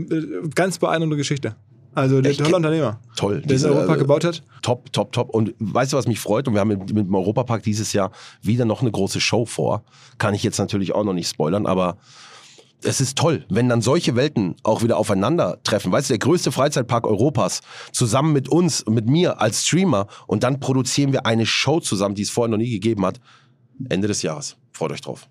[0.54, 1.56] ganz beeindruckende Geschichte.
[1.96, 3.40] Also der tolle Unternehmer, Toll.
[3.40, 4.44] der Diese, Europapark äh, gebaut hat.
[4.62, 5.30] Top, top, top.
[5.30, 6.48] Und weißt du, was mich freut?
[6.48, 9.84] Und wir haben mit, mit dem Europapark dieses Jahr wieder noch eine große Show vor.
[10.18, 11.98] Kann ich jetzt natürlich auch noch nicht spoilern, aber
[12.84, 15.92] es ist toll, wenn dann solche Welten auch wieder aufeinandertreffen.
[15.92, 20.60] Weißt du, der größte Freizeitpark Europas zusammen mit uns, mit mir als Streamer und dann
[20.60, 23.20] produzieren wir eine Show zusammen, die es vorher noch nie gegeben hat.
[23.90, 24.58] Ende des Jahres.
[24.72, 25.28] Freut euch drauf.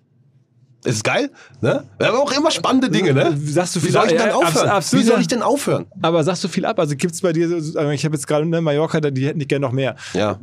[0.85, 1.29] Ist geil,
[1.61, 1.83] ne?
[2.01, 3.35] Haben auch immer spannende Dinge, ne?
[3.45, 4.45] Sagst du Wie viel- soll ich denn aufhören?
[4.45, 5.85] abs- Wie absolut, soll ich denn aufhören?
[6.01, 6.79] Aber sagst du viel ab?
[6.79, 9.39] Also gibt es bei dir, so- also ich habe jetzt gerade ne, Mallorca, die hätten
[9.39, 9.95] nicht gerne noch mehr.
[10.13, 10.39] Ja.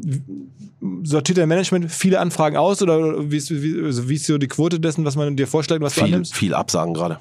[1.04, 4.48] Sortiert dein Management viele Anfragen aus oder wie ist, wie, also wie ist so die
[4.48, 6.34] Quote dessen, was man dir vorschlägt, was du viel, annimmst?
[6.34, 7.20] viel Absagen gerade.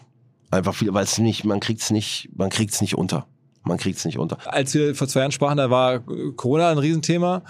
[0.49, 3.27] Einfach viel, weil es nicht, man kriegt's nicht, man kriegt's nicht unter.
[3.63, 4.37] Man kriegt's nicht unter.
[4.51, 5.99] Als wir vor zwei Jahren sprachen, da war
[6.35, 7.43] Corona ein Riesenthema.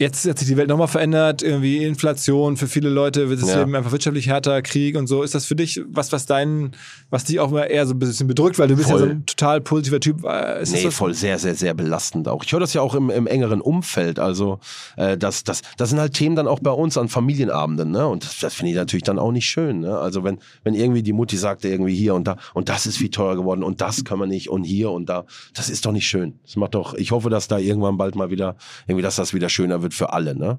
[0.00, 3.58] Jetzt hat sich die Welt nochmal verändert, irgendwie Inflation, für viele Leute wird das Ja.
[3.58, 5.22] Leben einfach wirtschaftlich härter, Krieg und so.
[5.22, 6.72] Ist das für dich was, was deinen,
[7.10, 9.26] was dich auch mal eher so ein bisschen bedrückt, weil du bist ja so ein
[9.26, 10.24] total positiver Typ.
[10.24, 10.94] Äh, Ist Nee, was?
[10.94, 12.42] voll sehr, sehr, sehr belastend auch.
[12.42, 14.18] Ich höre das ja auch im, im engeren Umfeld.
[14.18, 14.58] Also,
[14.96, 18.06] äh, das, das, das sind halt Themen dann auch bei uns an Familienabenden, ne?
[18.08, 19.98] Und das, das finde ich natürlich dann auch nicht schön, ne?
[19.98, 23.10] Also, wenn, wenn irgendwie die Mutti sagt, irgendwie hier und da, und das ist viel
[23.10, 26.06] teurer geworden und das können wir nicht und hier und da, das ist doch nicht
[26.08, 26.38] schön.
[26.46, 29.50] Das macht doch, ich hoffe, dass da irgendwann bald mal wieder, irgendwie, dass das wieder
[29.50, 30.36] schöner wird wird für alle.
[30.36, 30.58] Ne?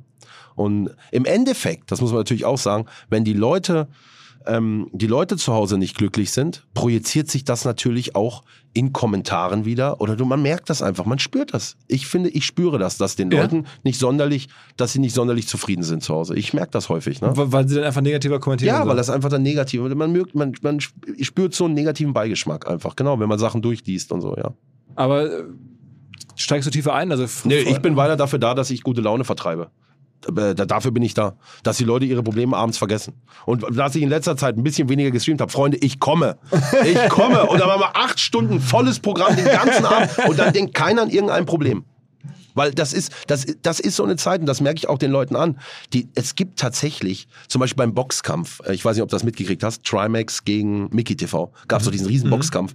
[0.55, 3.87] Und im Endeffekt, das muss man natürlich auch sagen, wenn die Leute
[4.47, 9.65] ähm, die Leute zu Hause nicht glücklich sind, projiziert sich das natürlich auch in Kommentaren
[9.65, 11.77] wieder oder du, man merkt das einfach, man spürt das.
[11.87, 13.41] Ich finde, ich spüre das, dass den Ja.
[13.41, 16.35] Leuten nicht sonderlich, dass sie nicht sonderlich zufrieden sind zu Hause.
[16.35, 17.21] Ich merke das häufig.
[17.21, 17.33] Ne?
[17.35, 18.73] Weil sie dann einfach negativer kommentieren.
[18.73, 22.67] Ja, und weil das einfach dann negativ, man, man, man spürt so einen negativen Beigeschmack
[22.67, 24.53] einfach, genau, wenn man Sachen durchliest und so, ja.
[24.95, 25.29] Aber
[26.41, 27.11] steigst du tiefer ein?
[27.11, 29.69] Also Nee, ich bin weiter dafür da, dass ich gute Laune vertreibe.
[30.27, 31.35] Äh, da- Dafür bin ich da.
[31.63, 33.13] Dass die Leute ihre Probleme abends vergessen.
[33.47, 35.51] Und dass ich in letzter Zeit ein bisschen weniger gestreamt habe.
[35.51, 36.37] Freunde, ich komme.
[36.85, 37.47] Ich komme.
[37.47, 40.09] Und dann machen wir acht Stunden volles Programm den ganzen Abend.
[40.27, 41.85] Und dann denkt keiner an irgendein Problem.
[42.53, 45.11] Weil das ist, das, das ist so eine Zeit, und das merke ich auch den
[45.11, 45.59] Leuten an.
[45.93, 49.23] Die, es gibt tatsächlich, zum Beispiel beim Boxkampf, äh, ich weiß nicht, ob du das
[49.23, 52.73] mitgekriegt hast, Trimax gegen Mickey TV, gab es so diesen riesen Boxkampf.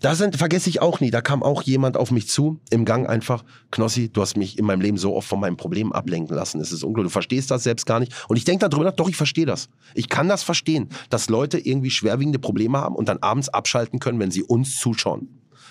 [0.00, 3.08] Da sind, vergesse ich auch nie, da kam auch jemand auf mich zu, im Gang
[3.08, 6.60] einfach, Knossi, du hast mich in meinem Leben so oft von meinem Problem ablenken lassen.
[6.60, 8.12] Es ist unglaublich, du verstehst das selbst gar nicht.
[8.28, 9.68] Und ich denke darüber nach, doch, ich verstehe das.
[9.94, 14.18] Ich kann das verstehen, dass Leute irgendwie schwerwiegende Probleme haben und dann abends abschalten können,
[14.18, 15.28] wenn sie uns zuschauen.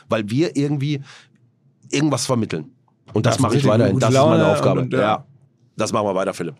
[0.10, 1.02] Weil wir irgendwie
[1.90, 2.72] irgendwas vermitteln.
[3.14, 4.00] Und das Ja, mache ich weiterhin.
[4.00, 4.82] Das ist meine Laune Aufgabe.
[4.82, 5.00] und, ja.
[5.02, 5.26] ja.
[5.76, 6.56] Das machen wir weiter, Philipp.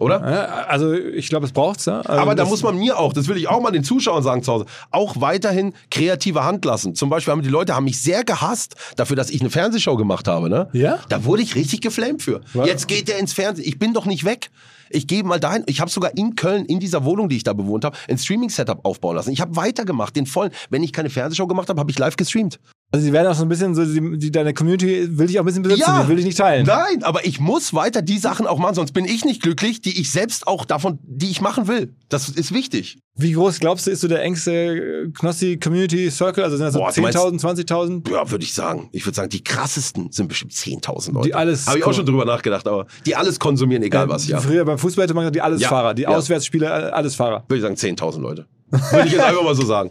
[0.00, 0.16] Oder?
[0.28, 1.84] Ja, also ich glaube, es braucht's.
[1.84, 2.00] Ja?
[2.00, 4.20] Also Aber da das- muss man mir auch, das will ich auch mal den Zuschauern
[4.24, 6.96] sagen zu Hause, auch weiterhin kreative Hand lassen.
[6.96, 10.26] Zum Beispiel haben die Leute haben mich sehr gehasst dafür, dass ich eine Fernsehshow gemacht
[10.26, 10.50] habe.
[10.50, 10.68] Ne?
[10.72, 10.98] Ja?
[11.08, 12.40] Da wurde ich richtig geflamed für.
[12.54, 12.66] Was?
[12.66, 13.68] Jetzt geht der ins Fernsehen.
[13.68, 14.50] Ich bin doch nicht weg.
[14.88, 15.62] Ich gehe mal dahin.
[15.66, 18.84] Ich habe sogar in Köln, in dieser Wohnung, die ich da bewohnt habe, ein Streaming-Setup
[18.84, 19.30] aufbauen lassen.
[19.30, 20.50] Ich habe weitergemacht, den vollen.
[20.70, 22.58] Wenn ich keine Fernsehshow gemacht habe, habe ich live gestreamt.
[22.92, 25.44] Also sie werden auch so ein bisschen so, die, die, deine Community will dich auch
[25.44, 26.66] ein bisschen besitzen, die will dich nicht teilen.
[26.66, 30.00] Nein, aber ich muss weiter die Sachen auch machen, sonst bin ich nicht glücklich, die
[30.00, 31.94] ich selbst auch davon, die ich machen will.
[32.08, 32.98] Das ist wichtig.
[33.16, 36.42] Wie groß glaubst du, ist so der engste äh, Knossi Community Circle?
[36.42, 38.10] Also sind das so Boah, du meinst- 10.000, 20.000?
[38.10, 38.88] Ja, würde ich sagen.
[38.90, 41.28] Ich würde sagen, die krassesten sind bestimmt 10.000 Leute.
[41.28, 44.40] Die alles- Habe ich auch schon drüber nachgedacht, aber die alles konsumieren, egal was, ja.
[44.40, 46.08] Früher beim Fußball hätte man gesagt, die Allesfahrer, die Ja.
[46.08, 47.44] Auswärtsspieler, äh, Allesfahrer.
[47.46, 48.46] Würde ich sagen, 10.000 Leute.
[48.70, 49.90] Würde ich jetzt einfach mal so sagen.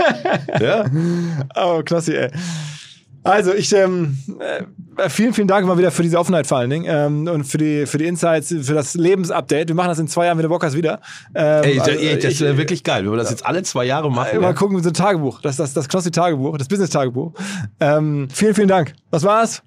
[0.60, 0.84] ja?
[1.56, 2.30] Oh, klasse, ey.
[3.22, 4.16] Also, ich, ähm,
[4.96, 7.58] äh, vielen, vielen Dank mal wieder für diese Offenheit vor allen Dingen ähm, und für
[7.58, 9.68] die, für die Insights, für das Lebensupdate.
[9.68, 11.00] Wir machen das in zwei Jahren, wenn du Bock hast, wieder.
[11.34, 14.10] Ähm, Ey, also, ey, das wäre wirklich geil, wenn wir das jetzt alle zwei Jahre
[14.10, 14.40] machen.
[14.40, 14.52] Mal Ja.
[14.54, 17.32] gucken, so ein Tagebuch, das, das, das Knossi-Tagebuch, das Business-Tagebuch.
[17.78, 18.94] Ähm, vielen, vielen Dank.
[19.10, 19.62] Das war's.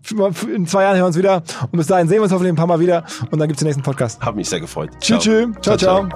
[0.52, 1.44] In zwei Jahren hören wir uns wieder.
[1.72, 3.04] Und bis dahin sehen wir uns hoffentlich ein paar Mal wieder.
[3.30, 4.20] Und dann gibt's den nächsten Podcast.
[4.20, 4.90] Hab mich sehr gefreut.
[5.00, 5.48] Tschüss, tschüss.
[5.62, 6.10] Ciao, ciao.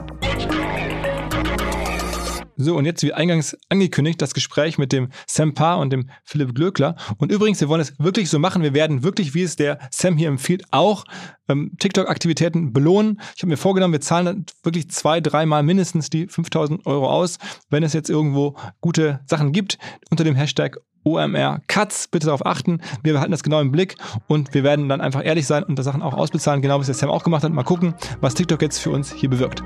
[2.60, 6.56] So, und jetzt wie eingangs angekündigt, das Gespräch mit dem Sam Paar und dem Philipp
[6.56, 6.96] Glöckler.
[7.20, 8.64] Und übrigens, wir wollen es wirklich so machen.
[8.64, 11.06] Wir werden wirklich, wie es der Sam hier empfiehlt, auch
[11.48, 13.22] ähm, TikTok-Aktivitäten belohnen.
[13.36, 17.38] Ich habe mir vorgenommen, wir zahlen wirklich zwei, dreimal mindestens die 5000 Euro aus,
[17.70, 19.78] wenn es jetzt irgendwo gute Sachen gibt
[20.10, 22.08] unter dem Hashtag OMR Cuts.
[22.08, 22.82] Bitte darauf achten.
[23.04, 23.98] Wir behalten das genau im Blick
[24.28, 26.88] und wir werden dann einfach ehrlich sein und das Sachen auch ausbezahlen, genau wie es
[26.88, 27.52] der Sam auch gemacht hat.
[27.52, 29.62] Mal gucken, was TikTok jetzt für uns hier bewirkt.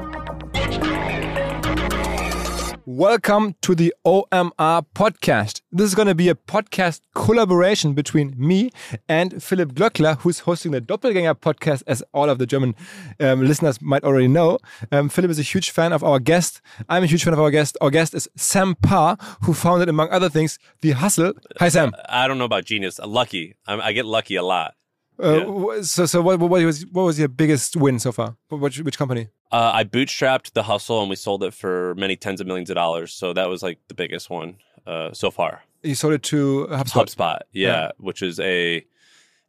[2.86, 5.62] Welcome to the OMR podcast.
[5.72, 8.72] This is going to be a podcast collaboration between me
[9.08, 12.74] and Philipp Glöckler, who's hosting the Doppelgänger podcast, as all of the German
[13.20, 14.58] um, listeners might already know.
[14.92, 16.60] Um, Philip is a huge fan of our guest.
[16.90, 17.78] I'm a huge fan of our guest.
[17.82, 21.34] Our guest is Sam Parr, who founded, among other things, The Hustle.
[21.60, 21.94] Hi, Sam.
[22.10, 23.00] I don't know about genius.
[23.00, 23.56] Lucky.
[23.68, 24.74] I get lucky a lot.
[25.22, 28.36] Uh, So, so what, what, was, what was your biggest win so far?
[28.50, 29.28] Which, which company?
[29.52, 32.76] Uh, I bootstrapped the hustle and we sold it for many tens of millions of
[32.76, 33.14] dollars.
[33.14, 34.56] So that was like the biggest one
[34.88, 35.64] uh, so far.
[35.84, 37.06] You sold it to HubSpot.
[37.06, 37.92] HubSpot, yeah, Yeah.
[37.98, 38.86] which is a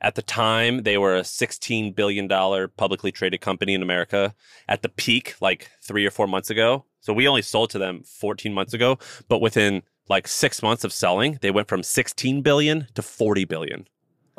[0.00, 4.34] at the time they were a 16 billion dollar publicly traded company in America
[4.68, 6.84] at the peak like 3 or 4 months ago.
[7.00, 8.98] So we only sold to them 14 months ago,
[9.28, 13.86] but within like 6 months of selling, they went from 16 billion to 40 billion.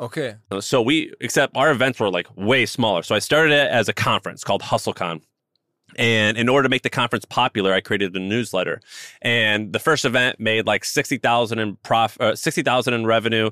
[0.00, 0.36] Okay.
[0.60, 3.02] So we, except our events were like way smaller.
[3.02, 5.22] So I started it as a conference called HustleCon.
[5.96, 8.80] And in order to make the conference popular, I created a newsletter.
[9.22, 13.50] And the first event made like 60,000 in prof, uh, 60,000 in revenue,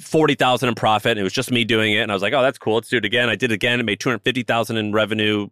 [0.00, 1.12] 40,000 in profit.
[1.12, 1.98] And it was just me doing it.
[1.98, 2.74] And I was like, oh, that's cool.
[2.74, 3.28] Let's do it again.
[3.28, 3.78] I did it again.
[3.78, 5.48] It made 250,000 in revenue,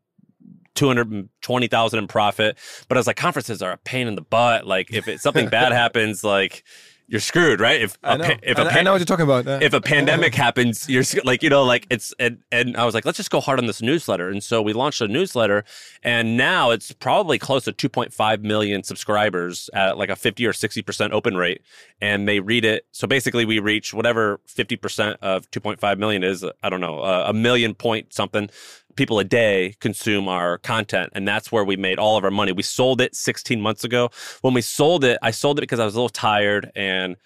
[0.74, 2.59] 220,000 in profit.
[2.89, 4.66] But I was like, conferences are a pain in the butt.
[4.66, 6.64] Like if it, something bad happens, like
[7.09, 7.80] you're screwed, right?
[7.80, 8.24] If I a know.
[8.24, 9.62] pa- if I, a I pa- know what you're talking about.
[9.62, 13.04] If a pandemic happens, you're like, you know, like it's, and, and I was like,
[13.04, 14.28] let's just go hard on this newsletter.
[14.28, 15.64] And so we launched a newsletter
[16.02, 21.12] and now it's probably close to 2.5 million subscribers at like a 50 or 60%
[21.12, 21.62] open rate.
[22.00, 22.86] And they read it.
[22.92, 27.74] So basically we reach whatever 50% of 2.5 million is, I don't know, a million
[27.74, 28.50] point something
[28.97, 32.53] people a day consume our content and that's where we made all of our money
[32.53, 35.84] we sold it 16 months ago when we sold it i sold it because i
[35.84, 37.16] was a little tired and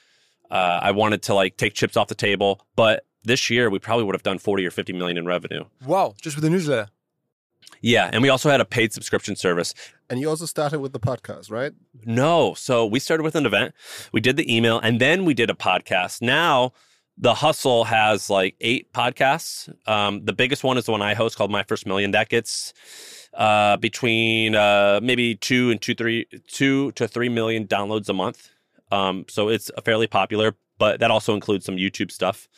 [0.51, 4.05] uh, i wanted to like take chips off the table but this year we probably
[4.05, 5.65] would have done 40 or 50 million in revenue.
[5.85, 6.89] Wow, just with the newsletter.
[7.83, 9.75] Yeah, and we also had a paid subscription service.
[10.09, 11.73] And you also started with the podcast, right?
[12.05, 13.75] No, so we started with an event,
[14.13, 16.21] we did the email, and then we did a podcast.
[16.21, 16.73] Now,
[17.21, 19.73] the Hustle has like eight podcasts.
[19.87, 22.13] Um, the biggest one is the one I host called My First Million.
[22.13, 22.73] That gets
[23.35, 28.51] uh, between uh, maybe two and two, three, two to three million downloads a month.
[28.91, 32.49] Um, so it's a fairly popular, but that also includes some YouTube stuff.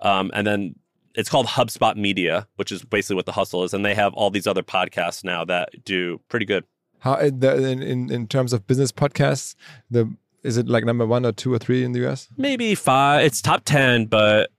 [0.00, 0.74] Um, and then
[1.14, 4.30] it's called HubSpot Media, which is basically what the Hustle is, and they have all
[4.30, 6.64] these other podcasts now that do pretty good.
[6.98, 9.54] How in, in, in in terms of business podcasts,
[9.88, 10.12] the
[10.42, 12.28] is it like number one or two or three in the US?
[12.36, 13.24] maybe five.
[13.24, 14.50] It's top ten, but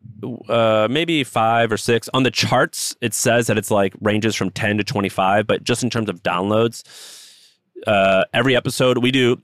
[0.48, 2.96] uh, maybe five or six on the charts.
[3.02, 6.10] It says that it's like ranges from ten to twenty five, but just in terms
[6.10, 6.84] of downloads,
[7.88, 9.42] uh, every episode we do.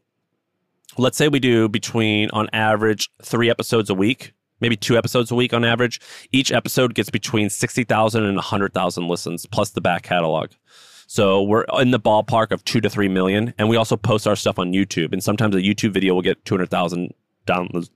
[0.97, 5.35] Let's say we do between on average three episodes a week, maybe two episodes a
[5.35, 5.99] week on average.
[6.31, 10.03] Each episode gets between sixty thousand and hundred thousand and 100,000 listens, plus the back
[10.03, 10.51] catalog.
[11.07, 14.35] So we're in the ballpark of two to three million, and we also post our
[14.35, 15.13] stuff on YouTube.
[15.13, 17.13] And sometimes a YouTube video will get two hundred thousand
[17.47, 17.89] downloads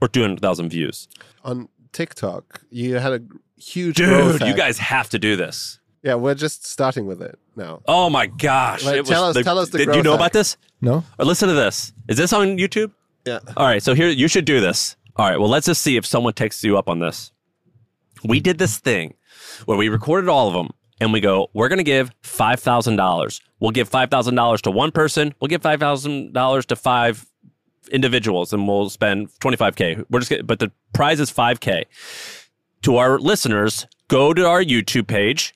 [0.00, 1.08] or two hundred thousand views.
[1.44, 3.20] On TikTok, you had a
[3.60, 5.80] huge growth Dude, you guys have to do this.
[6.02, 7.80] Yeah, we're just starting with it now.
[7.88, 8.84] Oh my gosh!
[8.84, 10.18] Wait, It was tell us- tell us the Did you know hack.
[10.20, 10.56] about this?
[10.80, 11.02] No.
[11.18, 11.92] Or listen to this.
[12.08, 12.92] Is this on YouTube?
[13.24, 13.38] Yeah.
[13.56, 14.96] All right, so here you should do this.
[15.16, 17.32] All right, well let's just see if someone takes you up on this.
[18.22, 19.14] We did this thing
[19.64, 20.70] where we recorded all of them
[21.00, 23.40] and we go, we're going to give $5,000.
[23.60, 27.26] We'll give $5,000 to one person, we'll give $5,000 to five
[27.90, 30.04] individuals and we'll spend 25k.
[30.10, 31.84] We're just but the prize is 5k.
[32.82, 35.54] To our listeners, go to our YouTube page.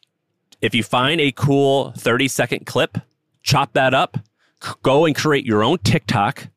[0.61, 2.99] If you find a cool 30 second clip,
[3.43, 4.18] chop that up,
[4.82, 6.49] go and create your own TikTok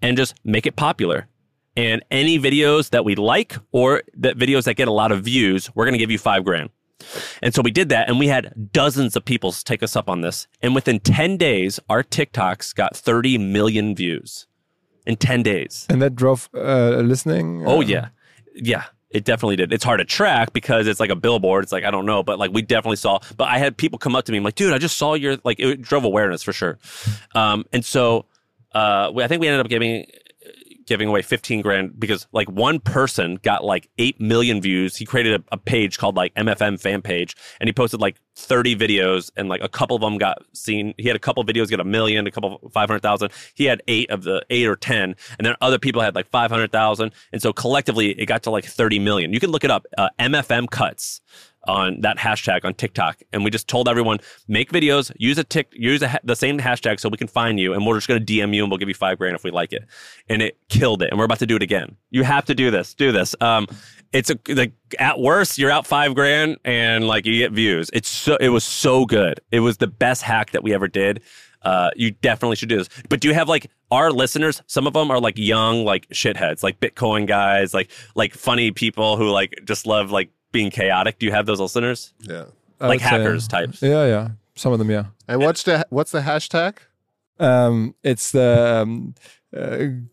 [0.00, 1.28] and just make it popular.
[1.76, 5.74] And any videos that we like or that videos that get a lot of views,
[5.74, 6.70] we're going to give you five grand.
[7.42, 10.20] And so we did that, and we had dozens of people take us up on
[10.20, 10.46] this.
[10.60, 14.46] And within 10 days, our TikToks got 30 million views
[15.06, 15.86] in 10 days.
[15.88, 17.66] And that drove uh, listening.
[17.66, 18.08] Oh uh, yeah,
[18.54, 18.84] yeah.
[19.10, 19.74] It definitely did.
[19.74, 21.64] It's hard to track because it's like a billboard.
[21.64, 23.18] It's like I don't know, but like we definitely saw.
[23.36, 25.36] But I had people come up to me, I'm like, dude, I just saw your
[25.44, 25.60] like.
[25.60, 26.78] It drove awareness for sure.
[27.34, 28.24] Um, and so
[28.74, 30.06] uh, we, I think we ended up giving
[30.86, 34.96] giving away 15 grand because like one person got like 8 million views.
[34.96, 38.76] He created a, a page called like mfm fan page and he posted like 30
[38.76, 40.94] videos and like a couple of them got seen.
[40.98, 44.22] He had a couple videos get a million a couple 500000 he had eight of
[44.22, 48.26] the eight or 10 and then other people had like 500000 and so collectively it
[48.26, 49.32] got to like 30 million.
[49.32, 51.20] You can look it up uh, mfm cuts
[51.64, 55.68] on that hashtag on TikTok, and we just told everyone make videos, use a tick,
[55.72, 58.32] use a, the same hashtag so we can find you, and we're just going to
[58.32, 59.84] DM you and we'll give you five grand if we like it.
[60.28, 61.96] And it killed it, and we're about to do it again.
[62.10, 63.34] You have to do this, do this.
[63.40, 63.66] Um,
[64.12, 67.90] it's a like at worst you're out five grand and like you get views.
[67.92, 69.40] It's so it was so good.
[69.50, 71.22] It was the best hack that we ever did.
[71.62, 72.88] Uh, you definitely should do this.
[73.08, 74.62] But do you have like our listeners?
[74.66, 79.16] Some of them are like young, like shitheads, like Bitcoin guys, like like funny people
[79.16, 81.18] who like just love like being chaotic.
[81.18, 82.12] Do you have those listeners?
[82.20, 82.44] Yeah.
[82.80, 83.82] I like would say- hackers types.
[83.82, 84.28] Yeah, yeah.
[84.54, 85.06] Some of them, yeah.
[85.28, 86.76] And what's the what's the hashtag?
[87.40, 89.14] Um, it's the um,
[89.56, 89.60] uh,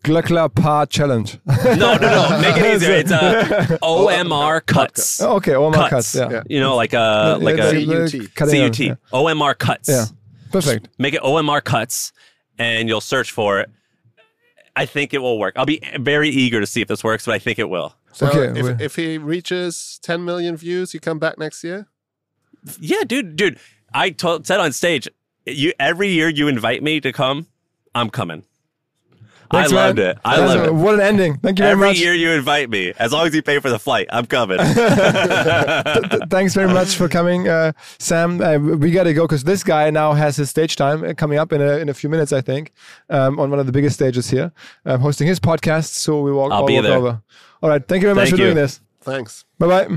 [0.02, 1.38] Glöckler Par Challenge.
[1.46, 2.38] No, no, no.
[2.40, 2.92] Make it easier.
[2.96, 5.20] It's uh, OMR cuts.
[5.20, 5.90] Oh, okay, OMR cuts.
[5.90, 6.14] cuts.
[6.14, 6.30] Yeah.
[6.30, 6.42] Yeah.
[6.48, 8.10] You know, like a like Yeah, a CUT.
[8.12, 8.78] the cutting out, CUT.
[8.80, 8.94] yeah.
[9.12, 9.88] OMR cuts.
[9.88, 10.06] Yeah.
[10.50, 10.88] Perfect.
[10.98, 12.12] Make it OMR cuts,
[12.58, 13.70] and you'll search for it.
[14.74, 15.54] I think it will work.
[15.56, 17.94] I'll be very eager to see if this works, but I think it will.
[18.12, 21.86] So Okay, if, we- if he reaches 10 million views, you come back next year?
[22.78, 23.58] Yeah, dude, dude.
[23.94, 25.08] I told, said on stage,
[25.46, 27.46] you every year you invite me to come,
[27.94, 28.44] I'm coming.
[29.50, 30.18] Thanks, I loved it.
[30.24, 30.74] I That's loved a- it.
[30.74, 31.36] What an ending.
[31.38, 31.98] Thank you very Every much.
[31.98, 34.58] year you invite me, as long as you pay for the flight, I'm coming.
[34.64, 38.40] Th- Thanks very much for coming, uh, Sam.
[38.40, 41.38] Uh, we got to go because this guy now has his stage time uh, coming
[41.38, 42.72] up in a, in a few minutes, I think,
[43.08, 44.52] um, on one of the biggest stages here,
[44.86, 45.86] um, hosting his podcast.
[45.94, 46.96] So we walk, I'll all be walk there.
[46.96, 47.22] over.
[47.62, 47.86] All right.
[47.86, 48.80] Thank you very much Thank for doing this.
[49.02, 49.44] Thanks.
[49.58, 49.96] Bye bye.